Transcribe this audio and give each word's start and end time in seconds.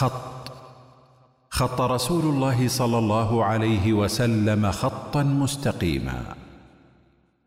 خط. 0.00 0.52
خط 1.50 1.80
رسول 1.80 2.24
الله 2.24 2.68
صلى 2.68 2.98
الله 2.98 3.44
عليه 3.44 3.92
وسلم 3.92 4.70
خطا 4.70 5.22
مستقيما. 5.22 6.34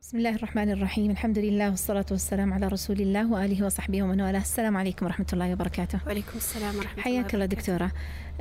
بسم 0.02 0.18
الله 0.18 0.36
الرحمن 0.36 0.72
الرحيم. 0.72 1.12
الحمد 1.12 1.40
لله 1.40 1.70
والصلاة 1.70 2.06
والسلام 2.12 2.54
على 2.54 2.68
رسول 2.68 3.02
الله 3.02 3.32
وآله 3.32 3.66
وصحبه 3.66 4.04
ومن 4.04 4.22
والاه. 4.22 4.42
السلام 4.42 4.78
عليكم 4.78 5.06
ورحمة 5.06 5.26
الله 5.34 5.54
وبركاته. 5.54 6.00
وعليكم 6.06 6.38
السلام 6.38 6.76
ورحمة 6.76 6.92
الله 6.92 7.04
حياك 7.04 7.34
الله 7.34 7.46
دكتورة. 7.46 7.92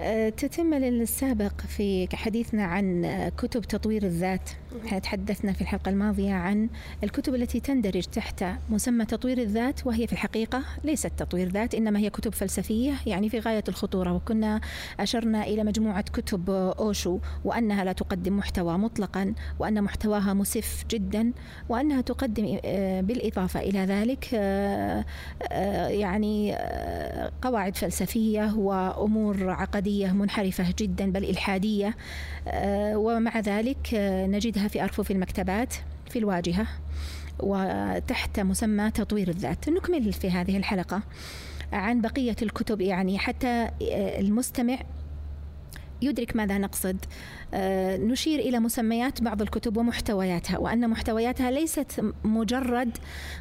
أه، 0.00 0.28
تتمل 0.28 0.84
السابق 0.84 1.60
في 1.60 2.16
حديثنا 2.16 2.64
عن 2.64 2.84
كتب 3.38 3.62
تطوير 3.62 4.02
الذات. 4.02 4.50
إحنا 4.86 4.98
تحدثنا 4.98 5.52
في 5.52 5.60
الحلقة 5.60 5.88
الماضية 5.88 6.32
عن 6.32 6.68
الكتب 7.04 7.34
التي 7.34 7.60
تندرج 7.60 8.02
تحت 8.02 8.44
مسمى 8.70 9.04
تطوير 9.04 9.38
الذات 9.38 9.86
وهي 9.86 10.06
في 10.06 10.12
الحقيقة 10.12 10.62
ليست 10.84 11.12
تطوير 11.16 11.48
ذات 11.48 11.74
إنما 11.74 11.98
هي 11.98 12.10
كتب 12.10 12.34
فلسفية 12.34 12.92
يعني 13.06 13.28
في 13.28 13.38
غاية 13.38 13.64
الخطورة. 13.68 14.12
وكنا 14.12 14.60
أشرنا 15.00 15.42
إلى 15.42 15.64
مجموعة 15.64 16.02
كتب 16.02 16.50
أوشو 16.50 17.18
وأنها 17.44 17.84
لا 17.84 17.92
تقدم 17.92 18.36
محتوى 18.36 18.78
مطلقا 18.78 19.34
وأن 19.58 19.82
محتواها 19.82 20.34
مسف 20.34 20.84
جدا 20.90 21.32
وأنها 21.68 22.00
تقدم 22.00 22.58
أه، 22.64 23.00
بالإضافة 23.00 23.60
إلى 23.60 23.78
ذلك 23.78 24.28
أه، 24.34 25.04
يعني 25.88 26.56
قواعد 27.42 27.76
فلسفية 27.76 28.54
وأمور 28.56 29.50
عقدية 29.50 30.12
منحرفة 30.12 30.74
جدا 30.78 31.12
بل 31.12 31.24
إلحادية 31.24 31.96
ومع 32.94 33.40
ذلك 33.40 33.88
نجدها 34.28 34.61
نجدها 34.62 34.68
في 34.68 34.84
أرفف 34.84 35.10
المكتبات 35.10 35.74
في 36.10 36.18
الواجهة 36.18 36.66
وتحت 37.40 38.40
مسمى 38.40 38.90
تطوير 38.90 39.28
الذات. 39.28 39.68
نكمل 39.68 40.12
في 40.12 40.30
هذه 40.30 40.56
الحلقة 40.56 41.02
عن 41.72 42.00
بقية 42.00 42.36
الكتب 42.42 42.80
يعني 42.80 43.18
حتى 43.18 43.70
المستمع 44.18 44.78
يدرك 46.02 46.36
ماذا 46.36 46.58
نقصد. 46.58 46.96
نشير 47.54 48.38
إلى 48.38 48.60
مسميات 48.60 49.22
بعض 49.22 49.42
الكتب 49.42 49.76
ومحتوياتها 49.76 50.58
وأن 50.58 50.90
محتوياتها 50.90 51.50
ليست 51.50 52.00
مجرد 52.24 52.98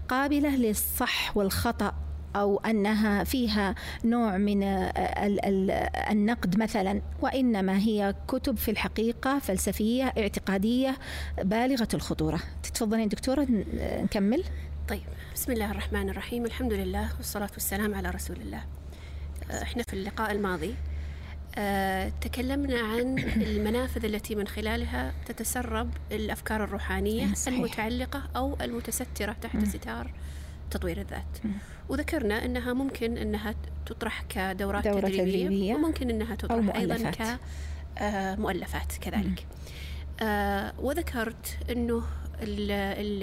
قابلة 0.10 0.56
للصح 0.56 1.38
والخطأ. 1.38 1.94
أو 2.36 2.58
أنها 2.58 3.24
فيها 3.24 3.76
نوع 4.04 4.38
من 4.38 4.64
النقد 6.12 6.58
مثلا 6.58 7.02
وإنما 7.22 7.78
هي 7.78 8.16
كتب 8.28 8.58
في 8.58 8.72
الحقيقة 8.72 9.40
فلسفية 9.40 10.14
اعتقادية 10.18 10.98
بالغة 11.42 11.88
الخطورة. 11.94 12.40
تتفضلين 12.64 13.08
دكتورة 13.08 13.48
نكمل. 14.04 14.44
طيب 14.90 15.02
بسم 15.36 15.52
الله 15.52 15.72
الرحمن 15.72 16.10
الرحيم. 16.10 16.46
الحمد 16.46 16.74
لله 16.74 17.10
والصلاة 17.18 17.50
والسلام 17.54 17.96
على 17.96 18.10
رسول 18.10 18.38
الله. 18.42 18.64
آه، 19.52 19.62
إحنا 19.64 19.84
في 19.84 19.94
اللقاء 19.94 20.32
الماضي 20.32 20.76
أه 21.58 22.12
تكلمنا 22.22 22.80
عن 22.80 23.20
المنافذ 23.20 24.06
التي 24.06 24.36
من 24.36 24.48
خلالها 24.48 25.14
تتسرب 25.26 25.90
الأفكار 26.12 26.64
الروحانية 26.64 27.34
صحيح. 27.34 27.58
المتعلقة 27.58 28.24
أو 28.36 28.58
المتسترة 28.62 29.36
تحت 29.42 29.66
ستار 29.66 30.12
تطوير 30.72 31.02
الذات. 31.02 31.38
وذكرنا 31.90 32.46
أنها 32.46 32.74
ممكن 32.74 33.18
أنها 33.18 33.56
تطرح 33.86 34.22
كدورات 34.30 34.88
دورة 34.88 35.00
تدريبية, 35.00 35.24
تدريبية 35.24 35.76
وممكن 35.76 36.10
أنها 36.10 36.36
تطرح 36.36 36.76
أيضا 36.76 37.12
كمؤلفات 37.96 38.94
كذلك. 39.02 39.46
آه 40.22 40.74
وذكرت 40.80 41.58
أنه 41.72 42.04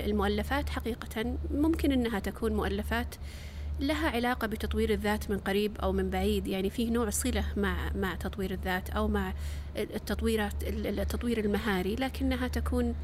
المؤلفات 0.09 0.71
حقيقة 0.71 1.37
ممكن 1.51 1.93
أنها 1.93 2.19
تكون 2.19 2.53
مؤلفات 2.53 3.15
لها 3.81 4.11
علاقة 4.11 4.47
بتطوير 4.47 4.91
الذات 4.93 5.31
من 5.31 5.39
قريب 5.39 5.79
أو 5.79 5.93
من 5.93 6.11
بعيد. 6.11 6.47
يعني 6.47 6.71
فيه 6.71 6.91
نوع 6.91 7.11
صلة 7.11 7.45
مع 7.57 7.93
مع 7.95 8.15
تطوير 8.15 8.51
الذات 8.51 8.91
أو 8.91 9.09
مع 9.09 9.33
التطويرات 9.77 10.55
التطوير 10.65 11.41
المهاري 11.41 11.97
لكنها 11.97 12.49
تكون 12.49 12.95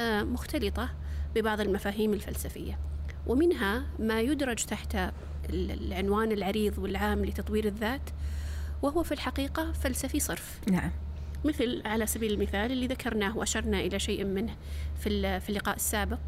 آه، 0.00 0.22
مختلطة 0.22 0.88
ببعض 1.34 1.60
المفاهيم 1.60 2.12
الفلسفية. 2.12 2.78
ومنها 3.26 3.84
ما 3.98 4.20
يدرج 4.20 4.64
تحت 4.64 4.96
العنوان 5.50 6.32
العريض 6.32 6.78
والعام 6.78 7.24
لتطوير 7.24 7.64
الذات 7.64 8.10
وهو 8.82 9.02
في 9.02 9.12
الحقيقة 9.12 9.72
فلسفي 9.72 10.20
صرف. 10.20 10.60
نعم. 10.70 10.90
مثل 11.44 11.82
على 11.84 12.06
سبيل 12.06 12.32
المثال 12.32 12.72
اللي 12.72 12.86
ذكرناه 12.86 13.36
وأشرنا 13.36 13.80
إلى 13.80 13.98
شيء 13.98 14.24
منه 14.24 14.56
في 14.98 15.40
في 15.40 15.48
اللقاء 15.48 15.76
السابق 15.76 16.18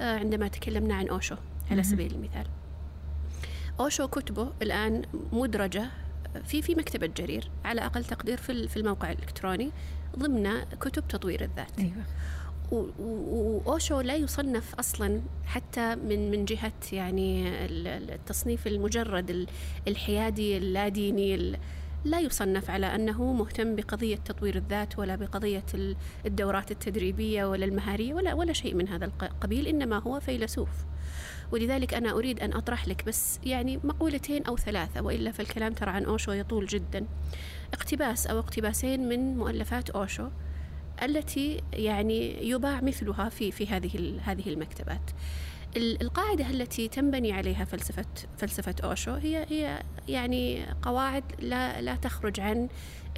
آه، 0.00 0.18
عندما 0.18 0.48
تكلمنا 0.48 0.94
عن 0.94 1.08
أوشو 1.08 1.36
على 1.70 1.82
سبيل 1.82 2.14
المثال. 2.14 2.46
أوشو 3.80 4.08
كتبه 4.08 4.52
الآن 4.62 5.02
مدرجة 5.32 5.90
في 6.44 6.62
في 6.62 6.74
مكتبة 6.74 7.06
جرير 7.06 7.50
على 7.64 7.86
أقل 7.86 8.04
تقدير 8.04 8.36
في 8.36 8.68
في 8.68 8.76
الموقع 8.76 9.12
الإلكتروني 9.12 9.70
ضمن 10.18 10.60
كتب 10.80 11.08
تطوير 11.08 11.44
الذات. 11.44 11.78
أيوة. 11.78 12.04
وأوشو 12.72 14.00
لا 14.00 14.14
يصنف 14.14 14.74
أصلا 14.74 15.20
حتى 15.44 15.94
من 15.94 16.30
من 16.30 16.44
جهة 16.44 16.72
يعني 16.92 17.48
التصنيف 18.14 18.66
المجرد 18.66 19.48
الحيادي 19.88 20.56
اللاديني 20.56 21.58
لا 22.04 22.20
يصنف 22.20 22.70
على 22.70 22.94
أنه 22.94 23.32
مهتم 23.32 23.76
بقضية 23.76 24.16
تطوير 24.16 24.56
الذات 24.56 24.98
ولا 24.98 25.16
بقضية 25.16 25.64
الدورات 26.26 26.70
التدريبية 26.70 27.44
ولا 27.44 27.64
المهارية 27.64 28.14
ولا 28.14 28.34
ولا 28.34 28.52
شيء 28.52 28.74
من 28.74 28.88
هذا 28.88 29.04
القبيل 29.22 29.66
إنما 29.66 29.98
هو 29.98 30.20
فيلسوف. 30.20 30.68
ولذلك 31.52 31.94
أنا 31.94 32.10
أريد 32.10 32.40
أن 32.40 32.52
أطرح 32.52 32.88
لك 32.88 33.04
بس 33.06 33.40
يعني 33.44 33.80
مقولتين 33.84 34.44
أو 34.44 34.56
ثلاثة 34.56 35.02
وإلا 35.02 35.30
فالكلام 35.30 35.72
ترى 35.72 35.90
عن 35.90 36.04
أوشو 36.04 36.32
يطول 36.32 36.66
جدا. 36.66 37.06
اقتباس 37.74 38.26
أو 38.26 38.38
اقتباسين 38.38 39.08
من 39.08 39.36
مؤلفات 39.36 39.90
أوشو. 39.90 40.28
التي 41.02 41.60
يعني 41.72 42.48
يباع 42.48 42.80
مثلها 42.80 43.28
في 43.28 43.50
في 43.50 43.66
هذه 43.66 44.20
هذه 44.24 44.48
المكتبات. 44.48 45.10
القاعدة 45.76 46.50
التي 46.50 46.88
تنبني 46.88 47.32
عليها 47.32 47.64
فلسفة 47.64 48.06
فلسفة 48.38 48.74
أوشو 48.84 49.12
هي 49.12 49.46
هي 49.48 49.82
يعني 50.08 50.66
قواعد 50.82 51.24
لا 51.38 51.80
لا 51.80 51.96
تخرج 51.96 52.40
عن 52.40 52.68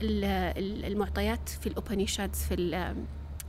المعطيات 0.02 1.48
في 1.48 1.66
الأوبانيشادز 1.66 2.42
في 2.42 2.56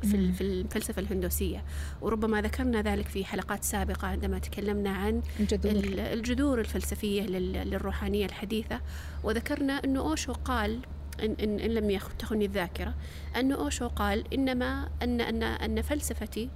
في 0.02 0.34
في 0.34 0.42
الفلسفة 0.42 1.02
الهندوسية. 1.02 1.64
وربما 2.02 2.42
ذكرنا 2.42 2.82
ذلك 2.82 3.08
في 3.08 3.26
حلقات 3.26 3.64
سابقة 3.64 4.08
عندما 4.08 4.40
تكلمنا 4.40 4.90
عن 4.90 5.22
الجذور, 5.40 5.84
الجذور 5.98 6.60
الفلسفية 6.60 7.22
للروحانية 7.22 8.26
الحديثة. 8.26 8.82
وذكرنا 9.24 9.74
أنه 9.74 10.00
أوشو 10.00 10.34
قال 10.34 10.80
إن, 11.25 11.35
إن, 11.44 11.59
إن 11.59 11.72
لم 11.72 12.00
تخني 12.19 12.46
الذاكرة 12.46 12.94
أن 13.35 13.52
أوشو 13.52 13.88
قال 13.88 14.34
إنما 14.34 14.90
أن 15.02 15.22
أن 15.22 15.44
أن 15.44 15.81
فلسفتي 15.81 16.50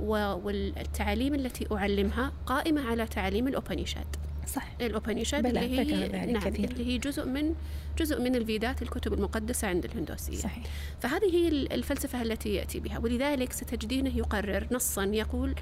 والتعاليم 0.00 1.34
التي 1.34 1.66
أعلمها 1.72 2.32
قائمة 2.46 2.90
على 2.90 3.06
تعاليم 3.06 3.48
الأوبانيشاد 3.48 4.06
صح 4.46 4.72
الأوبانيشاد 4.80 5.46
اللي 5.46 5.60
هي 5.60 6.32
نعم 6.32 6.42
كثير. 6.42 6.70
اللي 6.70 6.86
هي 6.86 6.98
جزء 6.98 7.26
من 7.26 7.54
جزء 7.98 8.20
من 8.20 8.34
الفيدات 8.36 8.82
الكتب 8.82 9.12
المقدسة 9.12 9.68
عند 9.68 9.84
الهندوسية 9.84 10.36
صحيح. 10.36 10.64
فهذه 11.00 11.34
هي 11.34 11.48
الفلسفة 11.48 12.22
التي 12.22 12.54
يأتي 12.54 12.80
بها 12.80 12.98
ولذلك 12.98 13.52
ستجدينه 13.52 14.16
يقرر 14.16 14.66
نصا 14.70 15.04
يقول 15.04 15.54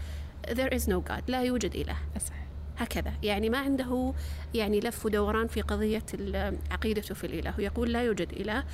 there 0.48 0.78
is 0.78 0.82
no 0.82 1.10
God 1.10 1.22
لا 1.28 1.42
يوجد 1.42 1.74
إله 1.74 1.96
صحيح. 2.26 2.37
هكذا. 2.78 3.12
يعني 3.22 3.50
ما 3.50 3.58
عنده 3.58 4.12
يعني 4.54 4.80
لف 4.80 5.06
ودوران 5.06 5.46
في 5.46 5.60
قضية 5.60 6.04
عقيدته 6.70 7.14
في 7.14 7.24
الإله. 7.24 7.54
يقول 7.58 7.92
لا 7.92 8.02
يوجد 8.02 8.32
إله 8.32 8.64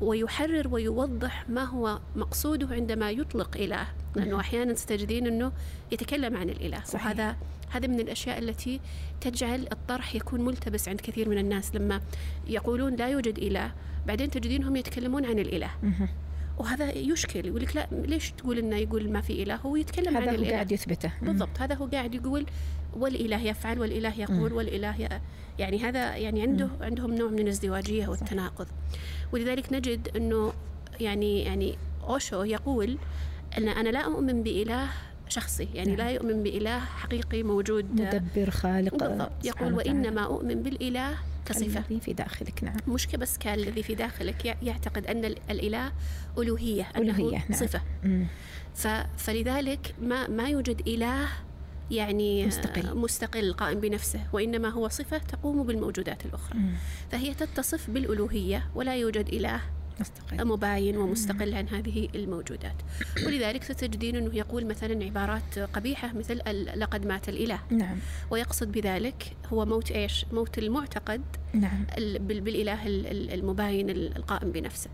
ويحرر 0.00 0.68
ويوضح 0.68 1.48
ما 1.48 1.64
هو 1.64 1.98
مقصوده 2.16 2.74
عندما 2.74 3.10
يطلق 3.10 3.56
إله. 3.56 3.86
لأنه 4.16 4.40
أحيانا 4.40 4.74
ستجدين 4.74 5.26
أنه 5.26 5.52
يتكلم 5.92 6.36
عن 6.36 6.50
الإله. 6.50 6.84
صحيح. 6.84 7.06
وهذا 7.06 7.36
هذا 7.70 7.86
من 7.86 8.00
الأشياء 8.00 8.38
التي 8.38 8.80
تجعل 9.20 9.66
الطرح 9.72 10.14
يكون 10.14 10.40
ملتبس 10.40 10.88
عند 10.88 11.00
كثير 11.00 11.28
من 11.28 11.38
الناس. 11.38 11.74
لما 11.74 12.00
يقولون 12.48 12.96
لا 12.96 13.08
يوجد 13.08 13.38
إله 13.38 13.72
بعدين 14.06 14.30
تجدينهم 14.30 14.76
يتكلمون 14.76 15.26
عن 15.26 15.38
الإله. 15.38 15.70
وهذا 16.58 16.92
يشكل. 16.92 17.46
يقول 17.46 17.62
لك 17.62 17.76
لا 17.76 17.88
ليش 17.92 18.30
تقول 18.30 18.58
إنه 18.58 18.76
يقول 18.76 19.10
ما 19.10 19.20
في 19.20 19.42
إله؟ 19.42 19.56
هو 19.56 19.76
يتكلم 19.76 20.16
هذا 20.16 20.18
عن 20.18 20.28
هو 20.28 20.34
الإله. 20.34 20.52
قاعد 20.52 20.72
يثبته. 20.72 21.12
بالضبط. 21.22 21.60
هذا 21.60 21.74
هو 21.74 21.86
قاعد 21.86 22.14
يقول 22.14 22.46
والإله 22.96 23.42
يفعل 23.42 23.78
والإله 23.78 24.20
يقول 24.20 24.52
والإله 24.52 25.20
يعني 25.58 25.78
هذا 25.78 26.16
يعني 26.16 26.42
عنده 26.42 26.68
عندهم 26.80 27.14
نوع 27.14 27.30
من 27.30 27.38
الازدواجية 27.38 28.08
والتناقض. 28.08 28.66
ولذلك 29.32 29.72
نجد 29.72 30.08
إنه 30.16 30.52
يعني 31.00 31.42
يعني 31.42 31.78
أوشو 32.08 32.42
يقول 32.42 32.98
أن 33.58 33.68
أنا 33.68 33.88
لا 33.88 34.00
أؤمن 34.00 34.42
بإله 34.42 34.88
شخصي 35.28 35.68
يعني 35.74 35.88
نعم. 35.88 35.98
لا 35.98 36.10
يؤمن 36.10 36.42
بإله 36.42 36.78
حقيقي 36.78 37.42
موجود. 37.42 38.00
مدبر 38.00 38.50
خالق 38.50 38.94
بالضبط. 38.94 39.44
يقول 39.44 39.72
وإنما 39.72 40.24
أؤمن 40.24 40.62
بالإله 40.62 41.14
كصفة. 41.46 41.80
الذي 41.80 42.00
في 42.00 42.12
داخلك 42.12 42.64
نعم. 42.64 42.76
مش 42.88 43.06
بس 43.06 43.38
كالذي 43.38 43.82
في 43.82 43.94
داخلك 43.94 44.56
يعتقد 44.62 45.06
أن 45.06 45.24
الإله 45.24 45.92
ألوهية 46.38 46.88
ألوهية 46.96 47.44
نعم. 47.48 47.52
صفة. 47.52 47.80
ف 48.74 48.86
فلذلك 49.16 49.94
ما 50.02 50.28
ما 50.28 50.48
يوجد 50.48 50.88
إله 50.88 51.28
يعني 51.90 52.46
مستقل. 52.46 52.96
مستقل 52.96 53.52
قائم 53.52 53.80
بنفسه 53.80 54.20
وإنما 54.32 54.68
هو 54.68 54.88
صفة 54.88 55.18
تقوم 55.18 55.62
بالموجودات 55.66 56.26
الأخرى. 56.26 56.58
مم. 56.58 56.72
فهي 57.10 57.34
تتصف 57.34 57.90
بالألوهية 57.90 58.66
ولا 58.74 58.96
يوجد 58.96 59.28
إله 59.28 59.60
مستقل. 60.00 60.44
مباين 60.46 60.96
ومستقل 60.96 61.54
عن 61.54 61.68
هذه 61.68 62.08
الموجودات. 62.14 62.74
ولذلك 63.26 63.64
ستجدين 63.64 64.16
أنه 64.16 64.34
يقول 64.36 64.66
مثلا 64.66 65.04
عبارات 65.04 65.58
قبيحة 65.58 66.12
مثل 66.12 66.38
لقد 66.76 67.06
مات 67.06 67.28
الإله. 67.28 67.58
نعم. 67.70 67.96
ويقصد 68.30 68.72
بذلك 68.72 69.36
هو 69.52 69.64
موت 69.64 69.90
إيش؟ 69.90 70.26
موت 70.32 70.58
المعتقد 70.58 71.22
نعم. 71.52 71.84
ال- 71.98 72.18
بال- 72.18 72.40
بالإله 72.40 72.86
ال- 72.86 73.06
ال- 73.06 73.30
المباين 73.34 73.90
ال- 73.90 74.16
القائم 74.16 74.50
بنفسه. 74.52 74.90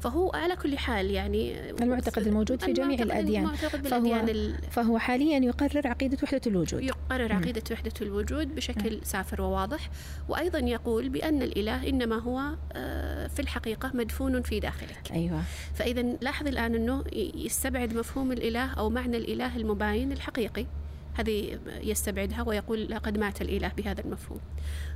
فهو 0.00 0.30
على 0.34 0.56
كل 0.56 0.78
حال 0.78 1.10
يعني 1.10 1.70
المعتقد 1.70 2.26
الموجود 2.26 2.62
في 2.62 2.72
جميع 2.72 3.02
الأديان. 3.02 3.46
فهو- 3.56 4.52
فهو 4.70 4.98
حاليا 4.98 5.38
يقرر 5.38 5.86
عقيدة 5.88 6.18
وحدة 6.22 6.40
الوجود. 6.46 6.82
يقرر. 6.82 7.32
عقيدة 7.32 7.62
وحدة 7.72 7.92
الوجود 8.02 8.54
بشكل 8.54 9.00
سافر 9.02 9.42
وواضح 9.42 9.90
وأيضا 10.28 10.58
يقول 10.58 11.08
بأن 11.08 11.42
الإله 11.42 11.88
إنما 11.88 12.16
هو 12.18 12.40
آه، 12.72 13.26
في 13.26 13.40
الحقيقة 13.42 13.90
مدفون 13.94 14.42
في 14.42 14.60
داخلك. 14.60 15.12
أيوة. 15.12 15.42
فإذا 15.74 16.02
لاحظ 16.02 16.46
الآن 16.46 16.74
أنه 16.74 17.04
يستبعد 17.34 17.94
مفهوم 17.94 18.32
الإله 18.32 18.72
أو 18.72 18.90
معنى 18.90 19.16
الإله 19.16 19.56
المباين 19.56 20.12
الحقيقي. 20.12 20.66
هذه 21.14 21.58
يستبعدها 21.82 22.42
ويقول 22.42 22.90
لقد 22.90 23.18
مات 23.18 23.42
الإله 23.42 23.68
بهذا 23.76 24.00
المفهوم. 24.00 24.40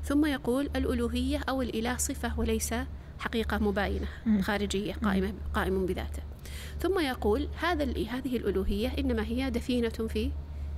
ثم 0.05 0.27
يقول 0.27 0.71
الألوهية 0.77 1.41
أو 1.49 1.63
الإله 1.63 1.97
صفة 1.97 2.41
وليس 2.41 2.75
حقيقة 3.19 3.59
مباينة. 3.59 4.07
خارجية 4.41 4.93
قائمة 4.93 5.33
قائم 5.55 5.87
بذاته. 5.87 6.23
ثم 6.81 7.01
يقول 7.01 7.49
هذا 7.61 7.85
هذه 7.85 8.37
الألوهية 8.37 8.93
إنما 8.99 9.25
هي 9.25 9.51
دفينة 9.51 9.89
في 9.89 10.31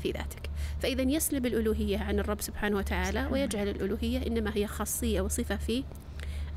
في 0.03 0.11
ذاتك. 0.11 0.51
فإذا 0.81 1.03
يسلب 1.03 1.47
الألوهية 1.47 1.99
عن 1.99 2.19
الرب 2.19 2.41
سبحانه 2.41 2.77
وتعالى 2.77 3.29
ويجعل 3.31 3.69
الألوهية 3.69 4.27
إنما 4.27 4.51
هي 4.55 4.67
خاصية 4.67 5.21
وصفة 5.21 5.57
في 5.57 5.85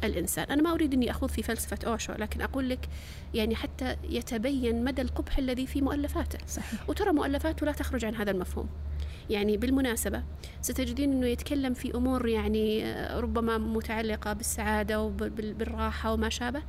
الإنسان. 0.03 0.45
أنا 0.45 0.61
ما 0.61 0.73
أريد 0.73 0.93
أني 0.93 1.11
أخوض 1.11 1.29
في 1.29 1.43
فلسفة 1.43 1.77
أوشو 1.87 2.13
لكن 2.13 2.41
أقول 2.41 2.69
لك 2.69 2.89
يعني 3.33 3.55
حتى 3.55 3.95
يتبين 4.09 4.83
مدى 4.83 5.01
القبح 5.01 5.37
الذي 5.37 5.67
في 5.67 5.81
مؤلفاته. 5.81 6.39
صحيح. 6.47 6.89
وترى 6.89 7.11
مؤلفاته 7.11 7.65
لا 7.65 7.71
تخرج 7.71 8.05
عن 8.05 8.15
هذا 8.15 8.31
المفهوم. 8.31 8.69
يعني 9.31 9.57
بالمناسبة 9.57 10.23
ستجدين 10.61 11.11
أنه 11.11 11.27
يتكلم 11.27 11.73
في 11.73 11.95
أمور 11.95 12.27
يعني 12.27 12.85
آه، 12.85 13.19
ربما 13.19 13.57
متعلقة 13.57 14.33
بالسعادة 14.33 15.01
وبالراحة 15.01 16.13
وما 16.13 16.29
شابه 16.29 16.61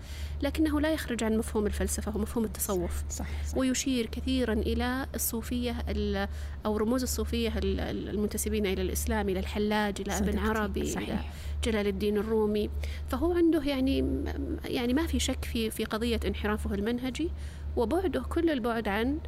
لكنه 0.42 0.80
لا 0.80 0.92
يخرج 0.92 1.24
عن 1.24 1.38
مفهوم 1.38 1.66
الفلسفة 1.66 2.16
ومفهوم 2.16 2.44
التصوف 2.44 3.04
صح, 3.10 3.26
صح. 3.46 3.56
ويشير 3.58 4.06
كثيرا 4.06 4.52
إلى 4.52 5.06
الصوفية 5.14 5.76
ال- 5.88 6.28
أو 6.66 6.76
رموز 6.76 7.02
الصوفية 7.02 7.58
ال- 7.58 7.80
ال- 7.80 8.08
المنتسبين 8.08 8.66
إلى 8.66 8.82
الإسلام 8.82 9.28
إلى 9.28 9.38
الحلاج 9.40 10.00
إلى 10.00 10.18
أبن. 10.18 10.38
عربي 10.38 10.80
إلى 10.80 10.90
صحيح 10.90 11.32
جلال 11.64 11.86
الدين 11.86 12.16
الرومي 12.16 12.70
فهو 13.08 13.32
عنده 13.32 13.62
يعني 13.62 14.24
يعني 14.64 14.94
ما 14.94 15.06
في 15.06 15.18
شك 15.18 15.44
في 15.44 15.70
في 15.70 15.84
قضية 15.84 16.20
انحرافه 16.26 16.74
المنهجي 16.74 17.30
وبعده 17.76 18.20
كل 18.22 18.50
البعد 18.50 18.88
عن 18.88 19.18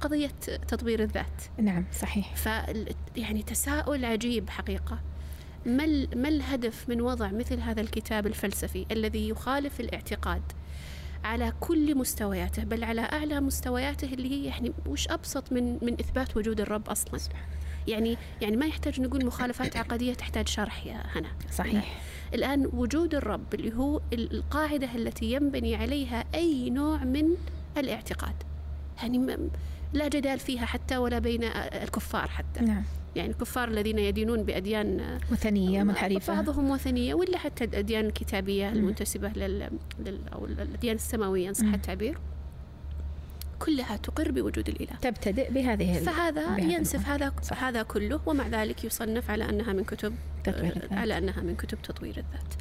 قضية 0.00 0.26
تطوير 0.68 1.02
الذات. 1.02 1.42
نعم 1.58 1.84
صحيح. 2.00 2.34
ف 2.36 2.46
يعني 3.16 3.42
تساؤل 3.42 4.04
عجيب 4.04 4.50
حقيقة. 4.50 5.00
ما 5.66 5.84
ال- 5.84 6.22
ما 6.22 6.28
الهدف 6.28 6.88
من 6.88 7.00
وضع 7.00 7.30
مثل 7.30 7.60
هذا 7.60 7.80
الكتاب 7.80 8.26
الفلسفي 8.26 8.86
الذي 8.90 9.28
يخالف 9.28 9.80
الاعتقاد 9.80 10.42
على 11.24 11.52
كل 11.60 11.94
مستوياته 11.98 12.64
بل 12.64 12.84
على 12.84 13.00
أعلى 13.00 13.40
مستوياته 13.40 14.04
اللي 14.14 14.30
هي 14.30 14.44
يعني 14.44 14.72
وش 14.86 15.08
أبسط 15.08 15.52
من 15.52 15.72
من 15.84 15.92
إثبات 16.00 16.36
وجود 16.36 16.60
الرب 16.60 16.88
أصلا؟ 16.88 17.20
يعني 17.88 18.16
يعني 18.42 18.56
ما 18.56 18.66
يحتاج 18.66 19.00
نقول 19.00 19.26
مخالفات 19.26 19.76
عقدية 19.76 20.14
تحتاج 20.14 20.48
شرح 20.48 20.86
يا 20.86 21.02
هنا. 21.14 21.28
صحيح. 21.52 22.00
الآن 22.34 22.66
وجود 22.72 23.14
الرب 23.14 23.54
اللي 23.54 23.74
هو 23.76 24.00
ال- 24.12 24.32
القاعدة 24.36 24.94
التي 24.94 25.32
ينبني 25.32 25.74
عليها 25.76 26.24
أي 26.34 26.70
نوع 26.70 27.04
من 27.04 27.28
الاعتقاد. 27.78 28.34
يعني 29.02 29.38
لا 29.92 30.08
جدال 30.08 30.38
فيها 30.38 30.66
حتى 30.66 30.96
ولا 30.96 31.18
بين 31.18 31.44
الكفار 31.44 32.28
حتى 32.28 32.60
نعم 32.60 32.84
يعني 33.16 33.30
الكفار 33.30 33.68
الذين 33.68 33.98
يدينون 33.98 34.42
بأديان 34.42 35.18
وثنية 35.32 35.82
منحرفة 35.82 36.34
بعضهم 36.34 36.70
وثنية 36.70 37.14
ولا 37.14 37.38
حتى 37.38 37.64
الأديان 37.64 38.06
الكتابية 38.06 38.68
المنتسبة 38.72 39.28
لل... 39.28 39.70
لل... 39.98 40.18
أو 40.32 40.46
الأديان 40.46 40.94
السماوية 40.96 41.48
إن 41.48 41.54
صح. 41.54 41.66
التعبير 41.66 42.18
كلها 43.58 43.96
تقر 43.96 44.30
بوجود 44.30 44.68
الإله 44.68 44.96
تبتدئ 45.02 45.50
بهذه 45.50 45.92
فهذا 45.92 46.46
بهذا 46.46 46.72
ينسف 46.72 47.08
هذا 47.08 47.32
صح. 47.42 47.64
هذا 47.64 47.82
كله 47.82 48.20
ومع 48.26 48.48
ذلك 48.48 48.84
يصنف 48.84 49.30
على 49.30 49.48
أنها 49.48 49.72
من 49.72 49.84
كتب 49.84 50.14
تطوير 50.44 50.76
الذات. 50.76 50.92
على 50.92 51.18
أنها 51.18 51.40
من 51.40 51.56
كتب 51.56 51.82
تطوير 51.82 52.16
الذات. 52.16 52.54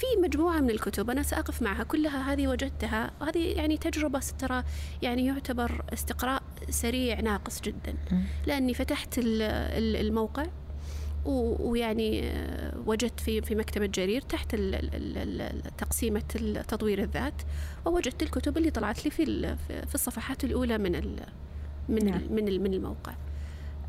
في 0.00 0.20
مجموعة 0.22 0.60
من 0.60 0.70
الكتب 0.70 1.10
أنا 1.10 1.22
سأقف 1.22 1.62
معها 1.62 1.82
كلها 1.84 2.32
هذه 2.32 2.48
وجدتها 2.48 3.10
هذه 3.22 3.38
يعني 3.56 3.76
تجربة 3.76 4.20
ترى 4.38 4.62
يعني 5.02 5.26
يعتبر 5.26 5.84
استقراء 5.92 6.42
سريع 6.70 7.20
ناقص 7.20 7.60
جدا. 7.60 7.94
لأني 8.46 8.74
فتحت 8.74 9.18
ال- 9.18 9.42
ال- 9.42 9.96
الموقع 10.06 10.46
ويعني 11.24 12.32
وجدت 12.86 13.20
في 13.20 13.42
في 13.42 13.54
مكتبة 13.54 13.86
جرير 13.86 14.20
تحت 14.20 14.56
تقسيمة 15.78 16.20
تطوير 16.68 17.02
الذات 17.02 17.42
ووجدت 17.84 18.22
الكتب 18.22 18.58
اللي 18.58 18.70
طلعت 18.70 19.04
لي 19.04 19.10
في 19.10 19.56
في 19.86 19.94
الصفحات 19.94 20.44
الأولى 20.44 20.78
من 20.78 21.16
من 21.88 22.04
نعم. 22.04 22.20
من 22.30 22.74
الموقع. 22.74 23.12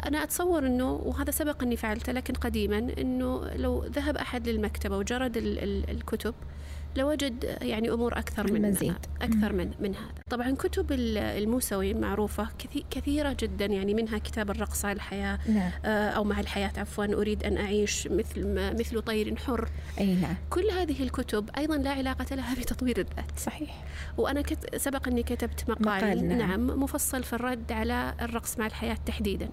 أنا 0.07 0.23
أتصور 0.23 0.65
أنه 0.67 0.91
وهذا 0.91 1.31
سبق 1.31 1.63
أني 1.63 1.75
فعلته 1.77 2.11
لكن 2.13 2.33
قديما 2.33 2.77
أنه 2.97 3.49
لو 3.55 3.83
ذهب 3.85 4.17
أحد 4.17 4.49
للمكتبة 4.49 4.97
وجرد 4.97 5.37
ال 5.37 5.59
ال 5.59 5.89
الكتب 5.89 6.33
لوجد 6.97 7.57
يعني 7.61 7.91
أمور 7.91 8.17
أكثر 8.17 8.51
من 8.53 8.65
المزيد. 8.65 8.93
أكثر 9.21 9.53
من 9.53 9.71
من 9.79 9.95
هذا. 9.95 10.11
طبعا 10.29 10.51
كتب 10.51 10.91
ال- 10.91 11.17
الموسوي 11.17 11.93
معروفة 11.93 12.47
كثي- 12.59 12.85
كثيرة 12.91 13.35
جدا 13.39 13.65
يعني 13.65 13.93
منها 13.93 14.17
كتاب 14.17 14.49
الرقص 14.51 14.85
على 14.85 14.95
الحياة 14.95 15.39
نعم. 15.49 15.71
آه، 15.85 16.09
أو 16.09 16.23
مع 16.23 16.39
الحياة 16.39 16.71
عفوا 16.77 17.05
أريد 17.05 17.43
أن 17.43 17.57
أعيش 17.57 18.07
مثل 18.07 18.47
مثل 18.79 19.01
طير 19.01 19.35
حر. 19.35 19.69
أي 19.99 20.15
نعم. 20.15 20.35
كل 20.49 20.69
هذه 20.71 21.03
الكتب 21.03 21.49
أيضا 21.57 21.77
لا 21.77 21.89
علاقة 21.91 22.35
لها 22.35 22.55
بتطوير 22.55 22.97
الذات. 22.97 23.39
صحيح. 23.39 23.83
وأنا 24.17 24.41
كت... 24.41 24.75
سبق 24.75 25.07
أني 25.07 25.23
كتبت 25.23 25.69
مقال, 25.69 25.85
مقال، 25.85 26.27
نعم. 26.27 26.37
نعم 26.37 26.83
مفصل 26.83 27.23
في 27.23 27.33
الرد 27.33 27.71
على 27.71 28.13
الرقص 28.21 28.57
مع 28.59 28.65
الحياة 28.65 28.97
تحديدا. 29.05 29.49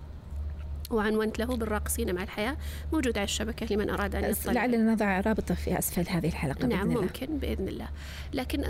وعنونت 0.91 1.39
له 1.39 1.57
بالراقصين 1.57 2.15
مع 2.15 2.23
الحياة 2.23 2.57
موجود 2.93 3.19
على 3.19 3.25
الشبكة 3.25 3.75
لمن 3.75 3.91
أراد 3.91 4.15
أن 4.15 4.31
يطلع. 4.31 4.53
لعلنا 4.53 4.93
نضع 4.93 5.21
رابطة 5.21 5.55
في 5.55 5.79
أسفل 5.79 6.09
هذه 6.09 6.29
الحلقة 6.29 6.67
نعم 6.67 6.79
بإذن 6.79 6.91
الله. 6.91 7.03
ممكن 7.03 7.39
بإذن 7.39 7.69
الله. 7.69 7.89
لكن 8.33 8.65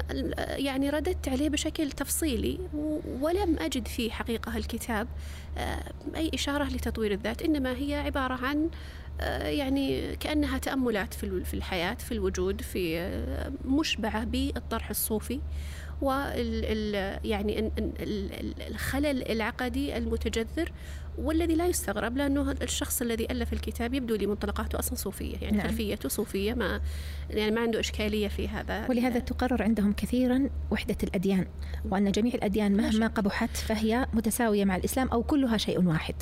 يعني 0.56 0.90
رددت 0.90 1.28
عليه 1.28 1.48
بشكل 1.48 1.90
تفصيلي 1.90 2.58
ولم 3.20 3.56
أجد 3.58 3.88
في 3.88 4.10
حقيقة 4.10 4.56
الكتاب 4.56 5.08
آه، 5.58 5.92
أي 6.16 6.30
إشارة 6.34 6.64
لتطوير 6.64 7.12
الذات 7.12 7.42
إنما 7.42 7.76
هي 7.76 7.94
عبارة 7.94 8.34
عن 8.34 8.70
آه، 9.20 9.48
يعني 9.48 10.16
كأنها 10.16 10.58
تأملات 10.58 11.14
في 11.14 11.54
الحياة 11.54 11.94
في 11.94 12.12
الوجود 12.12 12.60
في 12.60 12.98
آه، 12.98 13.52
مشبعة 13.64 14.24
بالطرح 14.24 14.90
الصوفي. 14.90 15.40
وال 16.02 16.32
ال- 16.64 17.20
يعني 17.26 17.58
ال- 17.58 17.70
ال- 17.78 18.32
ال- 18.40 18.62
الخلل 18.70 19.30
العقدي 19.30 19.96
المتجذر 19.96 20.72
والذي 21.18 21.54
لا 21.54 21.66
يستغرب 21.66 22.16
لأنه 22.16 22.50
الشخص 22.62 23.02
الذي 23.02 23.26
ألف 23.30 23.52
الكتاب 23.52 23.94
يبدو 23.94 24.14
لي 24.14 24.26
منطلقاته 24.26 24.78
أصلا 24.78 24.94
صوفية 24.94 25.36
يعني 25.42 25.56
نعم. 25.56 25.66
خلفيته 25.68 26.08
صوفية 26.08 26.54
ما 26.54 26.80
يعني 27.30 27.50
ما 27.50 27.60
عنده 27.60 27.80
إشكالية 27.80 28.28
في 28.28 28.48
هذا. 28.48 28.86
ولهذا 28.88 29.18
تقرر 29.18 29.62
عندهم 29.62 29.92
كثيرا 29.92 30.50
وحدة 30.70 30.96
الأديان 31.02 31.46
وأن 31.90 32.12
جميع 32.12 32.34
الأديان 32.34 32.76
مهما 32.76 33.06
قبحت 33.06 33.56
فهي 33.56 34.06
متساوية 34.12 34.64
مع 34.64 34.76
الإسلام 34.76 35.08
أو 35.08 35.22
كلها 35.22 35.56
شيء 35.56 35.84
واحد. 35.84 36.14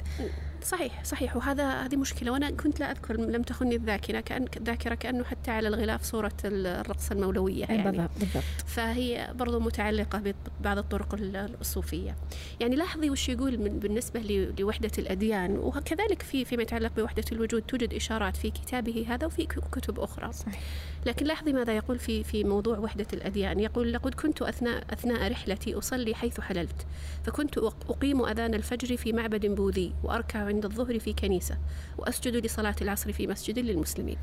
صحيح 0.62 1.04
صحيح. 1.04 1.36
وهذا 1.36 1.70
هذه 1.70 1.96
مشكلة. 1.96 2.30
وأنا 2.32 2.50
كنت 2.50 2.80
لا 2.80 2.90
أذكر 2.90 3.16
لم 3.16 3.42
تخني 3.42 3.74
الذاكرة 3.76 4.20
كأن 4.20 4.44
الذاكره 4.56 4.94
كأنه 4.94 5.24
حتى 5.24 5.50
على 5.50 5.68
الغلاف 5.68 6.02
صورة 6.02 6.32
الرقصة 6.44 7.12
المولوية 7.12 7.60
يعني. 7.64 7.90
بالضبط 8.18 8.42
فهي 8.66 9.30
برضو 9.34 9.60
متعلقة 9.60 10.22
ببعض 10.60 10.78
الطرق 10.78 11.14
ال- 11.14 11.50
الصوفية. 11.60 12.16
يعني 12.60 12.76
لاحظي 12.76 13.10
وش 13.10 13.28
يقول 13.28 13.58
من 13.58 13.78
بالنسبة 13.78 14.20
ل- 14.20 14.54
لوحدة 14.58 14.90
الأديان. 14.98 15.56
وكذلك 15.58 16.22
في 16.22 16.44
فيما 16.44 16.62
يتعلق 16.62 16.92
بوحدة 16.96 17.24
الوجود 17.32 17.62
توجد 17.62 17.94
إشارات 17.94 18.36
في 18.36 18.50
كتابه 18.50 19.06
هذا 19.08 19.26
وفي 19.26 19.46
كتب 19.46 20.00
أخرى. 20.00 20.32
صحيح. 20.32 20.60
لكن 21.06 21.26
لاحظي 21.26 21.52
ماذا 21.52 21.76
يقول 21.76 21.98
في 21.98 22.24
في 22.24 22.44
موضوع 22.44 22.78
وحدة 22.78 23.06
الأديان. 23.12 23.60
يقول 23.60 23.92
لقد 23.92 24.14
كنت 24.14 24.42
أثناء 24.42 24.84
أثناء 24.92 25.30
رحلتي 25.32 25.74
أصلي 25.74 26.14
حيث 26.14 26.40
حللت. 26.40 26.86
فكنت 27.24 27.58
أق- 27.58 27.90
أقيم 27.90 28.24
أذان 28.26 28.54
الفجر 28.54 28.96
في 28.96 29.12
معبد 29.12 29.46
بوذي 29.46 29.92
وأركع 30.04 30.38
عند 30.38 30.64
الظهر 30.64 30.98
في 30.98 31.12
كنيسة 31.12 31.58
وأسجد 31.98 32.36
لصلاة 32.46 32.74
العصر 32.82 33.12
في 33.12 33.26
مسجد 33.26 33.58
للمسلمين. 33.58 34.16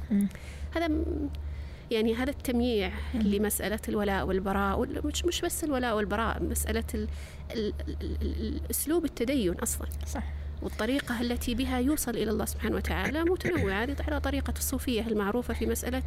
هذا 0.76 0.90
يعني 1.92 2.16
هذا 2.16 2.30
التمييع 2.30 2.92
لمسألة 3.14 3.80
الولاء 3.90 4.26
والبراء 4.28 4.80
وال- 4.80 5.02
مش 5.08 5.26
مش 5.26 5.42
بس 5.42 5.64
الولاء 5.64 5.96
والبراء 5.96 6.44
مسألة 6.44 6.84
ال 6.96 7.08
ال 7.52 7.74
ال 7.90 8.18
ال 8.22 8.62
أسلوب 8.70 9.06
التدين 9.06 9.54
أصلا. 9.54 9.88
صح. 10.08 10.24
والطريقة 10.64 11.22
التي 11.22 11.56
بها 11.56 11.80
يوصل 11.80 12.12
إلى 12.12 12.32
الله 12.32 12.46
سبحانه 12.46 12.76
وتعالى 12.76 13.24
متنوعة. 13.24 13.84
هذه 13.84 13.96
على 14.08 14.20
طريقة 14.20 14.54
الصوفية 14.58 15.08
المعروفة 15.08 15.54
في 15.54 15.66
مسألة 15.66 16.04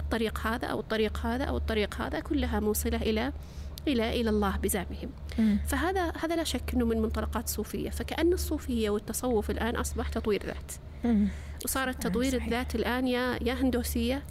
الطريق 0.00 0.46
هذا 0.46 0.66
أو 0.66 0.80
الطريق 0.80 1.26
هذا 1.26 1.44
أو 1.44 1.56
الطريق 1.56 2.00
هذا 2.00 2.20
كلها 2.20 2.60
موصلة 2.60 2.96
إلى 2.96 3.32
إلى 3.88 4.20
إلى 4.20 4.30
الله 4.30 4.56
بزعمهم. 4.56 5.10
فهذا 5.66 6.12
هذا 6.22 6.36
لا 6.36 6.44
شك 6.44 6.74
أنه 6.74 6.84
من 6.84 7.02
منطلقات 7.02 7.44
الصوفية 7.44 7.90
فكأن 7.90 8.32
الصوفية 8.32 8.90
والتصوف 8.90 9.50
الآن 9.50 9.76
أصبح 9.76 10.08
تطوير 10.08 10.42
ذات 10.46 10.72
وصارت 11.64 12.06
تطوير. 12.06 12.34
الذات 12.34 12.74
الآن 12.74 13.08
يا 13.08 13.38
يا 13.42 13.54
هندوسية 13.54 14.22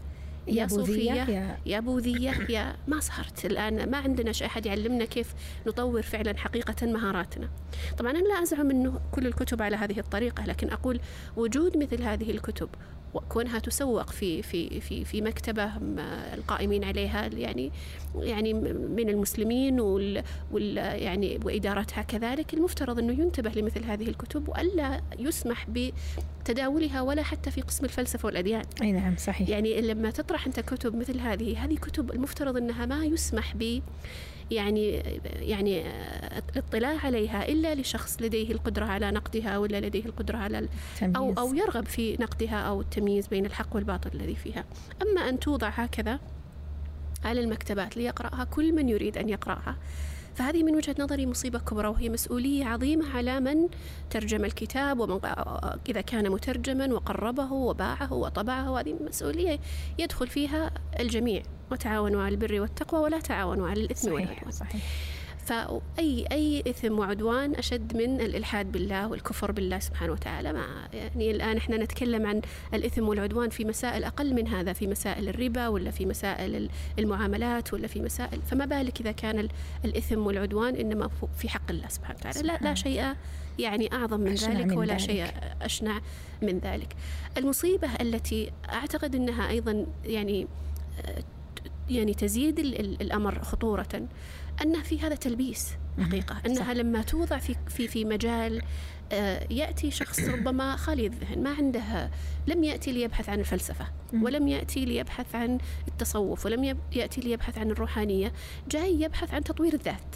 يا 0.47 0.67
صوفية 0.67 1.11
يا, 1.13 1.57
يا 1.65 1.79
بوذية 1.79 2.31
يا 2.49 2.75
ما 2.87 2.99
صارت 2.99 3.45
الآن 3.45 3.89
ما 3.89 3.97
عندنا 3.97 4.31
شيء 4.31 4.47
أحد 4.47 4.65
يعلمنا 4.65 5.05
كيف 5.05 5.33
نطور 5.67 6.01
فعلا 6.01 6.37
حقيقة 6.37 6.85
مهاراتنا. 6.87 7.49
طبعا 7.97 8.11
أنا 8.11 8.27
لا 8.27 8.43
أزعم 8.43 8.71
أنه 8.71 8.99
كل 9.11 9.27
الكتب 9.27 9.61
على 9.61 9.75
هذه 9.75 9.99
الطريقة 9.99 10.45
لكن 10.45 10.69
أقول 10.69 10.99
وجود 11.37 11.77
مثل 11.77 12.01
هذه 12.03 12.31
الكتب 12.31 12.69
وكونها 13.15 13.59
تسوق 13.59 14.09
في 14.09 14.41
في 14.41 14.81
في 14.81 15.05
في 15.05 15.21
مكتبة 15.21 15.71
القائمين 16.33 16.83
عليها 16.83 17.27
يعني 17.27 17.71
يعني 18.15 18.53
من 18.53 19.09
المسلمين 19.09 19.79
وال, 19.79 20.23
وال 20.51 20.77
يعني 20.77 21.39
وإدارتها 21.45 22.01
كذلك 22.01 22.53
المفترض 22.53 22.99
أنه 22.99 23.13
ينتبه 23.13 23.51
لمثل 23.55 23.83
هذه 23.83 24.09
الكتب 24.09 24.49
وألا 24.49 25.01
يسمح 25.19 25.67
بتداولها 25.69 27.01
ولا 27.01 27.23
حتى 27.23 27.51
في 27.51 27.61
قسم 27.61 27.85
الفلسفة 27.85 28.25
والأديان. 28.25 28.63
أي 28.81 28.91
نعم 28.91 29.15
صحيح. 29.17 29.49
يعني 29.49 29.81
لما 29.81 30.11
تطرح 30.11 30.47
أنت 30.47 30.59
كتب 30.59 30.95
مثل 30.95 31.19
هذه، 31.19 31.65
هذه 31.65 31.75
كتب 31.75 32.11
المفترض 32.11 32.57
أنها 32.57 32.85
ما 32.85 33.05
يسمح 33.05 33.55
ب 33.55 33.81
يعني 34.51 34.89
يعني 35.25 35.83
الاطلاع 36.49 36.97
عليها 37.03 37.47
إلا 37.47 37.75
لشخص 37.75 38.21
لديه 38.21 38.51
القدرة 38.51 38.85
على 38.85 39.11
نقدها 39.11 39.57
ولا 39.57 39.81
لديه 39.81 40.05
القدرة 40.05 40.37
على 40.37 40.59
التمييز. 40.59 41.15
أو 41.17 41.33
أو 41.33 41.53
يرغب 41.53 41.85
في 41.85 42.17
نقدها 42.19 42.55
أو 42.55 42.81
التمييز 42.81 43.27
بين 43.27 43.45
الحق 43.45 43.75
والباطل 43.75 44.09
الذي 44.13 44.35
فيها 44.35 44.65
أما 45.01 45.29
أن 45.29 45.39
توضع 45.39 45.67
هكذا 45.69 46.19
على 47.25 47.39
المكتبات 47.41 47.97
ليقرأها 47.97 48.43
كل 48.43 48.73
من 48.75 48.89
يريد 48.89 49.17
أن 49.17 49.29
يقرأها 49.29 49.77
فهذه 50.35 50.63
من 50.63 50.75
وجهة 50.75 50.95
نظري 50.99 51.25
مصيبة 51.25 51.59
كبرى 51.59 51.87
وهي 51.87 52.09
مسؤولية 52.09 52.65
عظيمة 52.65 53.17
على 53.17 53.39
من 53.39 53.67
ترجم 54.09 54.45
الكتاب 54.45 54.99
ومن 54.99 55.19
إذا 55.89 56.01
كان 56.01 56.29
مترجما 56.31 56.93
وقربه 56.93 57.53
وباعه 57.53 58.13
وطبعه 58.13 58.79
هذه 58.79 58.95
مسؤولية 59.07 59.59
يدخل 59.99 60.27
فيها 60.27 60.71
الجميع 60.99 61.43
وتعاونوا 61.71 62.23
على 62.23 62.35
البر 62.35 62.61
والتقوى 62.61 63.01
ولا 63.01 63.19
تعاونوا 63.19 63.69
على 63.69 63.81
الإثم 63.81 64.11
والعدوان 64.11 64.51
صحيح. 64.51 64.81
فأي 65.45 66.25
أي 66.31 66.63
إثم 66.67 66.99
وعدوان 66.99 67.55
أشد 67.55 67.97
من 67.97 68.21
الإلحاد 68.21 68.71
بالله 68.71 69.07
والكفر 69.07 69.51
بالله 69.51 69.79
سبحانه 69.79 70.11
وتعالى. 70.11 70.53
ما 70.53 70.65
يعني 70.93 71.31
الآن 71.31 71.57
إحنا 71.57 71.77
نتكلم 71.77 72.25
عن 72.25 72.41
الإثم 72.73 73.07
والعدوان 73.07 73.49
في 73.49 73.65
مسائل 73.65 74.03
أقل 74.03 74.33
من 74.33 74.47
هذا 74.47 74.73
في 74.73 74.87
مسائل 74.87 75.29
الربا 75.29 75.67
ولا 75.67 75.91
في 75.91 76.05
مسائل 76.05 76.69
المعاملات 76.99 77.73
ولا 77.73 77.87
في 77.87 78.01
مسائل. 78.01 78.41
فما 78.41 78.65
بالك 78.65 79.01
إذا 79.01 79.11
كان 79.11 79.47
الإثم 79.85 80.27
والعدوان 80.27 80.75
إنما 80.75 81.09
في 81.37 81.49
حق 81.49 81.71
الله 81.71 81.87
سبحانه 81.87 82.19
وتعالى؟ 82.19 82.47
لا, 82.47 82.57
لا 82.61 82.73
شيء 82.73 83.13
يعني 83.59 83.93
أعظم 83.93 84.19
من 84.19 84.35
ذلك 84.35 84.65
من 84.65 84.77
ولا 84.77 84.93
ذلك. 84.93 84.99
شيء 84.99 85.25
أشنع 85.61 86.01
من 86.41 86.59
ذلك. 86.59 86.95
المصيبة 87.37 87.87
التي 88.01 88.51
أعتقد 88.69 89.15
أنها 89.15 89.49
أيضا 89.49 89.85
يعني 90.05 90.47
يعني 91.89 92.13
تزيد 92.13 92.59
الأمر 93.01 93.43
خطورة. 93.43 94.07
أنها 94.61 94.83
في 94.83 95.01
هذا 95.01 95.15
تلبيس 95.15 95.71
حقيقة. 96.01 96.41
أنها 96.45 96.63
صح. 96.63 96.69
لما 96.69 97.01
توضع 97.01 97.37
في 97.37 97.55
في 97.67 97.87
في 97.87 98.05
مجال 98.05 98.61
آه، 99.11 99.47
يأتي 99.49 99.91
شخص 99.91 100.19
ربما 100.35 100.75
خالي 100.75 101.07
الذهن 101.07 101.43
ما 101.43 101.49
عنده 101.49 102.09
لم 102.47 102.63
يأتي 102.63 102.91
ليبحث 102.91 103.29
عن 103.29 103.39
الفلسفة 103.39 103.87
ولم 104.13 104.47
يأتي 104.47 104.85
ليبحث 104.85 105.35
عن 105.35 105.57
التصوف 105.87 106.45
ولم 106.45 106.77
يأتي 106.91 107.21
ليبحث 107.21 107.57
عن 107.57 107.71
الروحانية 107.71 108.33
جاي 108.71 109.01
يبحث 109.01 109.33
عن 109.33 109.43
تطوير 109.43 109.73
الذات. 109.73 110.15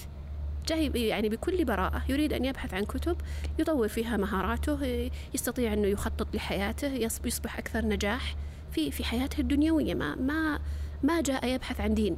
جاي 0.68 0.92
يعني 1.08 1.30
بكل 1.30 1.66
براءة 1.66 2.04
يريد 2.10 2.34
أن 2.34 2.46
يبحث 2.46 2.74
عن 2.74 2.84
كتب 2.86 3.18
يطور 3.60 3.88
فيها 3.88 4.18
مهاراته 4.18 5.10
يستطيع 5.34 5.74
أنه 5.74 5.88
يخطط 5.88 6.36
لحياته 6.36 6.88
يصبح 7.26 7.58
أكثر 7.58 7.86
نجاح 7.86 8.36
في 8.72 8.92
في 8.92 9.04
حياته 9.04 9.42
الدنيوية. 9.42 9.94
ما 9.94 10.16
ما 10.16 10.60
ما 11.04 11.22
جاء 11.22 11.48
يبحث 11.48 11.82
عن 11.82 11.94
دين. 11.94 12.18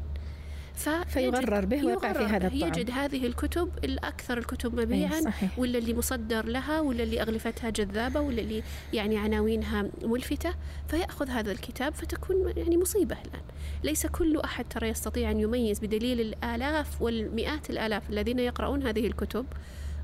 فيغرر 1.07 1.65
به 1.65 1.85
ويقع 1.85 2.13
في 2.13 2.23
هذا 2.23 2.47
الطعم. 2.47 2.67
يجد 2.69 2.91
هذه 2.91 3.25
الكتب 3.27 3.69
الأكثر 3.83 4.37
الكتب 4.37 4.81
مبيعا 4.81 5.21
ولا 5.57 5.77
اللي 5.77 5.93
مصدر 5.93 6.45
لها 6.45 6.81
ولا 6.81 7.03
اللي 7.03 7.21
أغلفتها 7.21 7.69
جذابة 7.69 8.19
ولا 8.19 8.41
اللي 8.41 8.63
يعني 8.93 9.17
عناوينها 9.17 9.85
ملفتة 10.03 10.53
فيأخذ 10.87 11.29
هذا 11.29 11.51
الكتاب 11.51 11.93
فتكون 11.93 12.53
يعني 12.57 12.77
مصيبة 12.77 13.15
الآن. 13.25 13.41
ليس 13.83 14.05
كل 14.05 14.39
أحد 14.39 14.65
ترى 14.69 14.87
يستطيع 14.87 15.31
أن 15.31 15.39
يميز 15.39 15.79
بدليل 15.79 16.21
الآلاف 16.21 17.01
والمئات 17.01 17.69
الآلاف 17.69 18.09
الذين 18.09 18.39
يقرؤون 18.39 18.83
هذه 18.83 19.07
الكتب 19.07 19.45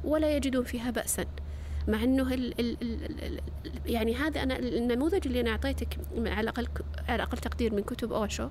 ولا 0.04 0.36
يجدون 0.36 0.64
فيها 0.64 0.92
بأسا. 0.92 1.26
مع 1.88 2.04
إنه 2.04 2.34
ال 2.34 2.60
ال 2.60 2.78
ال 2.82 3.40
يعني 3.86 4.16
هذا 4.16 4.44
أنا 4.44 4.60
النموذج 4.60 5.28
اللي 5.28 5.42
أنا 5.42 5.50
أعطيتك 5.50 5.98
على 6.18 6.42
الاقل 6.42 6.68
على 7.10 7.24
أقل 7.24 7.38
تقدير 7.38 7.74
من 7.74 7.84
كتب 7.84 8.14
أوشو 8.14 8.50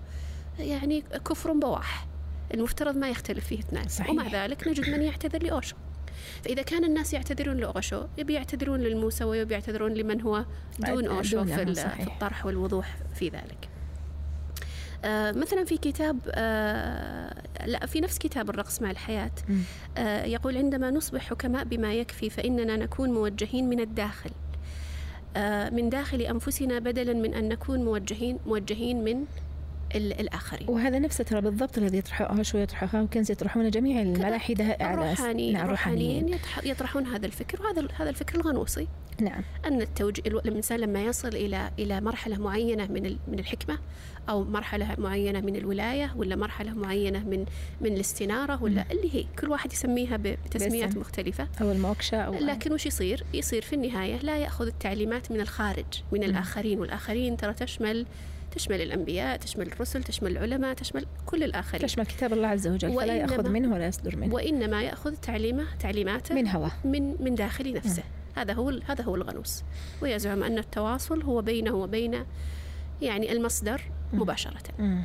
يعني 0.58 1.00
كفر 1.00 1.52
بواح. 1.52 2.06
المفترض 2.54 2.96
ما 2.96 3.08
يختلف 3.08 3.46
فيه 3.46 3.58
اثنان. 3.58 3.88
صحيح. 3.88 4.10
ومع 4.10 4.28
ذلك 4.28 4.68
نجد 4.68 4.90
من 4.90 5.02
يعتذر 5.02 5.42
لأوشو. 5.42 5.76
فإذا 6.44 6.62
كان 6.62 6.84
الناس 6.84 7.14
يعتذرون 7.14 7.56
لأوشو 7.56 8.04
يبي 8.18 8.34
يعتذرون 8.34 8.80
للموسوي 8.80 9.38
ويبي 9.38 9.54
يعتذرون 9.54 9.94
لمن 9.94 10.20
هو 10.20 10.44
دون 10.78 11.06
أوشو 11.06 11.44
في, 11.44 11.74
في 11.74 12.06
الطرح 12.06 12.46
والوضوح 12.46 12.96
في 13.14 13.28
ذلك. 13.28 13.68
آه 15.04 15.32
مثلا 15.32 15.64
في 15.64 15.76
كتاب 15.76 16.18
آه 16.30 17.42
لا 17.66 17.86
في 17.86 18.00
نفس 18.00 18.18
كتاب 18.18 18.50
الرقص 18.50 18.82
مع 18.82 18.90
الحياة 18.90 19.30
آه 19.96 20.24
يقول 20.24 20.56
عندما 20.56 20.90
نصبح 20.90 21.30
حكماء 21.30 21.64
بما 21.64 21.94
يكفي 21.94 22.30
فإننا 22.30 22.76
نكون 22.76 23.10
موجهين 23.10 23.68
من 23.68 23.80
الداخل. 23.80 24.30
آه 25.36 25.70
من 25.70 25.88
داخل 25.88 26.20
أنفسنا 26.20 26.78
بدلا 26.78 27.12
من 27.12 27.34
أن 27.34 27.48
نكون 27.48 27.84
موجهين 27.84 28.38
موجهين 28.46 29.04
من 29.04 29.24
الآخرين 29.94 30.70
وهذا 30.70 30.98
نفسه 30.98 31.24
ترى 31.24 31.40
بالضبط 31.40 31.78
الذي 31.78 31.98
يطرحه 31.98 32.42
شوي 32.42 32.60
يطرحه 32.60 33.02
وكنز 33.02 33.30
يطرحونه 33.30 33.68
جميع 33.68 34.02
الملاحدة 34.02 34.64
الروحاني 34.64 35.52
نعم 35.52 35.64
الروحانيين 35.64 36.38
يطرحون 36.64 37.06
هذا 37.06 37.26
الفكر 37.26 37.62
وهذا 37.62 37.88
هذا 37.96 38.10
الفكر 38.10 38.36
الغنوصي 38.40 38.88
نعم 39.20 39.42
أن 39.66 39.80
التوجيه 39.80 40.22
الإنسان 40.26 40.80
لما 40.80 41.04
يصل 41.04 41.28
إلى 41.28 41.70
إلى 41.78 42.00
مرحلة 42.00 42.38
معينة 42.38 42.86
من 42.86 43.16
من 43.28 43.38
الحكمة 43.38 43.78
أو 44.28 44.44
مرحلة 44.44 44.94
معينة 44.98 45.40
من 45.40 45.56
الولاية 45.56 46.12
ولا 46.16 46.36
مرحلة 46.36 46.74
معينة 46.74 47.18
من 47.18 47.44
من 47.80 47.92
الاستنارة 47.92 48.62
ولا 48.62 48.82
م. 48.82 48.86
اللي 48.90 49.14
هي 49.14 49.24
كل 49.38 49.48
واحد 49.48 49.72
يسميها 49.72 50.16
بتسميات 50.16 50.88
بسم. 50.88 51.00
مختلفة 51.00 51.48
أو 51.60 51.72
الموكشة 51.72 52.16
أو 52.16 52.34
لكن 52.34 52.72
وش 52.72 52.86
يصير؟ 52.86 53.24
يصير 53.34 53.62
في 53.62 53.72
النهاية 53.72 54.16
لا 54.16 54.38
يأخذ 54.38 54.66
التعليمات 54.66 55.32
من 55.32 55.40
الخارج 55.40 56.02
من 56.12 56.20
م. 56.20 56.22
الآخرين 56.22 56.80
والآخرين 56.80 57.36
ترى 57.36 57.54
تشمل 57.54 58.06
تشمل 58.56 58.82
الأنبياء 58.82 59.36
تشمل 59.36 59.66
الرسل 59.66 60.02
تشمل 60.02 60.30
العلماء 60.30 60.74
تشمل 60.74 61.06
كل 61.26 61.42
الآخرين. 61.42 61.86
تشمل 61.86 62.06
كتاب 62.06 62.32
الله 62.32 62.48
عز 62.48 62.68
وجل 62.68 62.92
فلا 62.92 63.16
يأخذ 63.16 63.48
منه 63.48 63.74
ولا 63.74 63.86
يصدر 63.86 64.16
منه. 64.16 64.34
وإنما 64.34 64.82
يأخذ 64.82 65.14
تعليمه 65.14 65.66
تعليماته 65.80 66.34
من 66.34 66.48
هوى 66.48 66.70
من 66.84 67.22
من 67.22 67.34
داخل 67.34 67.72
نفسه. 67.72 68.02
م. 68.02 68.38
هذا 68.38 68.52
هو 68.52 68.68
هذا 68.86 69.04
هو 69.04 69.14
الغنوص. 69.14 69.64
ويزعم 70.02 70.42
أن 70.42 70.58
التواصل 70.58 71.22
هو 71.22 71.42
بينه 71.42 71.74
وبين 71.74 72.24
يعني 73.02 73.32
المصدر 73.32 73.82
مباشرة. 74.12 74.62
م. 74.78 75.02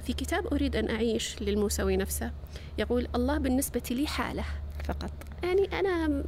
في 0.00 0.12
كتاب 0.16 0.46
أريد 0.46 0.76
أن 0.76 0.90
أعيش 0.90 1.42
للموسوي 1.42 1.96
نفسه 1.96 2.30
يقول 2.78 3.08
الله 3.14 3.38
بالنسبة 3.38 3.82
لي 3.90 4.06
حالة. 4.06 4.44
فقط. 4.84 5.12
يعني 5.42 5.80
أنا 5.80 6.24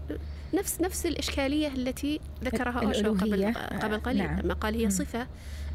نفس 0.54 0.80
نفس 0.80 1.06
الإشكالية 1.06 1.68
التي 1.68 2.20
ذكرها 2.44 2.86
أوشو 2.86 3.14
قبل 3.14 3.54
قبل 3.82 3.98
قليل. 3.98 4.18
نعم. 4.18 4.40
لما 4.40 4.54
قال 4.54 4.74
هي 4.74 4.90
صفة. 4.90 5.26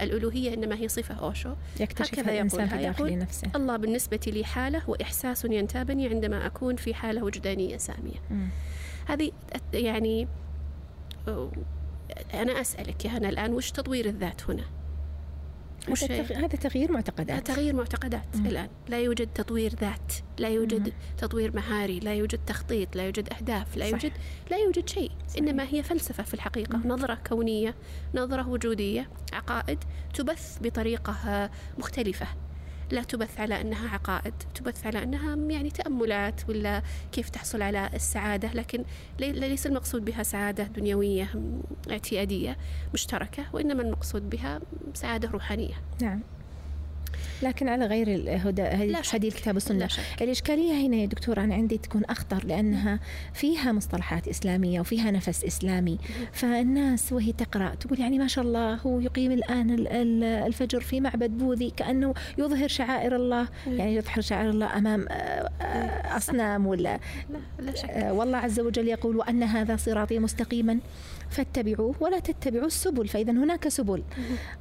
الألوهية 0.02 0.54
إنما 0.54 0.76
هي 0.76 0.88
صفة 0.88 1.16
أوشو. 1.16 1.54
يكتشف 1.80 2.20
الإنسان 2.20 2.68
في 2.68 2.78
داخل 2.78 3.18
نفسه. 3.18 3.52
الله 3.56 3.78
بالنسبة 3.78 4.20
لي 4.28 4.44
حالة 4.44 4.82
وإحساس 4.88 5.46
ينتابني 5.46 6.08
عندما 6.08 6.46
أكون 6.46 6.76
في 6.76 6.94
حالة 6.94 7.24
وجدانية 7.24 7.78
سامية. 7.78 8.20
م. 8.32 8.48
هذه 9.08 9.32
يعني 9.74 10.28
أنا 12.34 12.62
أسألك 12.62 13.06
يا 13.06 13.10
هنا 13.10 13.30
الآن 13.30 13.54
وش 13.54 13.72
تطوير 13.72 14.06
الذات 14.06 14.50
هنا؟ 14.50 14.64
هذا 16.36 16.48
تغيير 16.48 16.92
معتقدات 16.92 17.48
تغيير 17.48 17.76
معتقدات 17.76 18.36
مم. 18.36 18.46
الآن 18.46 18.70
لا 18.90 19.00
يوجد 19.00 19.28
تطوير 19.28 19.76
ذات 19.82 20.14
لا 20.38 20.50
يوجد 20.50 20.88
مم. 20.88 20.94
تطوير 21.18 21.56
مهاري 21.56 22.00
لا 22.00 22.14
يوجد 22.14 22.40
تخطيط 22.48 22.96
لا 22.96 23.06
يوجد 23.06 23.34
أهداف 23.34 23.78
لا 23.78 23.86
يوجد 23.86 24.12
لا 24.52 24.58
يوجد 24.58 24.90
شيء 24.90 25.12
صحيح. 25.28 25.38
إنما 25.44 25.64
هي 25.70 25.84
فلسفة 25.84 26.24
في 26.24 26.34
الحقيقة 26.34 26.78
مم. 26.78 26.88
نظرة 26.88 27.18
كونية 27.28 27.76
نظرة 28.16 28.50
وجودية 28.50 29.10
عقائد 29.34 29.84
تبث 30.14 30.58
بطريقة 30.62 31.50
مختلفة 31.78 32.28
لا 32.92 33.04
تبث 33.04 33.40
على 33.40 33.62
أنها 33.62 33.90
عقائد 33.90 34.34
تبث 34.56 34.86
على 34.86 35.04
أنها 35.04 35.36
يعني 35.36 35.70
تأملات 35.70 36.50
ولا 36.50 36.82
كيف 37.12 37.30
تحصل 37.30 37.62
على 37.62 37.90
السعادة 37.94 38.54
لكن 38.54 38.84
ليس 39.20 39.68
المقصود 39.68 40.06
بها 40.06 40.24
سعادة 40.24 40.64
دنيوية 40.64 41.30
اعتيادية 41.92 42.58
مشتركة 42.94 43.46
وإنما 43.54 43.82
المقصود 43.82 44.30
بها 44.30 44.60
سعادة 44.94 45.30
روحانية. 45.30 45.76
نعم. 46.02 46.22
لكن 47.44 47.68
على 47.70 47.86
غير 47.86 48.08
الهدى 48.08 48.62
هدي 49.14 49.28
الكتاب 49.28 49.56
والسنة 49.56 49.88
الإشكالية 50.22 50.88
هنا 50.88 50.98
يا 50.98 51.06
دكتور 51.06 51.40
أنا 51.40 51.56
عندي 51.56 51.78
تكون 51.78 52.06
أخطر 52.06 52.46
لأنها 52.46 53.00
فيها 53.34 53.72
مصطلحات 53.72 54.28
إسلامية 54.28 54.80
وفيها 54.80 55.12
نفس 55.12 55.44
إسلامي. 55.44 55.98
فالناس 56.32 57.14
وهي 57.14 57.32
تقرأ 57.32 57.76
تقول 57.76 58.00
يعني 58.00 58.20
ما 58.20 58.28
شاء 58.28 58.46
الله 58.46 58.76
هو 58.76 59.00
يقيم 59.00 59.32
الآن 59.32 59.88
الفجر 60.24 60.80
في 60.80 61.02
معبد 61.02 61.38
بوذي 61.38 61.70
كأنه 61.78 62.14
يظهر 62.38 62.68
شعائر 62.68 63.16
الله. 63.16 63.48
يعني 63.68 63.96
يظهر 63.96 64.22
شعائر 64.22 64.50
الله 64.50 64.78
أمام 64.78 65.06
آه، 65.10 65.14
آه، 65.62 66.18
أصنام 66.18 66.68
ولا 66.68 67.00
لا 67.30 67.40
لا 67.60 67.76
شك. 67.76 67.90
آه، 67.90 68.14
والله 68.14 68.38
عز 68.38 68.60
وجل 68.60 68.88
يقول 68.88 69.18
وأن 69.18 69.44
هذا 69.44 69.76
صراطي 69.76 70.20
مستقيما. 70.20 70.80
فاتبعوه 71.30 71.96
ولا 72.00 72.20
تتبعوا 72.20 72.68
السبل 72.68 73.08
فإذا 73.08 73.32
هناك 73.32 73.68
سبل. 73.68 74.04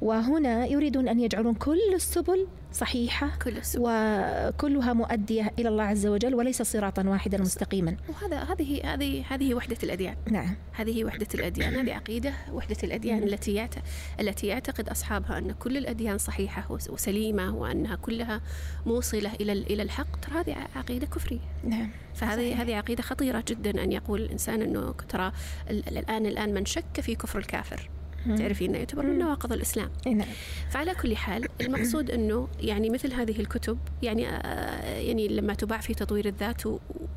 وهنا 0.01 0.65
يريدون 0.65 1.07
أن 1.07 1.19
يجعلون 1.19 1.53
كل 1.53 1.93
السبل 1.93 2.38
صحيحة 2.71 3.31
كل. 3.43 3.53
وكلها 3.77 4.93
مؤدية 4.93 5.51
إلى 5.59 5.69
الله 5.69 5.83
عز 5.83 6.07
وجل 6.07 6.35
وليس 6.35 6.61
صراطا 6.61 7.03
واحدا 7.03 7.41
مستقيما. 7.41 7.95
وهذا 8.09 8.37
هذه 8.37 8.93
هذه 8.93 9.25
هذه 9.29 9.53
وحدة 9.53 9.77
الأديان. 9.83 10.15
نعم. 10.31 10.55
هذه 10.73 11.05
وحدة 11.05 11.27
الأديان. 11.33 11.75
هذه 11.75 11.93
عقيدة 11.93 12.33
وحدة 12.51 12.77
الأديان 12.83 13.23
التي 13.23 13.53
يعت... 13.53 13.75
التي 14.19 14.47
يعتقد 14.47 14.89
أصحابها 14.89 15.37
أن 15.37 15.51
كل 15.51 15.77
الأديان 15.77 16.17
صحيحة 16.17 16.71
وسليمة 16.71 17.55
وأنها 17.55 17.95
كلها 17.95 18.41
موصلة 18.85 19.33
إلى 19.33 19.53
إلى 19.53 19.83
الحق 19.83 20.19
ترى 20.19 20.39
هذه 20.39 20.55
عقيدة 20.75 21.07
كفرية. 21.07 21.39
نعم. 21.63 21.89
فهذه 22.13 22.61
هذه 22.61 22.75
عقيدة 22.75 23.03
خطيرة 23.03 23.43
جدا 23.47 23.83
أن 23.83 23.91
يقول 23.91 24.21
الإنسان 24.21 24.61
أنه 24.61 24.91
ترى 24.91 25.31
الآن 25.69 26.25
الآن 26.25 26.53
من 26.53 26.65
شك 26.65 27.01
في 27.01 27.15
كفر 27.15 27.39
الكافر. 27.39 27.89
تعرفين 28.37 28.75
يعتبر 28.75 29.05
من 29.05 29.19
نواقض 29.19 29.53
الإسلام. 29.53 29.89
نعم. 30.05 30.27
فعلى 30.69 30.95
كل 30.95 31.15
حال 31.15 31.47
المقصود 31.61 32.11
أنه 32.19 32.47
يعني 32.61 32.89
مثل 32.89 33.13
هذه 33.13 33.39
الكتب 33.39 33.77
يعني 34.03 34.27
آه، 34.29 34.99
يعني 34.99 35.27
لما 35.27 35.53
تباع 35.53 35.77
في 35.77 35.93
تطوير 35.93 36.25
الذات 36.25 36.61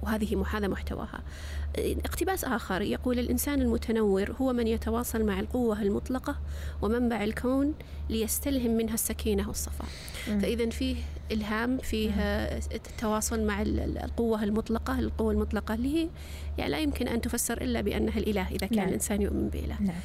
وهذه 0.03 0.45
هذا 0.53 0.69
محتواها. 0.69 1.23
اقتباس 1.79 2.45
آخر 2.45 2.83
يقول 2.83 3.19
الإنسان 3.19 3.63
المتنور 3.63 4.33
هو 4.41 4.53
من 4.53 4.67
يتواصل 4.67 5.25
مع 5.25 5.41
القوة 5.41 5.83
المطلقة 5.83 6.37
ومنبع 6.83 7.25
الكون 7.25 7.75
ليستلهم 8.11 8.71
منها 8.71 8.95
السكينة 8.95 9.49
والصفاء. 9.49 9.89
فإذا 10.25 10.71
فيه 10.71 10.97
إلهام 11.33 11.79
فيه 11.79 12.11
التواصل 12.75 13.47
مع 13.47 13.63
القوة 13.63 14.45
المطلقة 14.45 14.99
القوة 14.99 15.33
المطلقة 15.33 15.75
اللي 15.75 15.97
هي 15.99 16.09
يعني 16.59 16.71
لا 16.71 16.79
يمكن 16.79 17.09
أن 17.09 17.21
تفسر 17.21 17.63
إلا 17.63 17.81
بأنها 17.81 18.19
الإله 18.19 18.49
إذا 18.49 18.67
كان 18.67 18.79
نعم. 18.79 18.89
الإنسان 18.89 19.23
يؤمن 19.23 19.49
بإله. 19.49 19.77
نعم. 19.81 20.01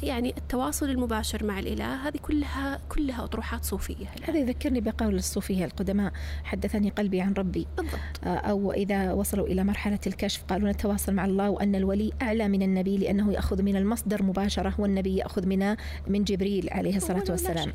فيعني 0.00 0.34
التواصل 0.38 0.90
المباشر 0.90 1.44
مع 1.44 1.58
الإله 1.58 2.08
هذه 2.08 2.16
كلها 2.16 2.80
كلها 2.88 3.24
أطروحات 3.24 3.64
صوفية 3.64 4.06
هذا 4.22 4.38
يذكرني 4.38 4.80
بقول 4.80 5.14
الصوفية 5.14 5.64
القدماء 5.64 6.12
حدثني 6.44 6.90
قلبي 6.90 7.20
عن 7.20 7.32
ربي. 7.32 7.66
بالضبط. 7.76 7.98
آه، 8.24 8.28
أو 8.28 8.72
إذا 8.72 9.12
وصلوا 9.12 9.46
إلى 9.46 9.64
مرحلة 9.64 9.98
الكشف 10.06 10.42
قالوا 10.42 10.70
نتواصل 10.70 11.14
مع 11.14 11.24
الله 11.24 11.50
وأن 11.50 11.74
الولي 11.74 12.12
أعلى 12.22 12.48
من 12.48 12.62
النبي 12.62 12.96
لأنه 12.96 13.32
يأخذ 13.32 13.62
من 13.62 13.76
المصدر 13.76 14.22
مباشرة 14.22 14.74
والنبي 14.78 15.16
يأخذ 15.16 15.46
من 15.46 15.76
من 16.06 16.24
جبريل 16.24 16.68
عليه 16.72 16.96
الصلاة 16.96 17.24
والسلام. 17.28 17.72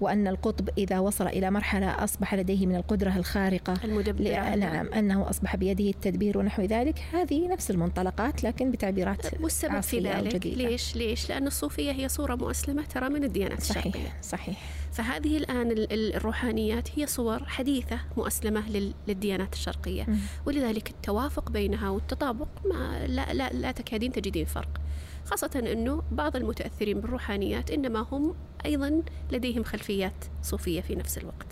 وأن 0.00 0.28
القطب 0.28 0.68
إذا 0.78 0.98
وصل 0.98 1.26
إلى 1.26 1.50
مرحلة 1.50 2.04
أصبح 2.04 2.34
لديه 2.34 2.66
من 2.66 2.76
القدرة 2.76 3.16
الخارقة. 3.16 3.74
المدبرة. 3.84 4.54
نعم 4.54 4.86
أنه 4.86 5.30
أصبح 5.30 5.56
بيده 5.56 5.90
التدبير 5.90 6.38
ونحو 6.38 6.62
ذلك. 6.62 6.98
هذه 7.12 7.48
نفس 7.48 7.70
المنطلقات 7.70 8.44
لكن 8.44 8.70
بتعبيرات 8.70 9.42
والسبب 9.42 9.80
في 9.80 10.00
ذلك. 10.00 10.46
ليش 10.46 10.96
ليش؟ 10.96 11.31
لأن 11.32 11.46
الصوفية 11.46 11.92
هي 11.92 12.08
صورة 12.08 12.34
مؤسلمة 12.34 12.82
ترى 12.82 13.08
من 13.08 13.24
الديانات 13.24 13.62
صحيح 13.62 13.86
الشرقية. 13.86 14.20
صحيح. 14.22 14.58
فهذه 14.92 15.36
الآن 15.36 15.86
الروحانيات 15.90 16.98
هي 16.98 17.06
صور 17.06 17.44
حديثة 17.44 18.00
مؤسلمة 18.16 18.92
للديانات 19.08 19.52
الشرقية. 19.52 20.06
ولذلك 20.46 20.90
التوافق 20.90 21.50
بينها 21.50 21.90
والتطابق 21.90 22.48
ما 22.64 23.06
لا, 23.06 23.32
لا, 23.32 23.52
لا 23.52 23.72
تكادين 23.72 24.12
تجدين 24.12 24.44
فرق. 24.44 24.80
خاصة 25.24 25.72
أنه 25.72 26.02
بعض 26.12 26.36
المتأثرين 26.36 27.00
بالروحانيات 27.00 27.70
إنما 27.70 28.06
هم 28.12 28.34
أيضا 28.66 29.02
لديهم 29.32 29.64
خلفيات 29.64 30.12
صوفية 30.42 30.80
في 30.80 30.94
نفس 30.94 31.18
الوقت. 31.18 31.46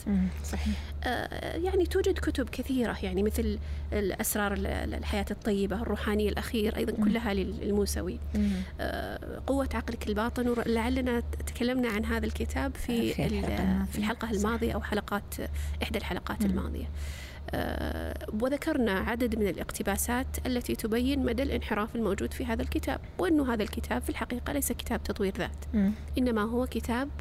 صحيح. 0.45 0.75
آه 1.05 1.57
يعني 1.57 1.87
توجد 1.87 2.19
كتب 2.19 2.49
كثيرة 2.49 2.97
يعني 3.03 3.23
مثل 3.23 3.59
الأسرار 3.93 4.55
الحياة 4.57 5.27
الطيبة 5.31 5.83
الروحاني 5.83 6.29
الأخير 6.29 6.77
أيضا 6.77 7.05
كلها 7.05 7.35
للموسوي. 7.35 8.19
آه 8.81 9.43
قوة 9.47 9.69
عقلك 9.75 10.09
الباطن 10.09 10.49
ولعلنا 10.49 11.21
تكلمنا 11.47 11.89
عن 11.89 12.05
هذا 12.05 12.27
الكتاب 12.27 12.75
في 12.75 13.13
في 13.15 13.27
الحلقة, 13.27 13.85
في 13.93 13.99
الحلقة 13.99 14.31
الماضية 14.31 14.73
أو 14.73 14.81
حلقات 14.81 15.35
إحدى 15.83 15.99
الحلقات 15.99 16.45
الماضية. 16.45 16.91
وذكرنا 18.43 18.93
عدد 18.93 19.39
من 19.39 19.49
الاقتباسات 19.49 20.27
التي 20.47 20.75
تبين 20.75 21.25
مدى 21.25 21.43
الانحراف 21.43 21.97
الموجود 21.97 22.33
في 22.33 22.45
هذا 22.45 22.63
الكتاب 22.63 23.01
وأن 23.19 23.41
هذا 23.41 23.63
الكتاب 23.63 24.03
في 24.03 24.09
الحقيقة 24.11 24.53
ليس 24.53 24.73
كتاب 24.73 25.03
تطوير 25.03 25.33
ذات 25.39 25.65
إنما 26.19 26.43
هو 26.43 26.67
كتاب 26.67 27.09
آه، 27.09 27.20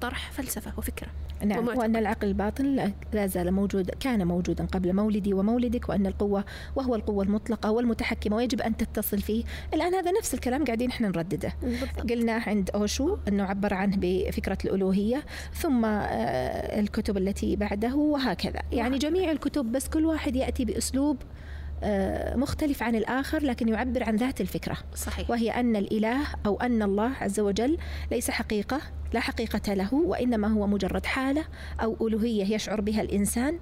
طرح 0.00 0.32
فلسفة 0.32 0.72
وفكرة. 0.78 1.08
نعم 1.44 1.68
وأن 1.68 1.96
العقل 1.96 2.28
الباطن 2.28 2.92
لا 3.12 3.26
زال 3.26 3.52
موجود 3.52 3.90
كان 3.90 4.26
موجودا 4.26 4.66
قبل 4.66 4.92
مولدي 4.92 5.34
ومولدك 5.34 5.88
وأن 5.88 6.06
القوة 6.06 6.44
وهو 6.76 6.94
القوة 6.94 7.24
المطلقة 7.24 7.70
والمتحكمة 7.70 8.36
ويجب 8.36 8.60
أن 8.60 8.76
تتصل 8.76 9.18
فيه. 9.20 9.44
الآن 9.74 9.94
هذا 9.94 10.10
نفس 10.18 10.34
الكلام 10.34 10.64
قاعدين 10.64 10.90
إحنا 10.90 11.08
نردده. 11.08 11.52
بالضبط. 11.62 12.10
قلناه 12.10 12.48
عند 12.48 12.70
أوشو 12.70 13.16
أنه 13.28 13.44
عبر 13.44 13.74
عنه 13.74 13.96
بفكرة 14.00 14.58
الألوهية 14.64 15.24
ثم 15.54 15.84
آه، 15.84 16.80
الكتب 16.80 17.16
التي 17.16 17.56
بعده 17.56 17.94
وهكذا. 17.94 18.60
يعني 18.72 18.98
جميع 18.98 19.30
الكتب 19.30 19.72
بس 19.72 19.88
كل 19.88 20.06
واحد 20.06 20.36
يأتي 20.36 20.64
بأسلوب 20.64 21.16
آه، 21.22 21.24
مختلف 22.36 22.82
عن 22.82 22.94
الآخر 22.96 23.42
لكن 23.44 23.68
يعبر 23.68 24.02
عن 24.04 24.16
ذات 24.16 24.40
الفكرة. 24.40 24.76
صحيح. 24.94 25.30
وهي 25.30 25.50
أن 25.50 25.76
الإله 25.76 26.18
أو 26.46 26.60
أن 26.60 26.82
الله 26.82 27.10
عز 27.20 27.40
وجل 27.40 27.78
ليس 28.10 28.30
حقيقة 28.30 28.80
لا 29.12 29.20
حقيقة 29.20 29.74
له 29.74 29.94
وإنما 29.94 30.48
هو 30.48 30.66
مجرد 30.66 31.06
حالة 31.06 31.44
أو 31.82 32.08
ألوهية 32.08 32.54
يشعر 32.54 32.80
بها 32.80 33.02
الإنسان 33.02 33.58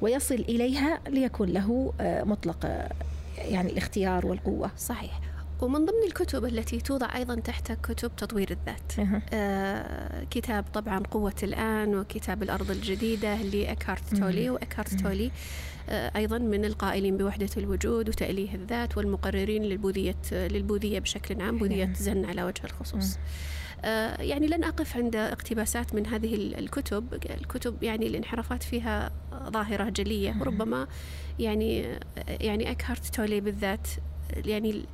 ويصل 0.00 0.34
إليها 0.34 1.00
ليكون 1.08 1.48
له 1.48 1.92
آه، 2.00 2.24
مطلق 2.24 2.66
آه، 2.66 2.90
يعني 3.38 3.72
الاختيار 3.72 4.26
والقوة. 4.26 4.70
صحيح. 4.78 5.20
ومن 5.60 5.84
ضمن 5.84 6.02
الكتب 6.06 6.44
التي 6.44 6.80
توضع 6.80 7.16
أيضا 7.16 7.34
تحت 7.34 7.72
كتب 7.72 8.10
تطوير 8.16 8.50
الذات 8.50 9.10
آه 9.32 10.24
كتاب 10.30 10.64
طبعا 10.74 10.98
قوة 10.98 11.34
الآن 11.42 11.94
وكتاب 11.94 12.42
الأرض 12.42 12.70
الجديدة 12.70 13.36
لأكارت 13.36 14.14
تولي 14.14 14.50
وأكارت 14.50 14.94
تولي 14.94 15.26
آه 15.26 15.30
أيضا 15.88 16.38
من 16.38 16.64
القائلين 16.64 17.16
بوحدة 17.16 17.48
الوجود 17.56 18.08
وتأليه 18.08 18.54
الذات 18.54 18.96
والمقررين 18.96 19.62
للبوذية 19.62 20.16
للبوذية 20.32 20.98
بشكل 20.98 21.42
عام 21.42 21.58
بوذية 21.58 21.92
زن 21.96 22.24
على 22.24 22.42
وجه 22.42 22.64
الخصوص. 22.64 23.18
آه، 23.84 24.22
يعني 24.22 24.46
لن 24.46 24.64
أقف 24.64 24.96
عند 24.96 25.16
اقتباسات 25.16 25.94
من 25.94 26.06
هذه 26.06 26.34
الكتب. 26.34 27.14
الكتب 27.40 27.82
يعني 27.82 28.06
الانحرافات 28.06 28.62
فيها 28.62 29.10
ظاهرة 29.48 29.88
جلية 29.90 30.36
وربما 30.40 30.86
يعني 31.38 31.98
يعني 32.26 32.70
أكهرت 32.70 33.06
تولي 33.06 33.40
بالذات. 33.40 33.88
يعني 34.46 34.84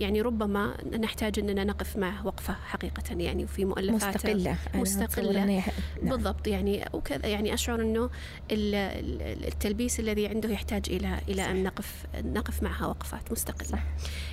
يعني 0.00 0.20
ربما 0.20 0.74
نحتاج 0.98 1.38
أننا 1.38 1.64
نقف 1.64 1.96
معه 1.96 2.26
وقفة 2.26 2.54
حقيقة 2.66 3.02
يعني 3.10 3.46
في 3.46 3.64
مؤلفاته 3.64 4.34
مستقلة. 4.34 4.56
مستقلة. 4.74 5.44
نعم. 5.44 5.62
بالضبط. 6.02 6.46
يعني 6.46 6.84
وكذا 6.92 7.26
يعني 7.26 7.54
أشعر 7.54 7.82
أنه 7.82 8.10
التلبيس 8.50 10.00
الذي 10.00 10.26
عنده 10.26 10.48
يحتاج 10.48 10.82
إلى 10.90 11.20
إلى 11.28 11.50
أن 11.50 11.62
نقف 11.62 12.06
نقف 12.24 12.62
معها 12.62 12.86
وقفات 12.86 13.32
مستقلة. 13.32 13.68
صح. 13.68 13.82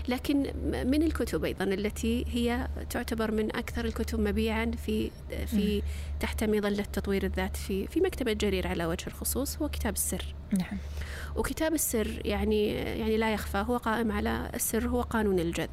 لكن 0.08 0.38
من 0.66 1.04
الكتب 1.04 1.46
أيضا 1.46 1.66
التي 1.66 2.26
هي 2.32 2.68
تعتبر 2.90 3.32
من 3.32 3.56
أكثر 3.56 3.86
الكتب 3.86 4.20
مبيعا 4.20 4.72
في 4.86 5.12
في 5.46 5.82
تحت 6.20 6.44
مظلة 6.44 6.84
تطوير 6.84 7.26
الذات 7.26 7.58
في 7.58 7.88
في 7.88 8.02
مكتبة 8.02 8.34
جرير 8.34 8.68
على 8.68 8.86
وجه 8.86 9.08
الخصوص 9.08 9.58
هو 9.58 9.70
كتاب 9.70 9.94
السر. 9.94 10.36
نعم. 10.52 10.78
وكتاب 11.36 11.74
السر 11.74 12.22
يعني 12.26 12.68
يعني 12.74 13.18
لا 13.18 13.34
يخفى 13.34 13.66
هو 13.68 13.78
قائم 13.78 14.12
على 14.12 14.52
السر 14.54 14.88
هو 14.88 15.02
قانون 15.02 15.40
الجذب. 15.40 15.70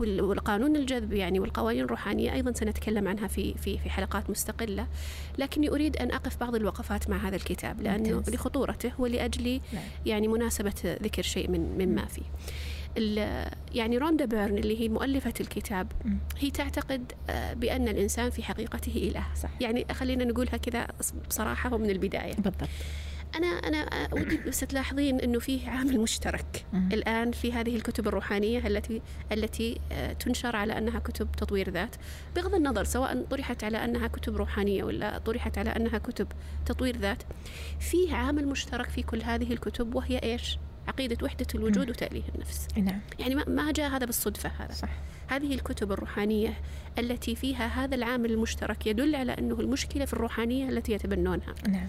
والقانون 0.00 0.76
الجذب 0.76 1.12
يعني 1.12 1.40
والقوانين 1.40 1.84
الروحانية 1.84 2.32
أيضا 2.32 2.52
سنتكلم 2.52 3.08
عنها 3.08 3.26
في 3.26 3.54
في 3.54 3.78
في 3.78 3.90
حلقات 3.90 4.30
مستقلة. 4.30 4.86
لكني 5.38 5.70
أريد 5.70 5.96
أن 5.96 6.12
أقف 6.12 6.40
بعض 6.40 6.54
الوقفات 6.54 7.10
مع 7.10 7.16
هذا 7.16 7.36
الكتاب 7.36 7.80
لأنه 7.80 8.22
لخطورته 8.28 8.92
ولأجل 8.98 9.60
نعم. 9.72 9.82
يعني 10.06 10.28
مناسبة 10.28 10.96
ذكر 11.02 11.22
شيء 11.22 11.50
من 11.50 11.60
مما 11.78 12.04
فيه. 12.04 12.22
يعني 13.74 13.98
روندا 13.98 14.24
بيرن 14.24 14.58
اللي 14.58 14.80
هي 14.80 14.88
مؤلفة 14.88 15.34
الكتاب. 15.40 15.92
هي 16.38 16.50
تعتقد 16.50 17.12
آه، 17.30 17.54
بأن 17.54 17.88
الإنسان 17.88 18.30
في 18.30 18.42
حقيقته 18.42 19.10
إله. 19.10 19.24
صح. 19.42 19.50
يعني 19.60 19.86
خلينا 19.92 20.24
نقولها 20.24 20.56
كذا 20.56 20.86
بصراحة 21.28 21.74
ومن 21.74 21.90
البداية. 21.90 22.34
بالضبط. 22.34 22.68
أنا 23.36 23.46
أنا 23.46 24.08
ودي 24.12 24.36
بس 24.36 24.60
تلاحظين 24.60 25.20
أنه 25.20 25.38
فيه 25.38 25.68
عامل 25.70 26.00
مشترك 26.00 26.66
مم. 26.72 26.88
الآن 26.92 27.32
في 27.32 27.52
هذه 27.52 27.76
الكتب 27.76 28.08
الروحانية 28.08 28.66
التي 28.66 29.02
التي 29.32 29.80
تنشر 30.20 30.56
على 30.56 30.78
أنها 30.78 30.98
كتب 30.98 31.32
تطوير 31.32 31.70
ذات 31.70 31.96
بغض 32.36 32.54
النظر 32.54 32.84
سواء 32.84 33.22
طرحت 33.30 33.64
على 33.64 33.84
أنها 33.84 34.06
كتب 34.08 34.36
روحانية 34.36 34.84
ولا 34.84 35.18
طرحت 35.18 35.58
على 35.58 35.70
أنها 35.70 35.98
كتب 35.98 36.26
تطوير 36.66 36.96
ذات 36.96 37.22
فيه 37.80 38.14
عامل 38.14 38.46
مشترك 38.48 38.88
في 38.88 39.02
كل 39.02 39.22
هذه 39.22 39.52
الكتب 39.52 39.94
وهي 39.94 40.18
إيش؟ 40.18 40.58
عقيدة 40.88 41.16
وحدة 41.22 41.46
الوجود. 41.54 41.90
وتأليه 41.90 42.22
النفس 42.34 42.68
نعم 42.76 43.00
يعني 43.18 43.34
ما- 43.34 43.44
ما 43.48 43.72
جاء 43.72 43.90
هذا 43.90 44.06
بالصدفة 44.06 44.50
هذا 44.58 44.72
صح 44.72 44.88
هذه 45.28 45.54
الكتب 45.54 45.92
الروحانية 45.92 46.54
التي 46.98 47.36
فيها 47.36 47.66
هذا 47.66 47.94
العامل 47.94 48.30
المشترك 48.32 48.86
يدل 48.86 49.14
على 49.14 49.32
أنه 49.32 49.60
المشكلة 49.60 50.04
في 50.04 50.12
الروحانية 50.12 50.68
التي 50.68 50.92
يتبنونها. 50.92 51.54
نعم. 51.68 51.86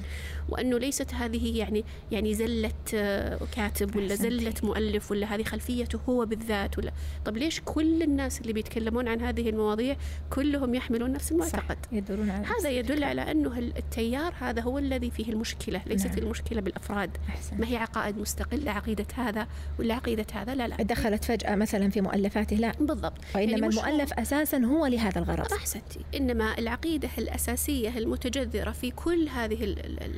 وأنه 0.50 0.78
ليست 0.78 1.13
هذه 1.13 1.58
يعني 1.58 1.84
يعني 2.12 2.34
زلة 2.34 2.72
آه، 2.94 3.39
كاتب 3.56 3.96
ولا. 3.96 4.15
زلة 4.15 4.54
مؤلف 4.63 5.12
ولا 5.12 5.36
هذه 5.36 5.44
خلفيته 5.44 6.00
هو 6.10 6.26
بالذات 6.26 6.78
ولا. 6.78 6.91
طب 7.26 7.38
ليش 7.38 7.62
كل 7.65 8.04
الناس 8.04 8.41
اللي 8.41 8.54
بيتكلمون 8.54 9.08
عن 9.08 9.22
هذه 9.22 9.50
المواضيع 9.50 9.96
كلهم 10.30 10.76
يحملون 10.76 11.12
نفس 11.12 11.32
المعتقد؟ 11.32 11.78
صح 11.86 11.94
يدورون 11.94 12.30
على 12.30 12.46
هذا 12.60 12.70
يدل 12.70 13.04
على 13.04 13.32
أنه 13.32 13.60
التيار 13.60 14.34
هذا 14.39 14.62
هو 14.62 14.78
الذي 14.80 15.12
فيه 15.12 15.30
المشكلة 15.34 15.82
ليست 15.86 16.08
نعم. 16.08 16.18
المشكلة 16.18 16.62
بالأفراد. 16.62 17.18
أحسن 17.30 17.58
ما 17.60 17.68
هي 17.68 17.78
عقائد 17.78 18.18
مستقلة 18.18 18.72
عقيدة 18.72 19.06
هذا 19.15 19.48
ولا 19.80 19.94
عقيدة 19.96 20.26
هذا؟ 20.34 20.56
لا 20.56 20.68
لا. 20.68 20.76
دخلت 20.76 21.24
فجأة 21.26 21.56
مثلا 21.56 21.89
في 21.89 22.02
مؤلفاته 22.02 22.56
لا. 22.56 22.72
بالضبط. 22.80 23.18
وإنما 23.36 23.52
يعني 23.52 23.68
مش 23.68 23.78
هو- 23.78 23.86
المؤلف 23.86 24.13
أساسا 24.13 24.58
هو 24.58 24.86
لهذا 24.95 25.19
الغرض. 25.19 25.53
أحسنتي 25.53 25.99
إنما 26.15 26.58
العقيدة 26.58 27.10
الأساسية 27.17 27.97
المتجذرة 27.97 28.71
في 28.71 28.91
كل 28.91 29.29
هذه. 29.29 29.63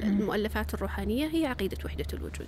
المؤلفات 0.04 0.74
الروحانية 0.74 1.28
هي 1.28 1.46
عقيدة 1.46 1.78
وحدة 1.86 2.06
الوجود. 2.14 2.48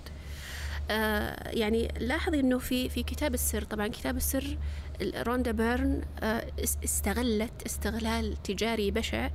آه 0.91 1.49
يعني 1.49 1.87
لاحظي 1.99 2.39
إنه 2.39 2.57
في 2.59 2.89
في 2.89 3.03
كتاب 3.03 3.33
السر 3.33 3.63
طبعا 3.63 3.87
كتاب 3.87 4.17
السر 4.17 4.57
ال- 5.01 5.27
روندا 5.27 5.51
بيرن 5.51 6.01
آه 6.23 6.45
اس- 6.63 6.77
استغلت 6.83 7.51
استغلال 7.65 8.43
تجاري 8.43 8.91
بشع 8.91 9.29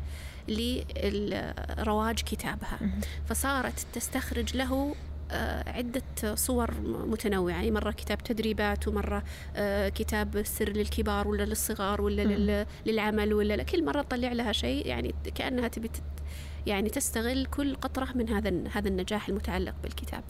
لرواج 0.48 2.14
كتابها. 2.22 2.78
فصارت 3.28 3.86
تستخرج 3.92 4.56
له 4.56 4.94
عدة 5.66 6.34
صور 6.34 6.70
متنوعة 7.06 7.54
يعني 7.54 7.70
مرة 7.70 7.90
كتاب 7.90 8.18
تدريبات 8.18 8.88
ومرة 8.88 9.22
آه، 9.56 9.88
كتاب 9.88 10.36
السر 10.36 10.68
للكبار 10.68 11.28
ولا 11.28 11.42
للصغار 11.42 12.00
ولا 12.00 12.66
للعمل 12.86 13.34
ولا 13.34 13.56
لا 13.56 13.62
كل 13.62 13.84
مرة 13.84 14.02
تطلع 14.02 14.32
لها 14.32 14.52
شيء 14.52 14.86
يعني 14.86 15.14
كأنها 15.34 15.68
تبي 15.68 15.90
يعني 16.66 16.90
تستغل 16.90 17.46
كل 17.46 17.74
قطرة 17.74 18.08
من 18.14 18.28
هذا 18.28 18.52
هذا 18.72 18.88
النجاح 18.88 19.28
المتعلق 19.28 19.74
بالكتاب. 19.82 20.24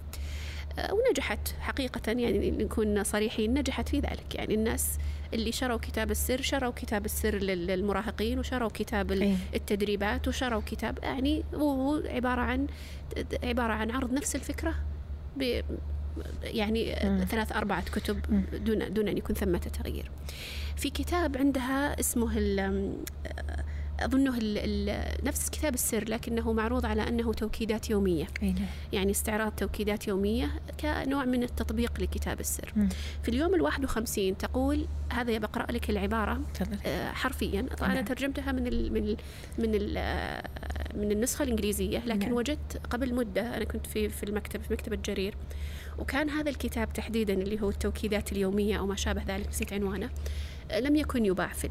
آه، 0.79 0.95
ونجحت 0.95 1.49
حقيقة 1.61 2.01
يعني 2.07 2.51
نكون 2.51 3.05
صريحين 3.05 3.59
نجحت 3.59 3.89
في 3.89 4.01
ذلك 4.01 4.35
يعني 4.35 4.55
الناس 4.55 4.99
اللي 5.35 5.53
شروا 5.53 5.77
كتاب 5.77 6.11
السر 6.11 6.43
شروا 6.43 6.71
كتاب 6.77 7.05
السر 7.05 7.35
لل- 7.35 7.67
للمراهقين 7.67 8.39
وشروا 8.39 8.69
كتاب 8.75 9.13
ال- 9.13 9.23
أي. 9.23 9.37
التدريبات 9.55 10.29
وشروا 10.29 10.63
كتاب 10.67 10.99
يعني 11.03 11.45
هو 11.55 12.03
عبارة 12.07 12.41
عن 12.41 12.67
عبارة 13.45 13.73
عن 13.73 13.91
عرض 13.91 14.13
نفس 14.13 14.37
الفكرة 14.37 14.75
ب 15.37 15.61
يعني 16.43 16.97
مم. 17.05 17.25
ثلاث 17.31 17.53
أربعة 17.53 17.85
كتب. 17.85 18.19
دون 18.65 18.93
دون 18.95 19.09
أن 19.09 19.19
يكون 19.19 19.37
ثمة 19.37 19.59
تغيير 19.59 20.11
في 20.77 20.91
كتاب 20.91 21.37
عندها 21.37 22.01
اسمه 22.01 22.39
أظنه 24.05 24.39
ال 24.39 24.59
ال 24.59 25.25
نفس 25.25 25.51
كتاب 25.51 25.75
السر 25.75 26.05
لكنه 26.09 26.53
معروض 26.53 26.87
على 26.87 27.09
أنه 27.09 27.33
توكيدات 27.33 27.91
يومية 27.91 28.27
أي 28.43 28.53
نعم 28.53 28.67
يعني 28.93 29.11
استعراض 29.11 29.53
توكيدات 29.53 30.09
يومية 30.09 30.51
كنوع 30.81 31.25
من 31.25 31.43
التطبيق 31.43 32.01
لكتاب 32.01 32.41
السر. 32.41 32.73
في 33.23 33.29
اليوم 33.29 33.55
الواحد 33.55 33.85
وخمسين 33.85 34.37
تقول 34.39 34.87
هذا 35.13 35.39
بقرأ 35.39 35.73
لك 35.73 35.91
العبارة 35.91 36.41
آه، 36.87 37.13
حرفيا 37.13 37.63
طبعا 37.63 37.87
أنا 37.87 37.95
نعم. 37.95 38.05
ترجمتها 38.05 38.53
من 38.53 38.67
ال 38.67 38.93
من 38.93 39.05
ال 39.05 39.17
من 39.59 39.75
ال 39.75 39.95
آه، 39.97 40.49
من 40.95 41.13
النسخة 41.13 41.43
الإنجليزية 41.43 41.99
لكن 41.99 42.27
نعم. 42.27 42.33
وجدت 42.33 42.81
قبل 42.91 43.15
مدة 43.15 43.57
أنا 43.57 43.65
كنت 43.65 43.87
في 43.87 44.09
في 44.09 44.23
المكتب 44.23 44.63
في 44.63 44.73
مكتبة 44.73 44.97
جرير 44.97 45.35
وكان 45.99 46.31
هذا 46.31 46.51
الكتاب 46.51 46.93
تحديدا 46.93 47.35
اللي 47.35 47.61
هو 47.63 47.69
التوكيدات 47.69 48.33
اليومية 48.33 48.79
أو 48.79 48.87
ما 48.87 48.97
شابه 48.97 49.23
ذلك 49.29 49.49
نسيت 49.49 49.73
عنوانه 49.73 50.11
لم 50.73 50.97
يكن 50.97 51.27
يباع 51.27 51.49
في 51.49 51.69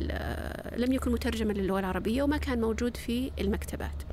لم 0.78 0.94
يكن 0.94 1.12
مترجما 1.12 1.54
للغة 1.54 1.80
العربية 1.80 2.24
وما 2.24 2.38
كان 2.38 2.62
موجود 2.62 2.98
في 2.98 3.32
المكتبات. 3.40 4.04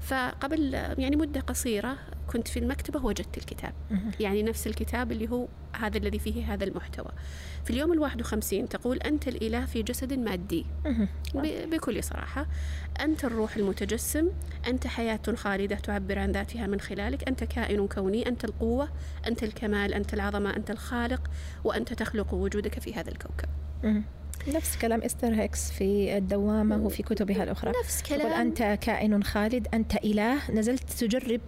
فقبل 0.00 0.74
يعني 0.74 1.16
مدة 1.16 1.40
قصيرة 1.40 1.96
كنت 2.32 2.48
في 2.48 2.58
المكتبة 2.58 3.04
وجدت 3.04 3.38
الكتاب. 3.38 3.72
يعني 4.20 4.42
نفس 4.42 4.66
الكتاب 4.66 5.12
اللي 5.12 5.30
هو 5.30 5.48
هذا 5.76 5.98
الذي 5.98 6.18
فيه 6.18 6.54
هذا 6.54 6.64
المحتوى. 6.64 7.10
في 7.64 7.70
اليوم 7.70 7.92
الواحد 7.92 8.20
وخمسين 8.20 8.68
تقول 8.68 8.96
أنت 8.96 9.28
الإله 9.28 9.66
في 9.66 9.82
جسد 9.82 10.12
مادي. 10.12 10.66
بكل 11.66 12.04
صراحة 12.04 12.46
أنت 13.00 13.24
الروح 13.24 13.56
المتجسم 13.56 14.28
أنت 14.66 14.86
حياة 14.86 15.20
خالدة 15.34 15.76
تعبر 15.76 16.18
عن 16.18 16.32
ذاتها 16.32 16.66
من 16.66 16.80
خلالك 16.80 17.28
أنت 17.28 17.44
كائن 17.44 17.88
كوني 17.88 18.28
أنت 18.28 18.44
القوة 18.44 18.88
أنت 19.26 19.42
الكمال 19.42 19.94
أنت 19.94 20.14
العظمة 20.14 20.56
أنت 20.56 20.70
الخالق 20.70 21.30
وأنت 21.64 21.92
تخلق 21.92 22.34
وجودك 22.34 22.78
في 22.78 22.94
هذا 22.94 23.10
الكوكب. 23.10 23.48
نفس 24.50 24.76
كلام 24.76 25.02
إستر 25.02 25.34
هيكس 25.34 25.70
في 25.70 26.16
الدوامة 26.16 26.76
وفي 26.76 27.02
كتبها 27.02 27.42
الأخرى. 27.42 27.72
نفس 27.84 28.02
تقول 28.02 28.20
كلام 28.20 28.32
أنت 28.32 28.78
كائن 28.80 29.22
خالد 29.22 29.68
أنت 29.74 29.96
إله 29.96 30.50
نزلت 30.50 30.90
تجرب 30.90 31.40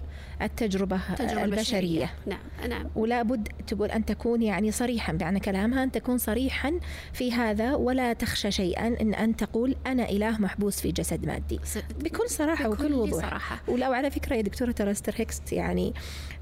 التجربة 0.43 1.01
تجربة 1.19 1.45
البشرية. 1.45 2.11
نعم 2.27 2.69
نعم. 2.69 2.87
ولا 2.95 3.23
بد 3.23 3.49
تقول 3.67 3.91
أن 3.91 4.05
تكون 4.05 4.43
يعني 4.43 4.71
صريحا 4.71 5.13
بمعنى 5.13 5.41
كلامها 5.41 5.83
أن 5.83 5.91
تكون 5.93 6.19
صريحا 6.19 6.81
في 7.13 7.33
هذا 7.33 7.75
ولا 7.75 8.13
تخشى 8.13 8.51
شيئا 8.51 8.87
أن 8.87 9.15
أن 9.15 9.37
تقول 9.37 9.77
أنا 9.87 10.11
إله 10.11 10.41
محبوس 10.41 10.81
في 10.81 10.93
جسد 10.93 11.27
مادي. 11.27 11.61
بكل 12.01 12.29
صراحة 12.29 12.69
وكل 12.69 12.85
بكل 12.85 12.95
وضوح. 12.95 13.25
صراحة. 13.29 13.63
ولو 13.69 13.93
على 13.93 14.11
فكرة 14.11 14.37
يا 14.37 14.43
دكتورة 14.43 14.71
ترى 14.71 14.95
إستر 14.95 15.15
هيكس 15.17 15.41
يعني 15.53 15.95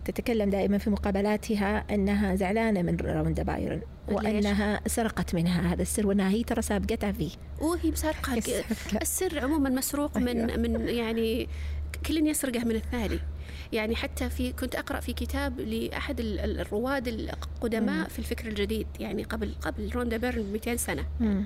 تتكلم 0.05 0.51
دائما 0.51 0.79
في 0.79 0.91
مقابلاتها 0.91 1.85
أنها 1.91 2.35
زعلانة 2.35 2.83
من 2.83 2.97
روندا 2.97 3.43
بايرن 3.43 3.81
ليش؟ 4.11 4.45
وأنها 4.47 4.81
سرقت 4.87 5.35
منها 5.35 5.73
هذا 5.73 5.83
السر 5.83 6.07
وأنها 6.07 6.29
هي 6.31 6.43
ترى 6.45 6.63
سابقتها 6.63 7.13
فيه 7.13 7.31
وهي 7.61 7.91
مسرقة 7.91 8.43
السر 9.03 9.39
عموما 9.39 9.71
مسروق 9.71 10.19
من 10.19 10.51
أيوة. 10.51 10.57
من 10.57 10.89
يعني 10.89 11.49
كل 12.07 12.27
يسرقه 12.27 12.65
من 12.65 12.75
الثاني 12.77 13.19
يعني 13.73 13.97
حتى 13.97 14.31
في 14.31 14.53
كنت 14.53 14.75
أقرأ 14.75 15.01
في 15.01 15.13
كتاب 15.13 15.61
لأحد 15.61 16.21
ال- 16.21 16.39
ال- 16.41 16.61
الرواد 16.61 17.09
القدماء. 17.09 18.09
في 18.09 18.19
الفكر 18.19 18.49
الجديد 18.49 18.87
يعني 19.01 19.23
قبل 19.23 19.55
قبل 19.63 19.91
روندا 19.95 20.17
بيرن 20.17 20.43
ب 20.43 20.53
200 20.53 20.77
سنة 20.77 21.05
مم. 21.21 21.45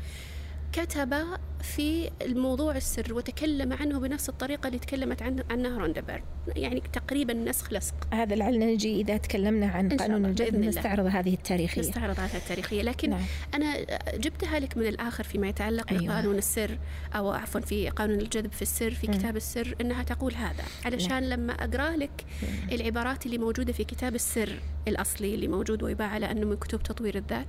كتب 0.74 1.14
في 1.62 2.10
الموضوع 2.22 2.76
السر 2.76 3.14
وتكلم 3.14 3.72
عنه 3.72 4.00
بنفس 4.00 4.28
الطريقة 4.28 4.66
اللي 4.66 4.78
تكلمت 4.78 5.22
عنه 5.22 5.44
عنها 5.50 5.78
روندا 5.78 6.00
بيرن 6.00 6.22
يعني 6.56 6.82
تقريبا 6.92 7.34
نسخ 7.34 7.72
لصق 7.72 7.94
هذا 8.14 8.34
لعل 8.34 8.58
نجي 8.58 9.00
إذا 9.00 9.16
تكلمنا 9.16 9.66
عن 9.66 9.88
قانون 9.88 10.24
الجذب. 10.26 10.56
نستعرض 10.56 11.06
هذه 11.06 11.34
التاريخية 11.34 11.80
نستعرض 11.80 12.20
هذا 12.20 12.38
التاريخية 12.38 12.82
لكن 12.82 13.10
نعم. 13.10 13.20
أنا 13.54 13.76
جبتها 14.16 14.58
لك 14.58 14.76
من 14.76 14.86
الآخر 14.86 15.24
فيما 15.24 15.48
يتعلق 15.48 15.90
أيوة. 15.90 16.06
بقانون 16.06 16.38
السر 16.38 16.78
أو 17.14 17.30
عفوا 17.30 17.60
في 17.60 17.88
قانون 17.88 18.20
الجذب 18.20 18.52
في 18.52 18.62
السر 18.62 18.90
في 18.90 19.06
مم. 19.06 19.14
كتاب 19.14 19.36
السر 19.36 19.76
إنها 19.80 20.02
تقول 20.02 20.34
هذا 20.34 20.64
علشان 20.84 21.28
لما 21.28 21.52
أقرأ 21.52 21.96
لك 21.96 22.24
العبارات 22.72 23.26
اللي 23.26 23.38
موجودة 23.38 23.72
في 23.72 23.84
كتاب 23.84 24.14
السر 24.14 24.60
الأصلي 24.88 25.34
اللي 25.34 25.48
موجود 25.48 25.82
ويباع 25.82 26.08
على 26.08 26.30
أنه 26.30 26.46
من 26.46 26.56
كتب 26.56 26.82
تطوير 26.82 27.16
الذات 27.16 27.46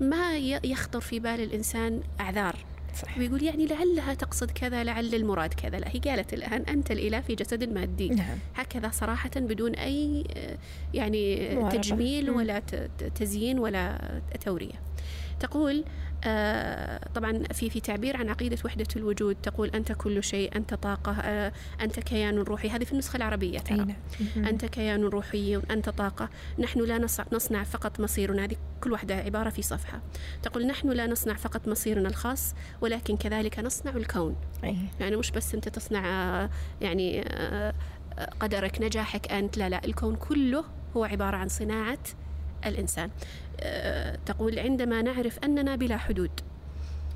ما 0.00 0.36
يخطر 0.64 1.00
في 1.00 1.20
بال 1.20 1.40
الإنسان 1.40 2.00
أعذار 2.20 2.61
صح 2.94 3.18
ويقول 3.18 3.42
يعني 3.42 3.66
لعلها 3.66 4.14
تقصد 4.14 4.50
كذا 4.50 4.84
لعل 4.84 5.14
المراد 5.14 5.54
كذا. 5.54 5.78
لا 5.78 5.88
هي 5.88 5.98
قالت 5.98 6.34
الآن 6.34 6.62
أنت 6.62 6.90
الإله 6.90 7.20
في 7.20 7.34
جسد 7.34 7.72
مادي. 7.72 8.08
نعم. 8.08 8.38
هكذا 8.54 8.90
صراحة 8.90 9.30
بدون 9.36 9.74
أي 9.74 10.24
آه، 10.36 10.58
يعني. 10.94 11.48
تجميل. 11.70 12.30
ولا 12.30 12.62
تزيين 13.14 13.58
ولا 13.58 13.98
تورية. 14.44 14.91
تقول 15.40 15.84
آه، 16.24 17.08
طبعا 17.14 17.42
في 17.52 17.70
في 17.70 17.80
تعبير 17.80 18.16
عن 18.16 18.28
عقيدة 18.28 18.58
وحدة 18.64 18.86
الوجود 18.96 19.36
تقول 19.42 19.68
أنت 19.68 19.92
كل 19.92 20.24
شيء 20.24 20.56
أنت 20.56 20.74
طاقة 20.74 21.12
آه، 21.12 21.52
أنت 21.80 22.00
كيان 22.00 22.38
روحي. 22.38 22.68
هذه 22.68 22.84
في 22.84 22.92
النسخة 22.92 23.16
العربية 23.16 23.58
ترى. 23.58 23.76
نعم. 23.76 23.96
أنت 24.36 24.64
كيان 24.64 25.04
روحي 25.04 25.60
أنت 25.70 25.88
طاقة. 25.88 26.28
نحن 26.58 26.80
لا 26.80 27.08
نصنع, 27.32 27.64
فقط 27.64 28.00
مصيرنا. 28.00 28.44
هذه 28.44 28.56
كل 28.80 28.92
واحدة 28.92 29.14
عبارة 29.14 29.50
في 29.50 29.62
صفحة. 29.62 30.00
تقول 30.42 30.66
نحن 30.66 30.90
لا 30.90 31.06
نصنع 31.06 31.34
فقط 31.34 31.68
مصيرنا 31.68 32.08
الخاص 32.08 32.54
ولكن 32.80 33.16
كذلك 33.16 33.58
نصنع 33.58 33.96
الكون. 33.96 34.36
أي. 34.64 34.76
يعني 35.00 35.16
مش 35.16 35.30
بس 35.30 35.54
أنت 35.54 35.68
تصنع 35.68 36.06
آه، 36.06 36.50
يعني 36.80 37.22
آه، 37.22 37.74
آه، 38.18 38.30
قدرك 38.40 38.82
نجاحك 38.82 39.32
أنت. 39.32 39.58
لا 39.58 39.68
لا. 39.68 39.84
الكون 39.84 40.16
كله 40.16 40.64
هو 40.96 41.04
عبارة 41.04 41.36
عن 41.36 41.48
صناعة 41.48 41.98
الإنسان. 42.66 43.10
آه، 43.60 44.18
تقول 44.26 44.58
عندما 44.58 45.02
نعرف 45.02 45.38
أننا 45.44 45.76
بلا 45.76 45.96
حدود 45.96 46.30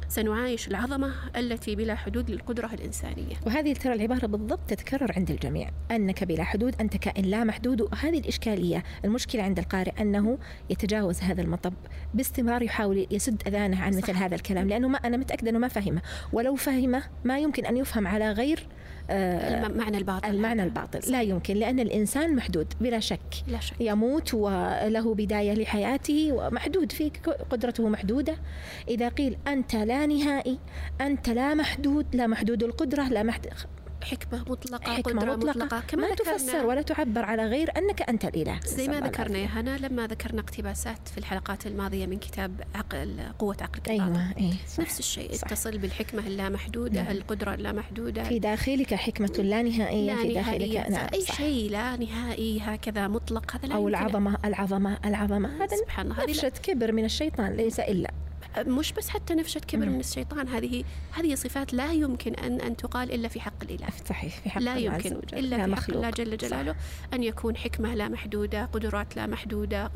سنعايش 0.08 0.68
العظمة 0.68 1.12
التي 1.36 1.76
بلا 1.76 1.94
حدود 1.94 2.30
للقدرة 2.30 2.70
الإنسانية. 2.74 3.36
وهذه 3.46 3.72
ترى 3.72 3.92
العبارة 3.92 4.26
بالضبط 4.26 4.60
تتكرر 4.68 5.12
عند 5.16 5.30
الجميع. 5.30 5.70
أنك 5.90 6.24
بلا 6.24 6.44
حدود 6.44 6.74
أنت 6.80 6.96
كائن 6.96 7.24
لا 7.24 7.44
محدود 7.44 7.80
وهذه 7.80 8.18
الإشكالية. 8.18 8.82
المشكلة 9.04 9.42
عند 9.42 9.58
القارئ 9.58 9.92
أنه 10.00 10.38
يتجاوز 10.70 11.20
هذا 11.20 11.42
المطب 11.42 11.74
باستمرار 12.14 12.62
يحاول 12.62 13.06
يسد 13.10 13.42
أذانه 13.46 13.82
عن 13.82 13.96
مثل 13.96 14.12
هذا 14.12 14.34
الكلام 14.34 14.68
لأنه 14.68 14.88
ما 14.88 14.98
أنا 14.98 15.16
متأكدة 15.16 15.50
أنه 15.50 15.58
ما 15.58 15.68
فهمه. 15.68 16.02
ولو 16.32 16.54
فهمه 16.54 17.02
ما 17.24 17.38
يمكن 17.38 17.66
أن 17.66 17.76
يفهم 17.76 18.06
على 18.06 18.32
غير 18.32 18.66
المعنى 19.10 19.98
الباطل. 19.98 20.30
المعنى 20.30 20.62
الباطل. 20.62 21.12
لا 21.12 21.22
يمكن 21.22 21.56
لأن 21.56 21.80
الإنسان 21.80 22.36
محدود 22.36 22.72
بلا 22.80 23.00
شك. 23.00 23.20
لا 23.48 23.60
شك. 23.60 23.74
يموت 23.80 24.34
وله 24.34 25.14
بداية 25.14 25.54
لحياته 25.54 26.32
ومحدود 26.32 26.92
في 26.92 27.10
قدرته 27.50 27.88
محدودة. 27.88 28.36
إذا 28.88 29.08
قيل 29.08 29.36
أنت 29.48 29.76
لا 29.76 30.06
نهائي 30.06 30.58
أنت 31.00 31.28
لا 31.28 31.54
محدود 31.54 32.06
لا 32.16 32.26
محدود 32.26 32.62
القدرة 32.62 33.08
لا 33.08 33.22
محدود 33.22 33.52
حكمة 34.06 34.44
مطلقة 34.48 34.92
حكمة 34.92 35.20
قدرة 35.22 35.36
مطلقة, 35.36 35.64
مطلقة 35.64 35.80
كما 35.88 36.14
تفسر 36.14 36.66
ولا 36.66 36.82
تعبر 36.82 37.24
على 37.24 37.46
غير 37.46 37.70
أنك 37.76 38.02
أنت 38.02 38.24
الإله. 38.24 38.60
زي 38.64 38.88
ما 38.88 39.00
ذكرنا 39.00 39.38
يا 39.38 39.46
هنا 39.46 39.78
لما 39.78 40.06
ذكرنا 40.06 40.40
اقتباسات 40.40 41.08
في 41.08 41.18
الحلقات 41.18 41.66
الماضية 41.66 42.06
من 42.06 42.18
كتاب 42.18 42.60
عقل 42.74 43.20
قوة 43.38 43.56
عقلك 43.60 43.88
أيوة 43.88 44.32
أيه 44.38 44.52
نفس 44.78 44.98
الشيء 44.98 45.32
صح. 45.32 45.46
اتصل 45.46 45.78
بالحكمة 45.78 46.26
اللامحدودة 46.26 47.02
نعم. 47.02 47.12
القدرة 47.12 47.54
اللامحدودة. 47.54 48.24
في 48.24 48.38
داخلك 48.38 48.94
حكمة 48.94 49.32
لا 49.38 49.62
نهائية 49.62 50.14
لا 50.14 50.22
في 50.22 50.34
داخلك 50.34 50.90
نعم 50.90 51.08
أي. 51.14 51.24
شيء 51.36 51.70
لا 51.70 51.96
نهائي 51.96 52.60
هكذا 52.60 53.08
مطلق 53.08 53.56
هذا 53.56 53.66
لا 53.66 53.74
أو 53.74 53.88
العظمة 53.88 54.38
العظمة 54.44 54.98
العظمة 55.04 55.64
هذا 55.64 55.76
سبحان 55.76 56.12
الله 56.12 56.24
هذه 56.24 56.48
كبر 56.62 56.92
من 56.92 57.04
الشيطان 57.04 57.52
ليس 57.52 57.80
إلا. 57.80 58.10
مش 58.58 58.92
بس 58.92 59.08
حتى 59.08 59.34
نفشة 59.34 59.58
كبر 59.58 59.86
من 59.88 60.00
الشيطان 60.00 60.48
هذه 60.48 60.84
هذه 61.12 61.34
صفات 61.34 61.74
لا 61.74 61.92
يمكن 61.92 62.34
أن 62.34 62.60
أن 62.60 62.76
تقال 62.76 63.12
إلا 63.12 63.28
في 63.28 63.40
حق 63.40 63.62
الإله. 63.62 63.88
صحيح 64.08 64.40
في 64.40 64.50
حق 64.50 64.62
لا 64.62 64.76
يمكن 64.76 65.16
إلا 65.32 65.66
في 65.66 65.76
حق 65.76 65.90
الله 65.90 66.10
جل 66.10 66.36
جلاله 66.36 66.72
صح. 66.72 66.78
أن 67.14 67.22
يكون 67.22 67.56
حكمة 67.56 67.94
لا 67.94 68.08
محدودة 68.08 68.64
قدرات 68.64 69.16
لا 69.16 69.26
محدودة 69.26 69.90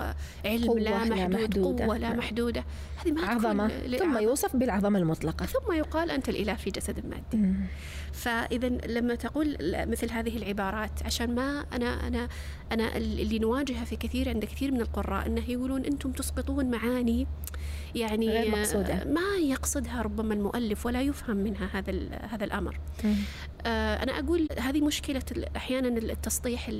علم 0.45 0.79
لا 0.79 1.05
محدود 1.05 1.19
لا 1.19 1.29
محدودة. 1.29 1.85
قوة 1.85 1.99
لا 1.99 2.09
نعم. 2.09 2.19
محدودة. 2.19 2.65
هذه 3.05 3.13
ما 3.13 3.27
عظمة. 3.27 3.69
ثم 3.99 4.19
يوصف 4.19 4.57
بالعظمة 4.57 4.99
المطلقة. 4.99 5.47
ثم 5.47 5.73
يقال 5.73 6.11
أنت 6.11 6.29
الإله 6.29 6.55
في 6.55 6.71
جسد 6.71 7.07
مادي. 7.07 7.55
فإذا 8.13 8.69
لما 8.69 9.15
تقول 9.15 9.57
مثل 9.61 10.11
هذه 10.11 10.37
العبارات 10.37 11.03
عشان 11.05 11.35
ما 11.35 11.65
أنا 11.73 12.07
أنا 12.09 12.29
أنا 12.73 12.97
اللي 12.97 13.39
نواجهها 13.39 13.85
في 13.85 13.97
كثير 13.97 14.29
عند 14.29 14.45
كثير 14.45 14.73
من 14.73 14.81
القراء 14.81 15.27
أنه 15.27 15.51
يقولون 15.51 15.85
أنتم 15.85 16.13
تسقطون 16.13 16.71
معاني. 16.71 17.27
يعني 17.95 18.29
غير 18.29 18.51
مقصودة. 18.51 19.05
ما 19.05 19.37
يقصدها 19.43 20.03
ربما 20.03 20.35
المؤلف 20.35 20.87
ولا 20.87 21.03
يفهم 21.03 21.37
منها 21.37 21.69
هذا 21.73 21.93
هذا 22.31 22.45
الأمر. 22.45 22.81
آه 23.67 24.03
أنا 24.03 24.19
أقول 24.19 24.49
هذه 24.59 24.81
مشكلة 24.81 25.23
أحيانا 25.57 25.89
التسطيح 25.89 26.71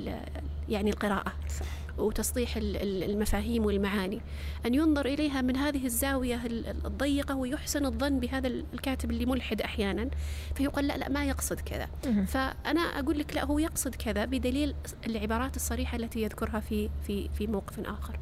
يعني 0.69 0.89
القراءة 0.89 1.33
صح. 1.59 1.65
وتسطيح 1.97 2.53
المفاهيم 2.57 3.65
والمعاني. 3.65 4.21
أن 4.65 4.73
ينظر 4.73 5.05
إليها 5.05 5.41
من 5.41 5.55
هذه 5.55 5.85
الزاوية 5.85 6.41
الضيقة 6.85 7.35
ويحسن 7.35 7.85
الظن 7.85 8.19
بهذا 8.19 8.47
الكاتب 8.47 9.11
اللي 9.11 9.25
ملحد 9.25 9.61
أحيانا 9.61 10.09
فيقول 10.55 10.87
لا 10.87 10.97
لا 10.97 11.09
ما 11.09 11.25
يقصد 11.25 11.59
كذا. 11.59 11.87
فأنا 12.27 12.81
أقول 12.81 13.19
لك 13.19 13.35
لا 13.35 13.45
هو 13.45 13.59
يقصد 13.59 13.95
كذا 13.95 14.25
بدليل 14.25 14.75
العبارات 15.07 15.55
الصريحة 15.55 15.95
التي 15.95 16.21
يذكرها 16.21 16.59
في 16.59 16.89
في 17.07 17.29
في 17.37 17.47
موقف 17.47 17.79
آخر. 17.79 18.19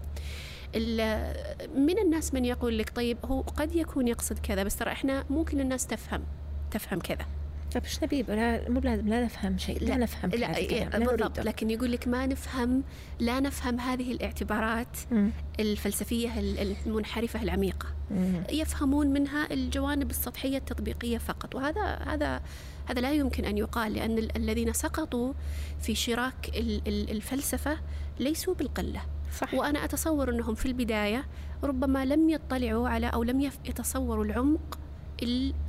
من 1.75 1.99
الناس 1.99 2.33
من 2.33 2.45
يقول 2.45 2.77
لك 2.77 2.89
طيب 2.95 3.17
هو 3.25 3.41
قد 3.41 3.75
يكون 3.75 4.07
يقصد 4.07 4.39
كذا 4.39 4.63
بس 4.63 4.75
ترى 4.75 4.91
إحنا 4.91 5.23
ممكن 5.29 5.59
الناس 5.59 5.87
تفهم 5.87 6.23
تفهم 6.71 6.99
كذا. 6.99 7.25
طيب 7.73 7.83
إيش 7.83 8.03
نبي؟ 8.03 8.25
مو 8.69 8.79
بلازم 8.79 9.07
لا 9.07 9.23
نفهم 9.25 9.57
شيء 9.57 9.79
لا, 9.81 9.85
لا 9.85 9.97
نفهم 9.97 10.29
لا 10.31 10.57
إيه 10.57 10.85
بالضبط. 10.89 11.39
لكن 11.39 11.69
يقول 11.69 11.91
لك 11.91 12.07
ما 12.07 12.25
نفهم 12.25 12.83
لا 13.19 13.39
نفهم 13.39 13.79
هذه 13.79 14.11
الاعتبارات 14.11 14.97
م. 15.11 15.29
الفلسفية 15.59 16.39
المنحرفة 16.85 17.43
العميقة. 17.43 17.87
م. 18.11 18.33
يفهمون 18.51 19.07
منها 19.07 19.53
الجوانب 19.53 20.09
السطحية 20.09 20.57
التطبيقية 20.57 21.17
فقط 21.17 21.55
وهذا 21.55 21.81
هذا 21.83 22.41
هذا 22.85 23.01
لا 23.01 23.11
يمكن 23.11 23.45
أن 23.45 23.57
يقال 23.57 23.93
لأن 23.93 24.17
الذين 24.35 24.73
سقطوا 24.73 25.33
في 25.81 25.95
شراك 25.95 26.51
الفلسفة 26.87 27.77
ليسوا 28.19 28.53
بالقلة. 28.53 29.01
صح. 29.31 29.53
وأنا 29.53 29.85
أتصور 29.85 30.29
أنهم 30.29 30.55
في 30.55 30.65
البداية 30.65 31.25
ربما 31.63 32.05
لم 32.05 32.29
يطلعوا 32.29 32.89
على 32.89 33.07
أو 33.07 33.23
لم 33.23 33.41
يتصوروا 33.41 34.25
العمق 34.25 34.79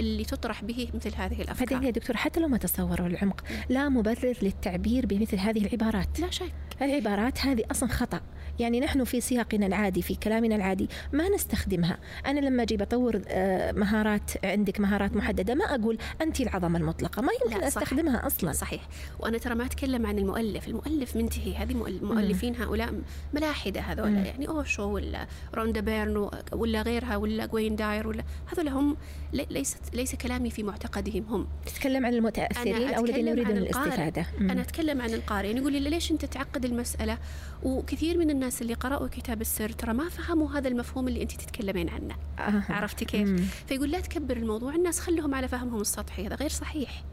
اللي 0.01 0.25
تطرح 0.25 0.64
به 0.64 0.88
مثل 0.94 1.14
هذه 1.16 1.42
الأفكار. 1.42 1.68
بعدين 1.68 1.87
يا 1.87 1.90
دكتور 1.90 2.16
حتى 2.16 2.40
لو 2.40 2.49
ما 2.49 2.57
تصوروا 2.57 3.07
العمق، 3.07 3.44
لا 3.68 3.88
مبرر 3.88 4.35
للتعبير 4.42 5.07
بمثل 5.07 5.37
هذه 5.37 5.66
العبارات. 5.66 6.20
لا 6.20 6.31
شك. 6.31 6.53
العبارات 6.83 7.38
هذه 7.47 7.64
أصلا 7.71 7.88
خطأ، 7.88 8.21
يعني 8.59 8.81
نحن 8.81 9.05
في 9.05 9.21
سياقنا 9.21 9.66
العادي 9.66 10.03
في 10.03 10.14
كلامنا 10.14 10.57
العادي 10.57 10.88
ما 11.12 11.29
نستخدمها. 11.29 11.99
أنا 12.27 12.40
لما 12.40 12.62
أجي 12.62 12.77
بطور 12.77 13.23
آه، 13.29 13.73
مهارات 13.73 14.31
عندك 14.45 14.81
مهارات 14.81 15.16
محددة 15.16 15.55
ما 15.55 15.64
أقول 15.64 15.99
أنت 16.23 16.40
العظمة 16.40 16.79
المطلقة. 16.79 17.23
ما 17.23 17.33
يمكن 17.45 17.64
أستخدمها 17.64 18.27
أصلا. 18.27 18.53
صحيح. 18.53 18.88
وأنا 19.19 19.38
ترى 19.38 19.55
ما 19.55 19.64
أتكلم 19.64 20.07
عن 20.07 20.19
المؤلف. 20.19 20.69
المؤلف 20.69 21.16
منتهي. 21.16 21.55
هذه 21.55 21.73
المؤلفين 21.73 22.57
هؤلاء 22.57 22.95
ملاحدة 23.35 23.81
هذول. 23.81 24.27
يعني 24.27 24.49
أوشو 24.49 24.83
ولا 24.83 25.27
روندا 25.55 25.81
بيرن 25.81 26.31
ولا 26.53 26.83
غيرها 26.83 27.16
ولا 27.16 27.47
واين 27.47 27.77
داير 27.77 28.09
ولا 28.09 28.25
هذول 28.53 28.69
هم 28.69 28.97
ليست 29.33 29.95
ليس 29.95 30.14
كلامي 30.14 30.51
في 30.51 30.62
معتقدهم 30.62 31.25
هم. 31.29 31.47
تتكلم 31.66 32.07
عن 32.07 32.14
المتأثرين 32.14 32.95
أو 32.95 33.05
الذين 33.05 33.29
يريدون 33.29 33.57
الاستفادة. 33.57 34.27
أنا 34.40 34.61
أتكلم 34.61 35.03
عن 35.03 35.14
القارئ. 35.14 35.47
يعني 35.49 35.61
يقول 35.61 35.73
لي 35.73 35.81
ليش 35.81 36.12
أنت 36.12 36.25
تعقد 36.25 36.64
المسألة؟ 36.64 37.19
وكثير 37.62 38.19
من 38.19 38.31
الناس 38.31 38.62
اللي 38.62 38.75
قرأوا 38.75 39.09
كتاب 39.09 39.40
السر 39.40 39.69
ترى 39.69 39.93
ما 39.93 40.09
فهموا 40.09 40.51
هذا 40.51 40.69
المفهوم 40.69 41.09
اللي 41.09 41.23
أنت 41.23 41.33
تتكلمين 41.33 41.88
عنه. 41.88 42.16
آه. 42.38 42.73
عرفتي 42.73 43.05
كيف؟ 43.05 43.29
مم. 43.29 43.45
فيقول 43.66 43.90
لا 43.90 44.01
تكبر 44.01 44.37
الموضوع 44.37 44.75
الناس 44.75 45.01
خلهم 45.01 45.35
على 45.35 45.49
فهمهم 45.49 45.81
السطحي. 45.81 46.27
هذا 46.27 46.35
غير 46.37 46.49
صحيح. 46.51 47.05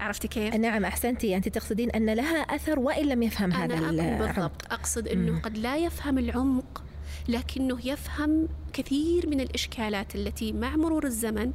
عرفتي 0.00 0.28
كيف؟ 0.28 0.54
نعم 0.54 0.84
أحسنتي. 0.84 1.36
أنت 1.36 1.48
تقصدين 1.48 1.90
أن 1.90 2.10
لها 2.10 2.36
أثر 2.36 2.78
وإن 2.78 3.06
لم 3.06 3.22
يفهم 3.22 3.52
أنا 3.52 3.90
هذا 3.90 4.18
بالضبط. 4.18 4.72
أقصد 4.72 5.08
أنه 5.08 5.32
مم. 5.32 5.40
قد 5.40 5.58
لا 5.58 5.76
يفهم 5.76 6.18
العمق 6.18 6.84
لكنه 7.28 7.86
يفهم 7.86 8.48
كثير 8.72 9.28
من 9.28 9.40
الإشكالات 9.40 10.14
التي 10.14 10.52
مع 10.52 10.76
مرور 10.76 11.04
الزمن 11.04 11.52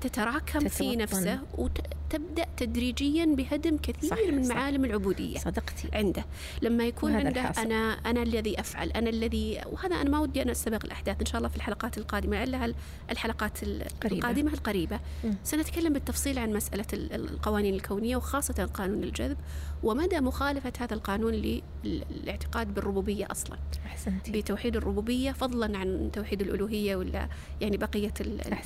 تتراكم 0.00 0.58
تتوطن. 0.58 0.68
في 0.68 0.96
نفسه 0.96 1.38
وتبدأ 1.54 2.46
تدريجيا 2.56 3.24
بهدم 3.24 3.76
كثير 3.76 4.10
صح 4.10 4.18
من 4.18 4.48
معالم 4.48 4.82
صح 4.82 4.88
العبودية 4.88 5.38
صدقتي 5.38 5.88
عنده 5.92 6.24
لما 6.62 6.84
يكون 6.86 7.14
عنده 7.14 7.40
الحاصل. 7.40 7.60
أنا 7.60 7.92
أنا 7.92 8.22
الذي 8.22 8.60
أفعل 8.60 8.90
أنا 8.90 9.10
الذي 9.10 9.60
وهذا 9.66 9.96
أنا 9.96 10.10
ما 10.10 10.18
ودي 10.18 10.42
أنا 10.42 10.52
استبق 10.52 10.84
الأحداث 10.84 11.20
إن 11.20 11.26
شاء 11.26 11.38
الله 11.38 11.48
في 11.48 11.56
الحلقات 11.56 11.98
القادمة 11.98 12.42
الا 12.42 12.74
الحلقات 13.10 13.64
قريبة. 14.02 14.16
القادمة 14.16 14.52
القريبة 14.52 15.00
م. 15.24 15.30
سنتكلم 15.44 15.92
بالتفصيل 15.92 16.38
عن 16.38 16.52
مسألة 16.52 16.86
القوانين 16.92 17.74
الكونية 17.74 18.16
وخاصة 18.16 18.70
قانون 18.74 19.04
الجذب 19.04 19.36
ومدى 19.82 20.20
مخالفة 20.20 20.72
هذا 20.78 20.94
القانون 20.94 21.62
للاعتقاد 21.84 22.74
بالربوبية 22.74 23.26
أصلا 23.30 23.58
أحسنتي 23.86 24.32
بتوحيد 24.32 24.76
الربوبية 24.76 25.32
فضلا 25.32 25.78
عن 25.78 26.10
توحيد 26.12 26.42
الألوهية 26.56 26.96
ولا 26.96 27.28
يعني 27.60 27.76
بقية 27.76 28.12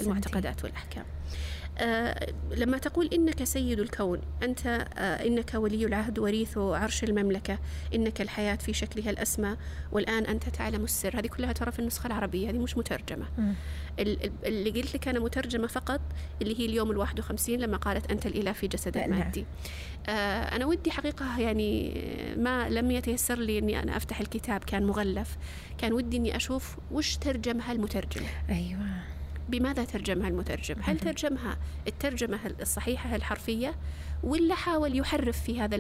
المعتقدات 0.01 0.65
والأحكام. 0.65 1.05
آه 1.05 1.50
لما 2.57 2.79
تقول 2.79 3.11
إنك 3.13 3.45
سيد 3.45 3.81
الكون 3.81 4.21
أنت 4.43 4.67
آه 4.67 5.27
إنك 5.27 5.51
ولي 5.55 5.85
العهد 5.87 6.19
وريث 6.19 6.59
عرش 6.59 7.05
المملكة 7.05 7.59
إنك 7.95 8.21
الحياة 8.21 8.55
في 8.57 8.73
شكلها 8.73 9.11
الأسمى 9.11 9.57
والآن 9.93 10.25
أنت 10.25 10.49
تعلم 10.49 10.85
السر. 10.85 11.19
هذه 11.19 11.27
كلها 11.27 11.53
ترى 11.53 11.73
في 11.73 11.79
النسخة 11.79 12.07
العربية 12.07 12.51
هذه 12.51 12.59
مش 12.59 12.77
مترجمة. 12.77 13.27
م. 13.39 13.53
اللي 13.99 14.71
قلت 14.71 14.95
لك 14.95 15.09
أنا 15.09 15.21
مترجمة 15.21 15.67
فقط 15.67 16.01
اللي 16.43 16.61
هي 16.61 16.67
اليوم 16.67 16.91
الواحد 16.91 17.19
وخمسين 17.19 17.61
لما 17.61 17.77
قالت 17.77 18.11
أنت 18.11 18.27
الإله 18.27 18.53
في 18.53 18.69
جسد 18.69 18.99
نعم. 18.99 19.11
مادي 19.11 19.45
آه 20.09 20.11
أنا 20.57 20.67
ودي 20.67 20.91
حقيقة 20.91 21.41
يعني 21.41 21.95
ما 22.37 22.69
لم 22.69 22.91
يتيسر 22.91 23.39
لي 23.39 23.59
أني 23.59 23.83
أنا 23.83 23.97
أفتح 23.97 24.21
الكتاب 24.21 24.65
كان 24.65 24.87
مغلف. 24.87 25.37
كان 25.79 25.93
ودي 25.93 26.17
أني 26.17 26.37
أشوف 26.37 26.77
وش 26.91 27.17
ترجمها 27.17 27.73
المترجم. 27.73 28.23
أيوة. 28.51 28.81
بماذا 29.51 29.85
ترجمها 29.85 30.29
المترجم؟ 30.29 30.75
هل 30.83 30.99
ترجمها 30.99 31.57
الترجمة 31.89 32.39
الصحيحة 32.61 33.17
الحرفية 33.17 33.75
ولا 34.23 34.55
حاول 34.55 34.99
يحرف 34.99 35.43
في 35.43 35.61
هذا 35.61 35.77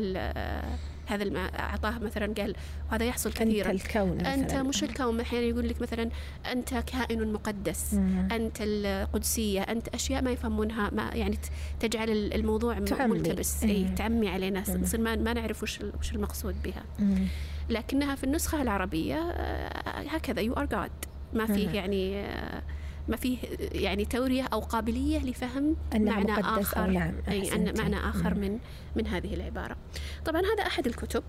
هذا 1.06 1.22
الم... 1.22 1.36
أعطاه 1.36 1.98
مثلا 1.98 2.34
قال 2.34 2.54
وهذا 2.90 3.04
يحصل 3.04 3.32
كثيرا. 3.32 3.70
انت 3.70 3.84
الكون 3.86 4.16
مثلاً. 4.16 4.34
أنت 4.34 4.54
مش 4.54 4.84
الكون 4.84 5.20
أحيانا 5.20 5.46
يقول 5.46 5.68
لك 5.68 5.82
مثلا 5.82 6.10
أنت 6.52 6.74
كائن 6.74 7.32
مقدس 7.32 7.94
مم. 7.94 8.28
أنت 8.32 8.56
القدسية 8.60 9.60
أنت 9.60 9.88
أشياء 9.88 10.22
ما 10.22 10.30
يفهمونها 10.30 10.90
ما 10.92 11.10
يعني 11.14 11.38
تجعل 11.80 12.10
الموضوع 12.10 12.78
تعمي. 12.78 13.18
ملتبس. 13.18 13.64
اي 13.64 13.86
تعمي 13.96 14.28
علينا. 14.28 14.60
نصير 14.60 15.00
ما, 15.00 15.16
ما 15.16 15.32
نعرف 15.32 15.62
وش 15.62 15.78
وش 16.00 16.12
المقصود 16.12 16.62
بها. 16.62 16.82
مم. 16.98 17.26
لكنها 17.70 18.14
في 18.14 18.24
النسخة 18.24 18.62
العربية 18.62 19.16
آه، 19.16 20.00
هكذا 20.08 20.40
you 20.40 20.52
are 20.52 20.66
God 20.66 20.90
ما 21.32 21.46
فيه 21.46 21.70
يعني 21.70 22.20
آه، 22.20 22.62
ما 23.10 23.16
فيه 23.16 23.38
يعني 23.72 24.04
تورية 24.04 24.42
أو 24.42 24.60
قابلية 24.60 25.18
لفهم 25.18 25.76
معنى 25.94 26.40
آخر 26.40 26.84
أو 26.84 26.90
نعم 26.90 27.14
أي 27.28 27.54
أن 27.54 27.78
معنى 27.78 27.96
آخر 27.96 28.34
من 28.34 28.58
من 28.96 29.06
هذه 29.06 29.34
العبارة. 29.34 29.76
طبعا 30.24 30.40
هذا 30.40 30.66
أحد 30.66 30.86
الكتب. 30.86 31.22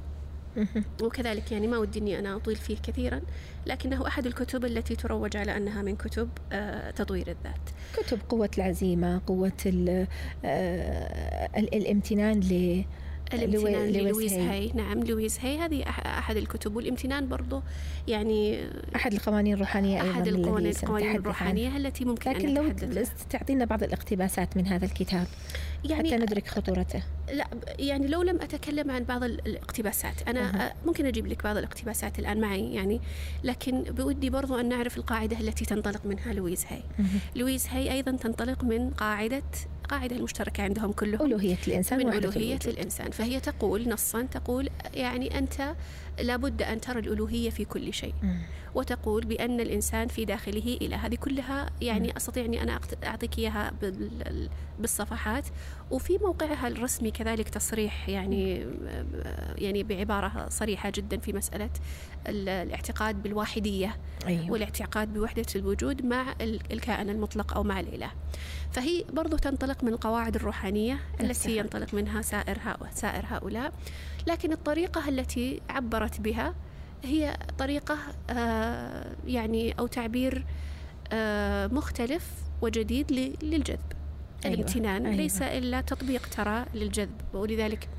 وكذلك 1.03 1.51
يعني 1.51 1.67
ما 1.67 1.77
ودي 1.77 1.99
إني 1.99 2.19
أنا 2.19 2.35
أطيل 2.35 2.55
فيه 2.55 2.77
كثيرا 2.83 3.21
لكنه 3.65 4.07
أحد 4.07 4.25
الكتب 4.25 4.65
التي 4.65 4.95
تروج 4.95 5.37
على 5.37 5.57
أنها 5.57 5.81
من 5.81 5.95
كتب 5.95 6.29
آه، 6.51 6.91
تطوير 6.91 7.27
الذات. 7.27 7.69
كتب 7.97 8.19
قوة 8.29 8.49
العزيمة، 8.57 9.21
قوة 9.27 9.51
آه، 10.45 11.49
الامتنان 13.33 14.07
لويس 14.07 14.33
هاي. 14.33 14.71
نعم 14.75 15.03
لويس 15.03 15.39
هاي. 15.39 15.57
هذه 15.57 15.83
أحد 16.05 16.37
الكتب. 16.37 16.75
والامتنان 16.75 17.27
برضو 17.27 17.61
يعني 18.07 18.65
أحد 18.95 19.13
القوانين 19.13 19.53
الروحانية 19.53 20.11
أحد 20.11 20.27
القوانين 20.27 21.15
الروحانية 21.15 21.77
التي 21.77 22.05
ممكن 22.05 22.31
لكن 22.31 22.57
أن 22.57 22.93
لو 22.93 23.03
تعطينا 23.29 23.65
بعض 23.65 23.83
الاقتباسات 23.83 24.57
من 24.57 24.67
هذا 24.67 24.85
الكتاب 24.85 25.27
يعني 25.83 26.09
حتى 26.09 26.17
ندرك 26.17 26.47
خطورته. 26.47 27.03
لا 27.33 27.47
يعني 27.79 28.07
لو 28.07 28.21
لم 28.21 28.41
أتكلم 28.41 28.91
عن 28.91 29.03
بعض 29.03 29.23
الاقتباسات 29.23 30.27
أنا 30.27 30.67
أه. 30.67 30.73
ممكن 30.85 31.05
أجيب 31.05 31.27
لك 31.27 31.43
بعض 31.43 31.57
الاقتباسات 31.57 32.19
الآن 32.19 32.41
معي 32.41 32.73
يعني 32.73 33.01
لكن 33.43 33.83
بودي 33.83 34.29
برضو 34.29 34.59
أن 34.59 34.69
نعرف 34.69 34.97
القاعدة 34.97 35.39
التي 35.39 35.65
تنطلق 35.65 36.05
منها 36.05 36.33
لويس 36.33 36.65
هاي. 36.65 36.81
أه. 36.99 37.03
لويس 37.35 37.69
هاي 37.69 37.91
أيضا 37.91 38.11
تنطلق 38.11 38.63
من 38.63 38.89
قاعدة 38.89 39.43
القاعدة 39.91 40.15
المشتركة 40.15 40.63
عندهم 40.63 40.91
كلهم. 40.91 41.25
ألوهية 41.25 41.57
الإنسان 41.67 41.99
من 41.99 42.13
ألوهية 42.13 42.59
الإنسان. 42.67 43.11
فهي 43.11 43.39
تقول 43.39 43.89
نصا 43.89 44.21
تقول 44.21 44.69
يعني 44.93 45.37
أنت 45.37 45.75
لابد 46.19 46.61
أن 46.61 46.81
ترى 46.81 46.99
الألوهية 46.99 47.49
في 47.49 47.65
كل 47.65 47.93
شيء. 47.93 48.13
وتقول 48.75 49.25
بأن 49.25 49.59
الإنسان 49.59 50.07
في 50.07 50.25
داخله 50.25 50.77
إله 50.81 50.97
هذه 50.97 51.15
كلها 51.15 51.69
يعني 51.81 52.17
أستطيع 52.17 52.45
أني 52.45 52.63
أنا 52.63 52.79
أعطيك 53.03 53.39
إياها 53.39 53.71
بالصفحات. 54.79 55.45
وفي 55.91 56.17
موقعها 56.17 56.67
الرسمي 56.67 57.11
كذلك 57.11 57.49
تصريح 57.49 58.09
يعني 58.09 58.67
يعني 59.57 59.83
بعبارة 59.83 60.49
صريحة 60.49 60.91
جدا 60.95 61.17
في 61.17 61.33
مسألة 61.33 61.69
الاعتقاد 62.27 63.23
بالواحدية 63.23 63.97
أيوه. 64.27 64.51
والاعتقاد 64.51 65.13
بوحدة 65.13 65.45
الوجود 65.55 66.05
مع 66.05 66.35
الكائن 66.41 67.09
المطلق 67.09 67.53
أو 67.55 67.63
مع 67.63 67.79
الإله 67.79 68.11
فهي 68.71 69.03
برضو 69.13 69.37
تنطلق 69.37 69.83
من 69.83 69.93
القواعد 69.93 70.35
الروحانية 70.35 70.99
التي 71.21 71.57
ينطلق 71.57 71.93
منها 71.93 72.21
سائر 72.21 72.57
سائر 72.91 73.25
هؤلاء 73.27 73.73
لكن 74.27 74.51
الطريقة 74.51 75.09
التي 75.09 75.61
عبرت 75.69 76.21
بها 76.21 76.55
هي 77.03 77.37
طريقة 77.57 77.97
آه، 78.29 79.15
يعني 79.27 79.71
أو 79.79 79.87
تعبير 79.87 80.45
آه، 81.13 81.67
مختلف 81.67 82.31
وجديد 82.61 83.11
للجذب 83.43 83.79
أيوة. 84.45 84.55
الامتنان 84.55 85.05
أيوة. 85.05 85.17
ليس 85.17 85.41
إلا 85.41 85.81
تطبيق 85.81 86.27
ترى 86.27 86.65
للجذب 86.73 87.21
ولذلك 87.33 87.89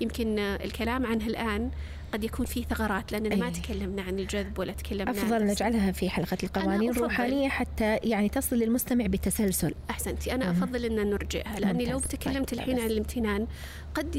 يمكن 0.00 0.38
الكلام 0.38 1.06
عنه 1.06 1.26
الآن 1.26 1.70
قد 2.12 2.24
يكون 2.24 2.46
فيه 2.46 2.64
ثغرات 2.64 3.12
لأننا 3.12 3.34
أيه. 3.34 3.40
ما 3.40 3.50
تكلمنا 3.50 4.02
عن 4.02 4.18
الجذب 4.18 4.58
ولا 4.58 4.72
تكلمنا 4.72 5.10
أفضل 5.10 5.34
عن 5.34 5.46
نجعلها 5.46 5.92
في 5.92 6.10
حلقة 6.10 6.36
القوانين 6.42 6.90
الروحانية 6.90 7.48
حتى 7.48 7.96
يعني 7.96 8.28
تصل 8.28 8.56
للمستمع 8.56 9.06
بتسلسل 9.06 9.74
أحسنتي 9.90 10.34
أنا 10.34 10.50
أفضل 10.50 10.84
أن 10.84 11.10
نرجعها 11.10 11.60
لأني 11.60 11.86
لو 11.86 11.98
تكلمت 11.98 12.50
طيب. 12.50 12.60
الحين 12.60 12.80
عن 12.80 12.86
الامتنان 12.86 13.46
قد 13.94 14.16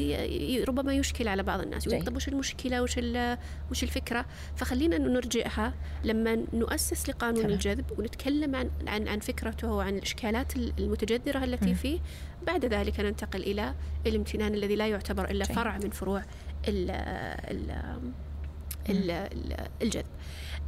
ربما 0.68 0.94
يشكل 0.94 1.28
على 1.28 1.42
بعض 1.42 1.60
الناس 1.60 1.86
يقول 1.86 2.04
طب 2.04 2.16
وش 2.16 2.28
المشكلة 2.28 2.82
وش 2.82 2.98
وش 3.70 3.82
الفكرة 3.82 4.26
فخلينا 4.56 4.98
نرجعها 4.98 5.74
لما 6.04 6.44
نؤسس 6.52 7.08
لقانون 7.08 7.42
طبعا. 7.42 7.54
الجذب 7.54 7.84
ونتكلم 7.98 8.56
عن 8.56 8.70
عن 8.86 9.08
عن 9.08 9.18
فكرته 9.18 9.72
وعن 9.72 9.96
الإشكالات 9.96 10.56
المتجذرة 10.56 11.44
التي 11.44 11.70
م. 11.70 11.74
فيه 11.74 12.00
بعد 12.46 12.64
ذلك 12.64 13.00
ننتقل 13.00 13.42
إلى 13.42 13.74
الامتنان 14.06 14.54
الذي 14.54 14.76
لا 14.76 14.86
يعتبر 14.86 15.30
إلا 15.30 15.44
فرع 15.44 15.78
من 15.78 15.90
فروع 15.90 16.22
ال 16.68 16.90
ال 18.90 19.68
الجذب 19.82 20.04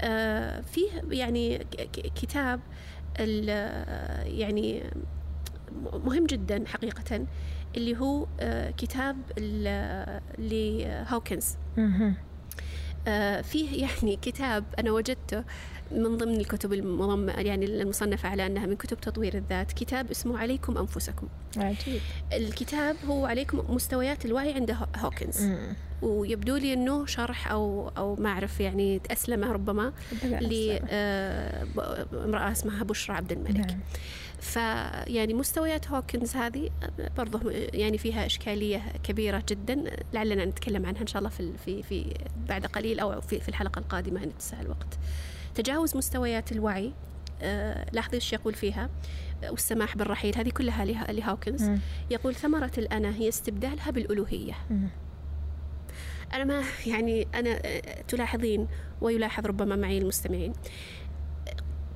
آه، 0.02 0.60
فيه 0.60 0.90
يعني 1.10 1.66
كتاب 2.14 2.60
يعني 4.24 4.82
مهم 6.04 6.26
جدا 6.26 6.64
حقيقة 6.66 7.26
اللي 7.76 7.96
هو 7.96 8.26
آه، 8.40 8.70
كتاب 8.70 9.16
لهوكنز 10.38 11.56
فيه 13.42 13.82
يعني 13.82 14.18
كتاب 14.22 14.64
أنا 14.78 14.90
وجدته 14.90 15.44
من 15.92 16.16
ضمن 16.16 16.36
الكتب 16.36 16.72
المضم 16.72 17.28
يعني 17.28 17.64
المصنفة 17.64 18.28
على 18.28 18.46
أنها 18.46 18.66
من 18.66 18.76
كتب 18.76 19.00
تطوير 19.00 19.36
الذات 19.36 19.72
كتاب 19.72 20.10
اسمه 20.10 20.38
عليكم 20.38 20.78
أنفسكم. 20.78 21.28
عجيب 21.56 22.00
الكتاب 22.32 22.96
هو 23.06 23.26
عليكم 23.26 23.74
مستويات 23.74 24.24
الوعي 24.24 24.52
عند 24.52 24.76
هوكنز. 24.96 25.42
مم. 25.42 25.74
ويبدو 26.02 26.56
لي 26.56 26.72
إنه 26.72 27.06
شرح 27.06 27.50
أو 27.50 27.88
أو 27.96 28.16
ما 28.16 28.28
أعرف 28.28 28.60
يعني 28.60 28.98
تأسلمه 28.98 29.52
ربما 29.52 29.92
لامراه 30.22 30.80
آه، 32.48 32.52
اسمها 32.52 32.84
بشرى 32.84 33.16
عبد 33.16 33.32
الملك. 33.32 33.66
نعم. 33.66 33.80
فيعني 34.40 35.34
مستويات 35.34 35.88
هوكنز 35.88 36.36
هذه 36.36 36.70
برضه 37.16 37.40
يعني 37.52 37.98
فيها 37.98 38.26
إشكالية 38.26 38.82
كبيرة 39.02 39.42
جدا 39.48 39.84
لعلنا 40.12 40.44
نتكلم 40.44 40.86
عنها 40.86 41.02
إن 41.02 41.06
شاء 41.06 41.18
الله 41.18 41.30
في 41.30 41.52
في 41.64 41.82
في 41.82 42.14
بعد 42.48 42.66
قليل 42.66 43.00
أو 43.00 43.20
في, 43.20 43.40
في 43.40 43.48
الحلقة 43.48 43.78
القادمة 43.78 44.24
إن 44.24 44.28
اتسع 44.28 44.60
الوقت. 44.60 44.98
تجاوز 45.54 45.96
مستويات 45.96 46.52
الوعي 46.52 46.92
آه 47.42 47.86
لاحظي 47.92 48.14
إيش 48.14 48.32
يقول 48.32 48.54
فيها 48.54 48.90
والسماح 49.50 49.96
بالرحيل 49.96 50.36
هذه 50.36 50.50
كلها 50.50 50.84
لهاوكنز 50.84 51.70
يقول 52.10 52.34
ثمرة 52.34 52.72
الأنا 52.78 53.14
هي 53.14 53.28
استبدالها 53.28 53.90
بالألوهية. 53.90 54.52
أنا 56.34 56.44
ما 56.44 56.62
يعني 56.92 57.28
أنا 57.34 57.60
آه، 57.64 58.02
تلاحظين 58.08 58.68
ويلاحظ 59.00 59.46
ربما 59.46 59.76
معي 59.76 59.98
المستمعين 59.98 60.52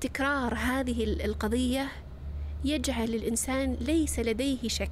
تكرار 0.01 0.55
هذه 0.55 1.05
القضية 1.05 1.89
يجعل 2.65 3.15
الإنسان 3.15 3.77
ليس 3.81 4.19
لديه 4.19 4.69
شك 4.69 4.91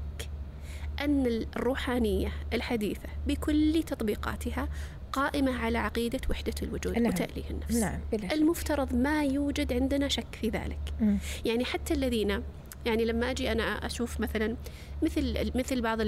أن 1.01 1.27
الروحانية 1.57 2.33
الحديثة 2.53 3.09
بكل 3.27 3.83
تطبيقاتها 3.83 4.69
قائمة 5.13 5.53
على 5.53 5.79
عقيدة 5.79 6.21
وحدة 6.31 6.55
الوجود 6.63 6.99
نعم. 6.99 7.13
وتأليه 7.13 7.51
النفس 7.51 7.75
نعم. 7.75 8.01
المفترض 8.33 8.95
ما 8.95 9.25
يوجد 9.25 9.73
عندنا 9.73 10.09
شك 10.09 10.35
في 10.41 10.49
ذلك 10.49 10.95
م. 11.01 11.17
يعني 11.45 11.65
حتى 11.65 11.95
الذين 11.95 12.43
يعني 12.87 13.05
لما 13.05 13.31
أجي 13.31 13.53
أنا 13.53 13.87
أشوف 13.87 14.21
مثلا 14.21 14.57
مثل 15.03 15.51
مثل 15.55 15.81
بعض 15.81 15.99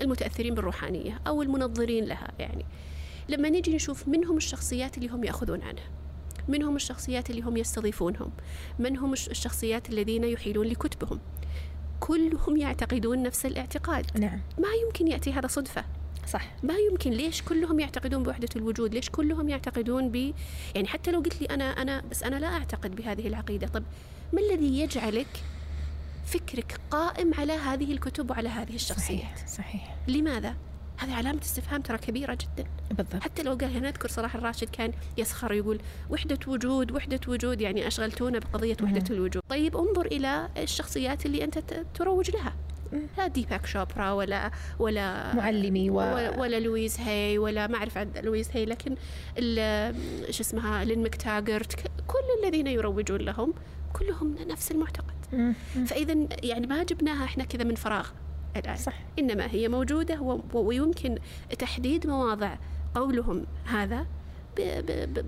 المتأثرين 0.00 0.54
بالروحانية 0.54 1.20
أو 1.26 1.42
المنظرين 1.42 2.04
لها 2.04 2.28
يعني 2.38 2.64
لما 3.28 3.48
نجي 3.48 3.74
نشوف 3.74 4.08
منهم 4.08 4.36
الشخصيات 4.36 4.98
اللي 4.98 5.08
هم 5.08 5.24
يأخذون 5.24 5.62
عنها 5.62 5.90
من 6.48 6.62
هم 6.62 6.76
الشخصيات 6.76 7.30
اللي 7.30 7.42
هم 7.42 7.56
يستضيفونهم؟ 7.56 8.30
من 8.78 8.96
هم 8.96 9.12
الشخصيات 9.12 9.90
الذين 9.90 10.24
يحيلون 10.24 10.66
لكتبهم؟ 10.66 11.20
كلهم 12.00 12.56
يعتقدون 12.56 13.22
نفس 13.22 13.46
الاعتقاد. 13.46 14.06
نعم. 14.18 14.40
ما 14.58 14.68
يمكن 14.86 15.08
يأتي 15.08 15.32
هذا 15.32 15.46
صدفة. 15.46 15.84
صح. 16.28 16.50
ما 16.62 16.74
يمكن. 16.74 17.10
ليش 17.10 17.42
كلهم 17.42 17.80
يعتقدون 17.80 18.22
بوحدة 18.22 18.48
الوجود؟ 18.56 18.94
ليش 18.94 19.10
كلهم 19.10 19.48
يعتقدون 19.48 20.10
ب 20.10 20.34
يعني 20.74 20.88
حتى 20.88 21.10
لو 21.10 21.20
قلت 21.20 21.40
لي 21.40 21.46
أنا 21.46 21.64
أنا 21.64 22.02
بس 22.10 22.22
أنا 22.22 22.36
لا 22.36 22.46
أعتقد 22.46 22.96
بهذه 22.96 23.26
العقيدة. 23.28 23.66
طب 23.66 23.82
ما 24.32 24.40
الذي 24.40 24.78
يجعلك 24.80 25.42
فكرك 26.26 26.80
قائم 26.90 27.34
على 27.34 27.52
هذه 27.52 27.92
الكتب 27.92 28.30
وعلى 28.30 28.48
هذه 28.48 28.74
الشخصيات؟ 28.74 29.38
صحيح, 29.38 29.46
صحيح. 29.46 29.96
لماذا؟ 30.08 30.56
هذه 30.96 31.14
علامة 31.14 31.40
استفهام 31.42 31.82
ترى 31.82 31.98
كبيرة 31.98 32.34
جدا. 32.34 32.68
بالضبط. 32.90 33.22
حتى 33.22 33.42
لو 33.42 33.54
قال 33.54 33.76
هنا 33.76 33.88
أذكر 33.88 34.08
صلاح 34.08 34.34
الراشد 34.34 34.68
كان 34.68 34.92
يسخر 35.18 35.52
يقول 35.52 35.80
وحدة 36.10 36.38
وجود 36.46 36.92
وحدة 36.92 37.20
وجود 37.28 37.60
يعني 37.60 37.86
أشغلتونا 37.86 38.38
بقضية 38.38 38.76
وحدة 38.82 39.04
الوجود. 39.10 39.42
طيب 39.48 39.76
انظر 39.76 40.06
إلى 40.06 40.48
الشخصيات 40.58 41.26
اللي 41.26 41.44
أنت 41.44 41.58
تروج 41.94 42.30
لها. 42.30 42.54
لا 43.18 43.26
ديباك 43.26 43.66
شوبرا 43.66 44.12
ولا 44.12 44.50
ولا 44.78 45.34
معلمي 45.34 45.90
و... 45.90 45.94
ولا, 45.94 46.40
ولا 46.40 46.60
لويز 46.60 47.00
هاي 47.00 47.38
ولا 47.38 47.66
ما 47.66 47.76
أعرف 47.76 47.98
عن 47.98 48.12
لويز 48.22 48.50
هاي 48.54 48.64
لكن 48.64 48.94
شو 50.30 50.40
اسمها 50.40 50.84
لين 50.84 51.02
مكتاجرت 51.02 51.80
كل 52.06 52.44
الذين 52.44 52.66
يروجون 52.66 53.20
لهم 53.20 53.54
كلهم 53.92 54.36
نفس 54.48 54.70
المعتقد. 54.70 55.14
فإذا 55.86 56.16
يعني 56.42 56.66
ما 56.66 56.82
جبناها 56.82 57.24
إحنا 57.24 57.44
كذا 57.44 57.64
من 57.64 57.74
فراغ. 57.74 58.08
الآن. 58.56 58.76
صح. 58.76 58.98
إنما 59.18 59.50
هي 59.50 59.68
موجودة 59.68 60.40
ويمكن 60.54 61.18
تحديد 61.58 62.06
مواضع 62.06 62.56
قولهم 62.94 63.46
هذا 63.64 64.06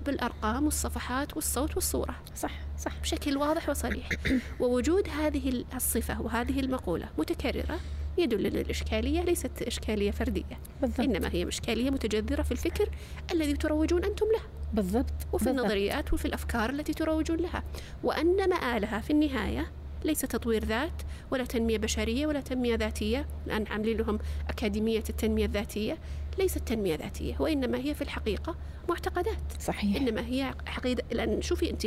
بالأرقام 0.05 0.65
والصفحات 0.65 1.35
والصوت 1.35 1.75
والصورة. 1.75 2.15
صح 2.35 2.51
صح. 2.79 2.91
بشكل 3.01 3.37
واضح 3.37 3.69
وصريح. 3.69 4.09
ووجود 4.61 5.09
هذه 5.09 5.65
الصفة 5.75 6.21
وهذه 6.21 6.59
المقولة 6.59 7.09
متكررة 7.17 7.79
يدل 8.17 8.45
أن 8.45 8.57
الإشكالية 8.57 9.21
ليست 9.21 9.61
إشكالية 9.61 10.11
فردية. 10.11 10.59
بالضبط. 10.81 10.99
إنما 10.99 11.29
هي 11.31 11.47
إشكالية 11.47 11.89
متجذرة 11.89 12.41
في 12.41 12.51
الفكر 12.51 12.89
الذي 13.31 13.53
تروجون 13.53 14.03
أنتم 14.03 14.25
له. 14.25 14.41
بالضبط 14.73 15.13
وفي 15.33 15.45
بالضبط. 15.45 15.63
النظريات 15.63 16.13
وفي 16.13 16.25
الأفكار 16.25 16.69
التي 16.69 16.93
تروجون 16.93 17.37
لها. 17.37 17.63
وأن 18.03 18.49
مآلها 18.49 18.99
في 18.99 19.09
النهاية 19.09 19.71
ليس 20.05 20.21
تطوير 20.21 20.65
ذات 20.65 21.01
ولا 21.31 21.45
تنمية 21.45 21.77
بشرية 21.77 22.27
ولا 22.27 22.41
تنمية 22.41 22.75
ذاتية. 22.75 23.27
الآن 23.47 23.67
عاملين 23.67 23.97
لهم 23.97 24.19
أكاديمية 24.49 25.03
التنمية 25.09 25.45
الذاتية. 25.45 25.97
ليست 26.39 26.57
تنمية 26.57 26.95
ذاتية 26.95 27.35
وإنما 27.39 27.77
هي 27.77 27.95
في 27.95 28.01
الحقيقة 28.01 28.55
معتقدات. 28.89 29.61
صحيح. 29.61 29.95
إنما 29.95 30.25
هي 30.27 30.53
حقيقة. 30.65 31.03
لأن 31.11 31.41
شوفي 31.41 31.69
أنت. 31.69 31.85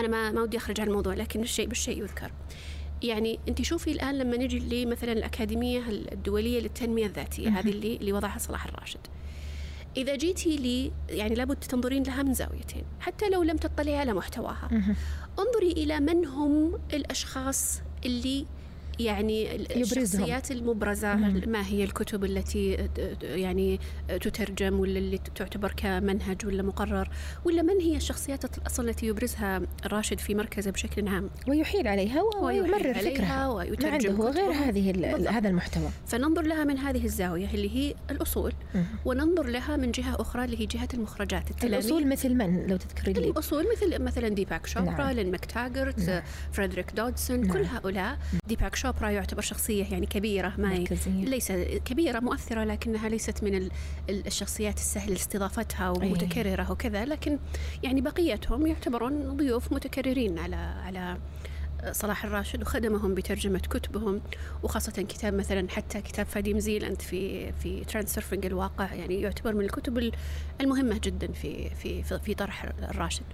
أنا 0.00 0.08
ما 0.08 0.30
ما 0.30 0.42
ودي 0.42 0.56
أخرج 0.56 0.80
عن 0.80 0.88
الموضوع 0.88 1.14
لكن 1.14 1.40
الشيء 1.40 1.66
بالشيء 1.66 1.98
يذكر. 1.98 2.32
يعني 3.02 3.38
أنت 3.48 3.62
شوفي 3.62 3.92
الآن 3.92 4.18
لما 4.18 4.36
نجي 4.36 4.84
لمثلا 4.84 5.12
الأكاديمية 5.12 5.82
الدولية 5.88 6.60
للتنمية 6.60 7.06
الذاتية 7.06 7.48
هذه 7.48 7.68
اللي 7.68 7.96
اللي 7.96 8.12
وضعها 8.12 8.38
صلاح 8.38 8.66
الراشد. 8.66 9.00
إذا 9.96 10.16
جيتي 10.16 10.56
لي 10.56 10.92
يعني 11.08 11.34
لابد 11.34 11.56
تنظرين 11.56 12.02
لها 12.02 12.22
من 12.22 12.34
زاويتين 12.34 12.84
حتى 13.00 13.28
لو 13.28 13.42
لم 13.42 13.56
تطلعي 13.56 13.96
على 13.96 14.12
محتواها. 14.12 14.68
انظري 15.38 15.72
إلى 15.72 16.00
من 16.00 16.26
هم 16.26 16.78
الأشخاص 16.94 17.80
اللي 18.04 18.46
يعني 19.04 19.56
الشخصيات 19.56 20.50
المبرزة 20.50 21.14
ما 21.46 21.66
هي 21.66 21.84
الكتب 21.84 22.24
التي 22.24 22.88
يعني 23.22 23.80
تترجم 24.08 24.80
ولا 24.80 24.98
اللي 24.98 25.18
تعتبر 25.34 25.72
كمنهج 25.76 26.46
ولا 26.46 26.62
مقرر؟ 26.62 27.08
ولا 27.44 27.62
من 27.62 27.80
هي 27.80 27.96
الشخصيات 27.96 28.58
الأصل 28.58 28.88
التي 28.88 29.06
يبرزها 29.06 29.62
الراشد 29.86 30.18
في 30.18 30.34
مركزه 30.34 30.70
بشكل 30.70 31.08
عام؟ 31.08 31.30
ويحيل 31.48 31.88
عليها 31.88 32.22
ويمرر 32.22 32.94
فكرها. 32.94 33.48
ويترجم 33.48 34.16
هو 34.16 34.28
غير 34.28 34.52
هذه 34.52 34.90
هذا 35.30 35.48
المحتوى. 35.48 35.88
فننظر 36.06 36.42
لها 36.42 36.64
من 36.64 36.78
هذه 36.78 37.04
الزاوية 37.04 37.48
اللي 37.54 37.76
هي 37.76 37.94
الأصول 38.10 38.52
وننظر 39.04 39.46
لها 39.46 39.76
من 39.76 39.90
جهة 39.90 40.20
أخرى 40.20 40.44
اللي 40.44 40.60
هي 40.60 40.66
جهة 40.66 40.88
المخرجات 40.94 41.50
التلاميذ. 41.50 41.78
الأصول 41.78 42.08
مثل 42.08 42.34
من؟ 42.34 42.66
لو 42.66 42.76
تذكري 42.76 43.12
لي. 43.12 43.28
الأصول 43.28 43.66
مثل 43.72 44.02
مثلا 44.02 44.28
ديباك 44.28 44.66
شوبرا 44.66 44.90
نعم. 44.90 45.10
لين 45.10 45.30
ماكتاجرت 45.30 46.00
نعم. 46.00 46.22
فريدريك 46.52 46.92
دودسون 46.92 47.40
نعم. 47.40 47.52
كل 47.52 47.64
هؤلاء. 47.64 48.18
ديباك 48.46 48.74
شوبرا 48.74 48.91
يعتبر 49.00 49.42
شخصية 49.42 49.84
يعني 49.84 50.06
كبيرة 50.06 50.52
ما 50.58 50.84
ليس 51.06 51.52
كبيرة 51.84 52.20
مؤثرة 52.20 52.64
لكنها 52.64 53.08
ليست 53.08 53.44
من 53.44 53.68
الشخصيات 54.08 54.76
السهل 54.76 55.12
استضافتها 55.12 55.90
ومتكررة 55.90 56.72
وكذا 56.72 57.04
لكن 57.04 57.38
يعني 57.82 58.00
بقيتهم 58.00 58.66
يعتبرون 58.66 59.36
ضيوف 59.36 59.72
متكررين 59.72 60.38
على 60.38 60.56
على 60.56 61.18
صلاح 61.90 62.24
الراشد 62.24 62.62
وخدمهم 62.62 63.14
بترجمة 63.14 63.58
كتبهم 63.58 64.20
وخاصة 64.62 65.02
كتاب 65.02 65.34
مثلا 65.34 65.68
حتى 65.70 66.00
كتاب 66.00 66.26
فاديم 66.26 66.58
زيلاند 66.58 67.02
في 67.02 67.52
في 67.52 67.84
transurfing 67.84 68.46
الواقع 68.46 68.94
يعني 68.94 69.20
يعتبر 69.20 69.54
من 69.54 69.64
الكتب 69.64 70.12
المهمة 70.60 71.00
جدا 71.04 71.32
في 71.32 71.70
في 71.70 72.02
في 72.02 72.34
طرح 72.34 72.64
الراشد. 72.64 73.24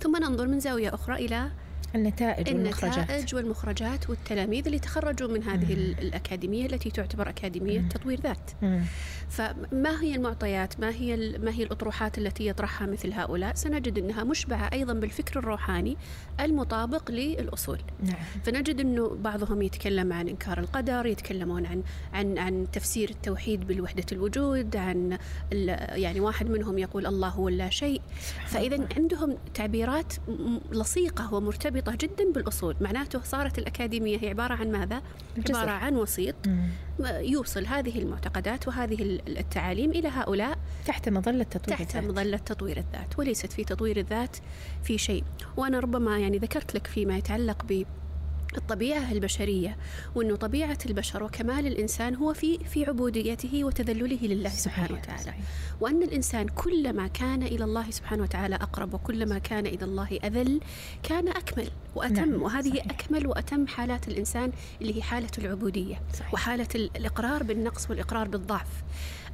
ثم 0.00 0.16
ننظر 0.16 0.46
من 0.46 0.60
زاوية 0.60 0.94
أخرى 0.94 1.14
إلى 1.14 1.50
النتائج 1.94 2.54
والمخرجات 2.54 2.98
النتائج 2.98 3.34
والمخرجات 3.34 4.10
والتلاميذ 4.10 4.66
اللي 4.66 4.78
تخرجوا 4.78 5.28
من 5.28 5.42
هذه 5.42 5.74
مم. 5.74 5.94
الأكاديمية 5.98 6.66
التي 6.66 6.90
تعتبر 6.90 7.28
أكاديمية 7.28 7.80
مم. 7.80 7.88
تطوير 7.88 8.20
ذات 8.20 8.50
مم. 8.62 8.82
فما 9.28 10.02
هي 10.02 10.14
المعطيات 10.14 10.80
ما 10.80 10.90
هي 10.90 11.38
ما 11.38 11.50
هي 11.50 11.62
الأطروحات 11.62 12.18
التي 12.18 12.46
يطرحها 12.46 12.86
مثل 12.86 13.12
هؤلاء 13.12 13.54
سنجد 13.54 13.98
أنها 13.98 14.24
مشبعة 14.24 14.70
أيضا 14.72 14.92
بالفكر 14.92 15.38
الروحاني 15.38 15.96
المطابق 16.40 17.10
للأصول 17.10 17.78
نعم. 18.02 18.16
فنجد 18.44 18.80
أنه 18.80 19.08
بعضهم 19.08 19.62
يتكلم 19.62 20.12
عن 20.12 20.28
إنكار 20.28 20.58
القدر 20.58 21.06
يتكلمون 21.06 21.66
عن 21.66 21.82
عن 22.12 22.38
عن 22.38 22.66
تفسير 22.72 23.10
التوحيد 23.10 23.66
بالوحدة 23.66 24.04
الوجود 24.12 24.76
عن 24.76 25.18
يعني 25.52 26.20
واحد 26.20 26.50
منهم 26.50 26.78
يقول 26.78 27.06
الله 27.06 27.28
هو 27.28 27.48
لا 27.48 27.70
شيء 27.70 28.00
فإذا 28.46 28.88
عندهم 28.96 29.36
تعبيرات 29.54 30.12
لصيقة 30.72 31.34
ومرتبطة 31.34 31.77
مرتبطة 31.78 32.06
جدا 32.06 32.32
بالأصول 32.32 32.76
معناته 32.80 33.20
صارت 33.22 33.58
الأكاديمية 33.58 34.18
هي 34.18 34.28
عبارة 34.28 34.54
عن 34.54 34.72
ماذا؟ 34.72 35.02
عبارة 35.48 35.70
عن 35.70 35.96
وسيط 35.96 36.34
يوصل 37.00 37.66
هذه 37.66 37.98
المعتقدات 37.98 38.68
وهذه 38.68 39.20
التعاليم 39.28 39.90
إلى 39.90 40.08
هؤلاء 40.08 40.58
تحت 40.86 41.08
مظلة 41.08 41.44
تطوير 41.44 41.78
تحت 41.78 41.96
الذات. 41.96 42.04
مظلة 42.10 42.36
تطوير 42.36 42.76
الذات 42.76 43.18
وليست 43.18 43.52
في 43.52 43.64
تطوير 43.64 43.96
الذات 43.96 44.36
في 44.82 44.98
شيء 44.98 45.24
وأنا 45.56 45.80
ربما 45.80 46.18
يعني 46.18 46.38
ذكرت 46.38 46.74
لك 46.74 46.86
فيما 46.86 47.16
يتعلق 47.16 47.64
ب 47.68 47.84
الطبيعة 48.56 49.12
البشرية 49.12 49.76
وأنه 50.14 50.36
طبيعة 50.36 50.78
البشر 50.86 51.22
وكمال 51.22 51.66
الإنسان 51.66 52.14
هو 52.14 52.34
في 52.34 52.58
في 52.58 52.84
عبوديته 52.84 53.64
وتذلله 53.64 54.18
لله 54.22 54.48
سبحانه 54.48 54.98
وتعالى 54.98 55.22
صحيح. 55.22 55.44
وأن 55.80 56.02
الإنسان 56.02 56.48
كلما 56.48 57.06
كان 57.06 57.42
إلى 57.42 57.64
الله 57.64 57.90
سبحانه 57.90 58.22
وتعالى 58.22 58.54
أقرب 58.54 58.94
وكلما 58.94 59.38
كان 59.38 59.66
إلى 59.66 59.84
الله 59.84 60.18
أذل 60.24 60.60
كان 61.02 61.28
أكمل 61.28 61.70
وأتم 61.94 62.30
نعم. 62.30 62.42
وهذه 62.42 62.68
صحيح. 62.68 62.84
أكمل 62.84 63.26
وأتم 63.26 63.66
حالات 63.66 64.08
الإنسان 64.08 64.52
اللي 64.80 64.96
هي 64.96 65.02
حالة 65.02 65.30
العبودية 65.38 66.00
صحيح. 66.14 66.34
وحالة 66.34 66.68
الإقرار 66.74 67.42
بالنقص 67.42 67.90
والإقرار 67.90 68.28
بالضعف 68.28 68.82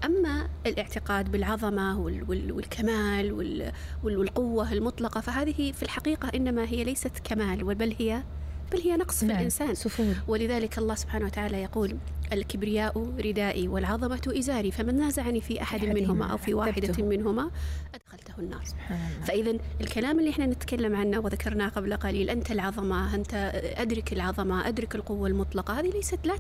أما 0.04 0.48
الاعتقاد 0.66 1.32
بالعظمة 1.32 2.00
والكمال 2.28 3.32
والقوة 4.04 4.72
المطلقة 4.72 5.20
فهذه 5.20 5.72
في 5.72 5.82
الحقيقة 5.82 6.30
إنما 6.34 6.64
هي 6.64 6.84
ليست 6.84 7.18
كمال 7.24 7.74
بل 7.74 7.94
هي 7.98 8.22
بل 8.74 8.80
هي 8.80 8.96
نقص 8.96 9.20
في 9.20 9.26
نعم. 9.26 9.38
الإنسان 9.38 9.74
سفور. 9.74 10.14
ولذلك 10.28 10.78
الله 10.78 10.94
سبحانه 10.94 11.26
وتعالى 11.26 11.62
يقول 11.62 11.96
الكبرياء 12.32 13.14
ردائي 13.18 13.68
والعظمة 13.68 14.32
إزاري 14.38 14.70
فمن 14.70 14.96
نازعني 14.96 15.40
في 15.40 15.62
أحد 15.62 15.84
منهما 15.84 16.26
أو 16.26 16.36
في 16.36 16.54
واحدة 16.54 17.04
منهما 17.04 17.50
أدخلته 18.14 18.40
النار 18.40 18.64
فإذا 19.24 19.58
الكلام 19.80 20.18
اللي 20.18 20.30
إحنا 20.30 20.46
نتكلم 20.46 20.96
عنه 20.96 21.18
وذكرناه 21.18 21.68
قبل 21.68 21.96
قليل 21.96 22.30
أنت 22.30 22.50
العظمة 22.50 23.14
أنت 23.14 23.34
أدرك 23.76 24.12
العظمة 24.12 24.68
أدرك 24.68 24.94
القوة 24.94 25.28
المطلقة 25.28 25.80
هذه 25.80 25.90
ليست 25.90 26.18
لا 26.24 26.34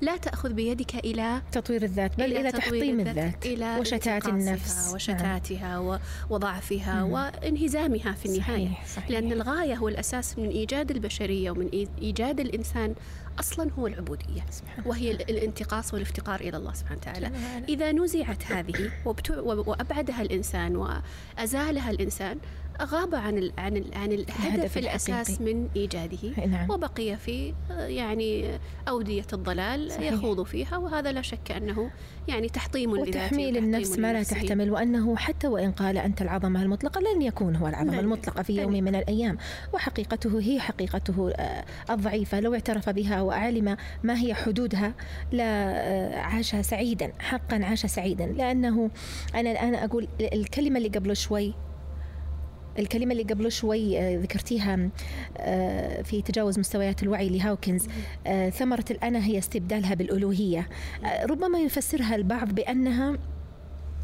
لا 0.00 0.16
تأخذ 0.16 0.52
بيدك 0.52 0.94
إلى 0.94 1.42
تطوير 1.52 1.82
الذات 1.82 2.18
بل 2.18 2.24
إلى, 2.24 2.40
إلى 2.40 2.52
تحطيم 2.52 3.00
الذات, 3.00 3.46
إلى 3.46 3.76
وشتات 3.80 4.28
النفس 4.28 4.90
وشتاتها 4.94 5.80
نعم. 5.80 5.98
وضعفها 6.30 7.04
مم. 7.04 7.12
وانهزامها 7.12 8.12
في 8.12 8.26
النهاية 8.26 8.66
صحيح. 8.66 8.86
صحيح. 8.86 9.10
لأن 9.10 9.32
الغاية 9.32 9.78
والأساس 9.78 10.38
من 10.38 10.48
إيجاد 10.48 10.90
البشرية 10.90 11.50
ومن 11.50 11.86
إيجاد 12.02 12.40
الإنسان 12.40 12.94
أصلا 13.40 13.70
هو 13.78 13.86
العبودية 13.86 14.44
وهي 14.86 15.10
الانتقاص 15.10 15.94
والافتقار 15.94 16.40
إلى 16.40 16.56
الله 16.56 16.74
سبحانه 16.74 17.00
وتعالى. 17.00 17.30
إذا 17.68 17.92
نزعت 17.92 18.52
هذه 18.52 18.90
وأبعدها 19.40 20.22
الإنسان 20.22 20.76
وأزالها 20.76 21.90
الإنسان 21.90 22.38
غاب 22.82 23.14
عن 23.14 23.38
ال 23.38 23.52
عن 23.58 23.76
ال 23.76 23.84
عن 23.92 24.12
الهدف 24.12 24.78
الأساس 24.78 25.40
من 25.40 25.68
إيجاده 25.76 26.46
نعم. 26.46 26.70
وبقي 26.70 27.16
في 27.16 27.54
يعني 27.70 28.58
أودية 28.88 29.26
الضلال 29.32 29.92
صحيح. 29.92 30.12
يخوض 30.12 30.42
فيها 30.42 30.76
وهذا 30.76 31.12
لا 31.12 31.22
شك 31.22 31.52
أنه 31.52 31.90
يعني 32.28 32.48
تحطيم 32.48 32.96
لذاته 32.96 33.08
وتحميل 33.08 33.56
النفس 33.56 33.98
ما 33.98 34.12
لا 34.12 34.22
تحتمل 34.22 34.70
وأنه 34.70 35.16
حتى 35.16 35.48
وإن 35.48 35.72
قال 35.72 35.98
أنت 35.98 36.22
العظمة 36.22 36.62
المطلقة 36.62 37.00
لن 37.00 37.22
يكون 37.22 37.56
هو 37.56 37.66
العظمة 37.66 37.90
نعم. 37.90 38.00
المطلقة 38.00 38.42
في 38.42 38.60
يوم 38.62 38.72
من 38.72 38.94
الأيام 38.94 39.38
وحقيقته 39.72 40.40
هي 40.40 40.60
حقيقته 40.60 41.30
آه، 41.30 41.64
الضعيفة 41.90 42.40
لو 42.40 42.54
اعترف 42.54 42.88
بها 42.88 43.22
وعلم 43.22 43.76
ما 44.02 44.20
هي 44.20 44.34
حدودها 44.34 44.94
لعاش 45.32 46.54
آه، 46.54 46.62
سعيدا 46.62 47.12
حقا 47.18 47.64
عاش 47.64 47.86
سعيدا 47.86 48.26
لأنه 48.26 48.90
أنا 49.34 49.50
الآن 49.50 49.74
أقول 49.74 50.08
الكلمة 50.20 50.78
اللي 50.78 50.88
قبل 50.88 51.16
شوي 51.16 51.54
الكلمة 52.78 53.12
اللي 53.12 53.22
قبل 53.22 53.52
شوي 53.52 53.98
آه، 53.98 54.18
ذكرتيها 54.18 54.90
آه، 55.38 56.02
في 56.02 56.22
تجاوز 56.22 56.58
مستويات 56.58 57.02
الوعي 57.02 57.28
لهاوكنز 57.28 57.86
آه، 58.26 58.50
ثمرة 58.50 58.84
الأنا 58.90 59.24
هي 59.24 59.38
استبدالها 59.38 59.94
بالألوهية. 59.94 60.68
ربما 61.24 61.58
يفسرها 61.58 62.14
البعض 62.14 62.54
بأنها 62.54 63.18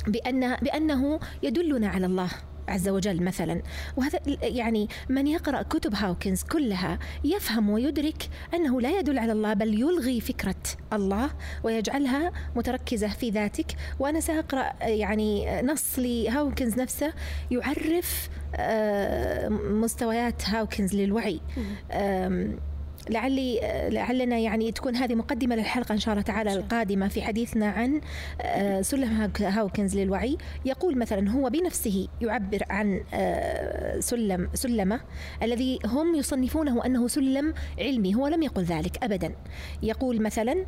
بأن 0.07 0.57
بأنه 0.57 1.21
يدلنا 1.43 1.89
على 1.89 2.07
الله 2.07 2.31
عز 2.69 2.89
وجل 2.89 3.23
مثلا. 3.23 3.63
وهذا 3.97 4.21
يعني 4.43 4.89
من 5.09 5.27
يقرأ 5.27 5.63
كتب 5.63 5.95
هاوكنز 5.95 6.43
كلها 6.43 6.99
يفهم 7.25 7.71
ويدرك 7.71 8.29
أنه 8.55 8.81
لا 8.81 8.99
يدل 8.99 9.19
على 9.19 9.33
الله 9.33 9.55
بل 9.55 9.81
يلغي 9.81 10.21
فكرة 10.21 10.63
الله 10.93 11.31
ويجعلها 11.63 12.33
متركزة 12.57 13.09
في 13.09 13.31
ذاتك. 13.31 13.67
وأنا 13.99 14.21
سأقرأ 14.21 14.73
يعني 14.83 15.63
نص 15.63 15.99
لهاوكنز 15.99 16.81
نفسه 16.81 17.13
يعرف 17.51 18.29
مستويات 19.71 20.49
هاوكنز 20.49 20.95
للوعي. 20.95 21.41
لعلي 23.11 23.61
لعلنا 23.91 24.39
يعني 24.39 24.73
تكون 24.73 24.97
هذه 24.97 25.15
مقدمة 25.15 25.57
للحلقة 25.57 25.93
إن 25.93 25.99
شاء 25.99 26.13
الله 26.13 26.23
تعالى 26.23 26.53
القادمة 26.53 27.09
في 27.09 27.23
حديثنا 27.23 27.67
عن 27.67 28.01
آه، 28.41 28.81
سلم 28.81 29.31
هاوكنز 29.41 29.97
للوعي. 29.97 30.39
يقول 30.65 30.99
مثلا 30.99 31.31
هو 31.31 31.51
بنفسه 31.51 32.09
يعبر 32.21 32.63
عن 32.71 33.01
آه، 33.15 34.01
سلم 34.01 34.49
سلمة 34.55 35.01
الذي 35.43 35.79
هم 35.87 36.15
يصنفونه 36.15 36.87
أنه 36.87 37.09
سلم 37.09 37.55
علمي 37.79 38.15
هو 38.15 38.27
لم 38.27 38.43
يقل 38.43 38.63
ذلك 38.63 39.05
أبدا. 39.05 39.33
يقول 39.83 40.23
مثلا 40.23 40.67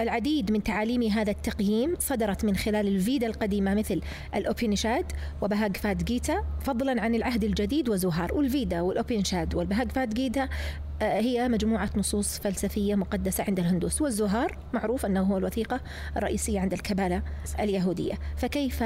العديد 0.00 0.52
من 0.52 0.62
تعاليم 0.62 1.02
هذا 1.02 1.30
التقييم 1.30 1.94
صدرت 1.98 2.44
من 2.44 2.56
خلال 2.56 2.88
الفيدا 2.88 3.26
القديمة 3.26 3.74
مثل 3.74 4.00
الأوبينشاد 4.34 5.12
وبهاغفاد 5.42 6.04
جيتا 6.04 6.44
فضلا 6.60 7.02
عن 7.02 7.14
العهد 7.14 7.44
الجديد 7.44 7.88
وزهار. 7.88 8.34
والفيدا 8.34 8.80
والأوبينشاد 8.80 9.54
والبهاغفاد 9.54 10.14
جيتا 10.14 10.48
آه، 11.02 11.20
هي 11.20 11.48
مجموعة 11.48 11.90
نصوص 11.96 12.38
فلسفية 12.38 12.94
مقدسة 12.94 13.44
عند 13.48 13.58
الهندوس. 13.58 14.02
والزهار 14.02 14.58
معروف 14.74 15.06
أنه 15.06 15.22
هو 15.22 15.38
الوثيقة 15.38 15.80
الرئيسية 16.16 16.60
عند 16.60 16.72
الكبالة 16.72 17.22
اليهودية. 17.60 18.14
فكيف 18.36 18.82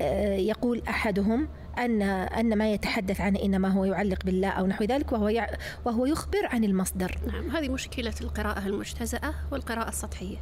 آه، 0.00 0.34
يقول 0.34 0.82
أحدهم 0.88 1.48
أن 1.80 2.02
أن 2.02 2.58
ما 2.58 2.72
يتحدث 2.72 3.20
عنه 3.20 3.42
إنما 3.42 3.68
هو 3.68 3.84
يعلق 3.84 4.24
بالله 4.24 4.48
أو 4.48 4.66
نحو 4.66 4.84
ذلك 4.84 5.12
وهو 5.12 5.46
وهو 5.84 6.06
يخبر 6.06 6.46
عن 6.46 6.64
المصدر. 6.64 7.18
نعم 7.26 7.50
هذه 7.56 7.68
مشكلة 7.68 8.14
القراءة 8.20 8.66
المجتزأة 8.66 9.34
والقراءة 9.50 9.88
السطحية. 9.88 10.36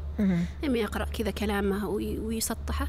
إما 0.64 0.78
يقرأ 0.78 1.04
كذا 1.04 1.30
كلامه 1.30 1.88
ويسطحه 1.88 2.88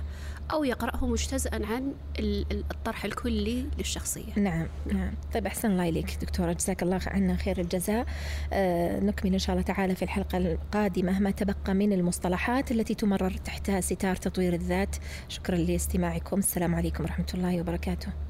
أو 0.51 0.63
يقرأه 0.63 1.07
مجتزأ 1.07 1.65
عن 1.65 1.93
الطرح 2.19 3.05
الكلي 3.05 3.65
للشخصية. 3.77 4.33
نعم 4.35 4.67
نعم. 4.93 5.13
طيب 5.33 5.45
أحسن 5.45 5.71
الله 5.71 5.89
إليك 5.89 6.17
دكتورة 6.21 6.53
جزاك 6.53 6.83
الله 6.83 6.99
عنا 7.07 7.35
خير 7.35 7.59
الجزاء. 7.59 8.05
آه 8.53 8.99
نكمل 8.99 9.33
إن 9.33 9.39
شاء 9.39 9.55
الله 9.55 9.65
تعالى 9.65 9.95
في 9.95 10.03
الحلقة 10.03 10.37
القادمة 10.37 11.19
ما 11.19 11.31
تبقى 11.31 11.73
من 11.73 11.93
المصطلحات 11.93 12.71
التي 12.71 12.93
تمرر 12.95 13.31
تحتها 13.31 13.81
ستار 13.81 14.15
تطوير 14.15 14.53
الذات. 14.53 14.95
شكرا 15.27 15.55
لاستماعكم. 15.55 16.39
السلام 16.39 16.75
عليكم 16.75 17.03
ورحمة 17.03 17.27
الله 17.33 17.61
وبركاته. 17.61 18.28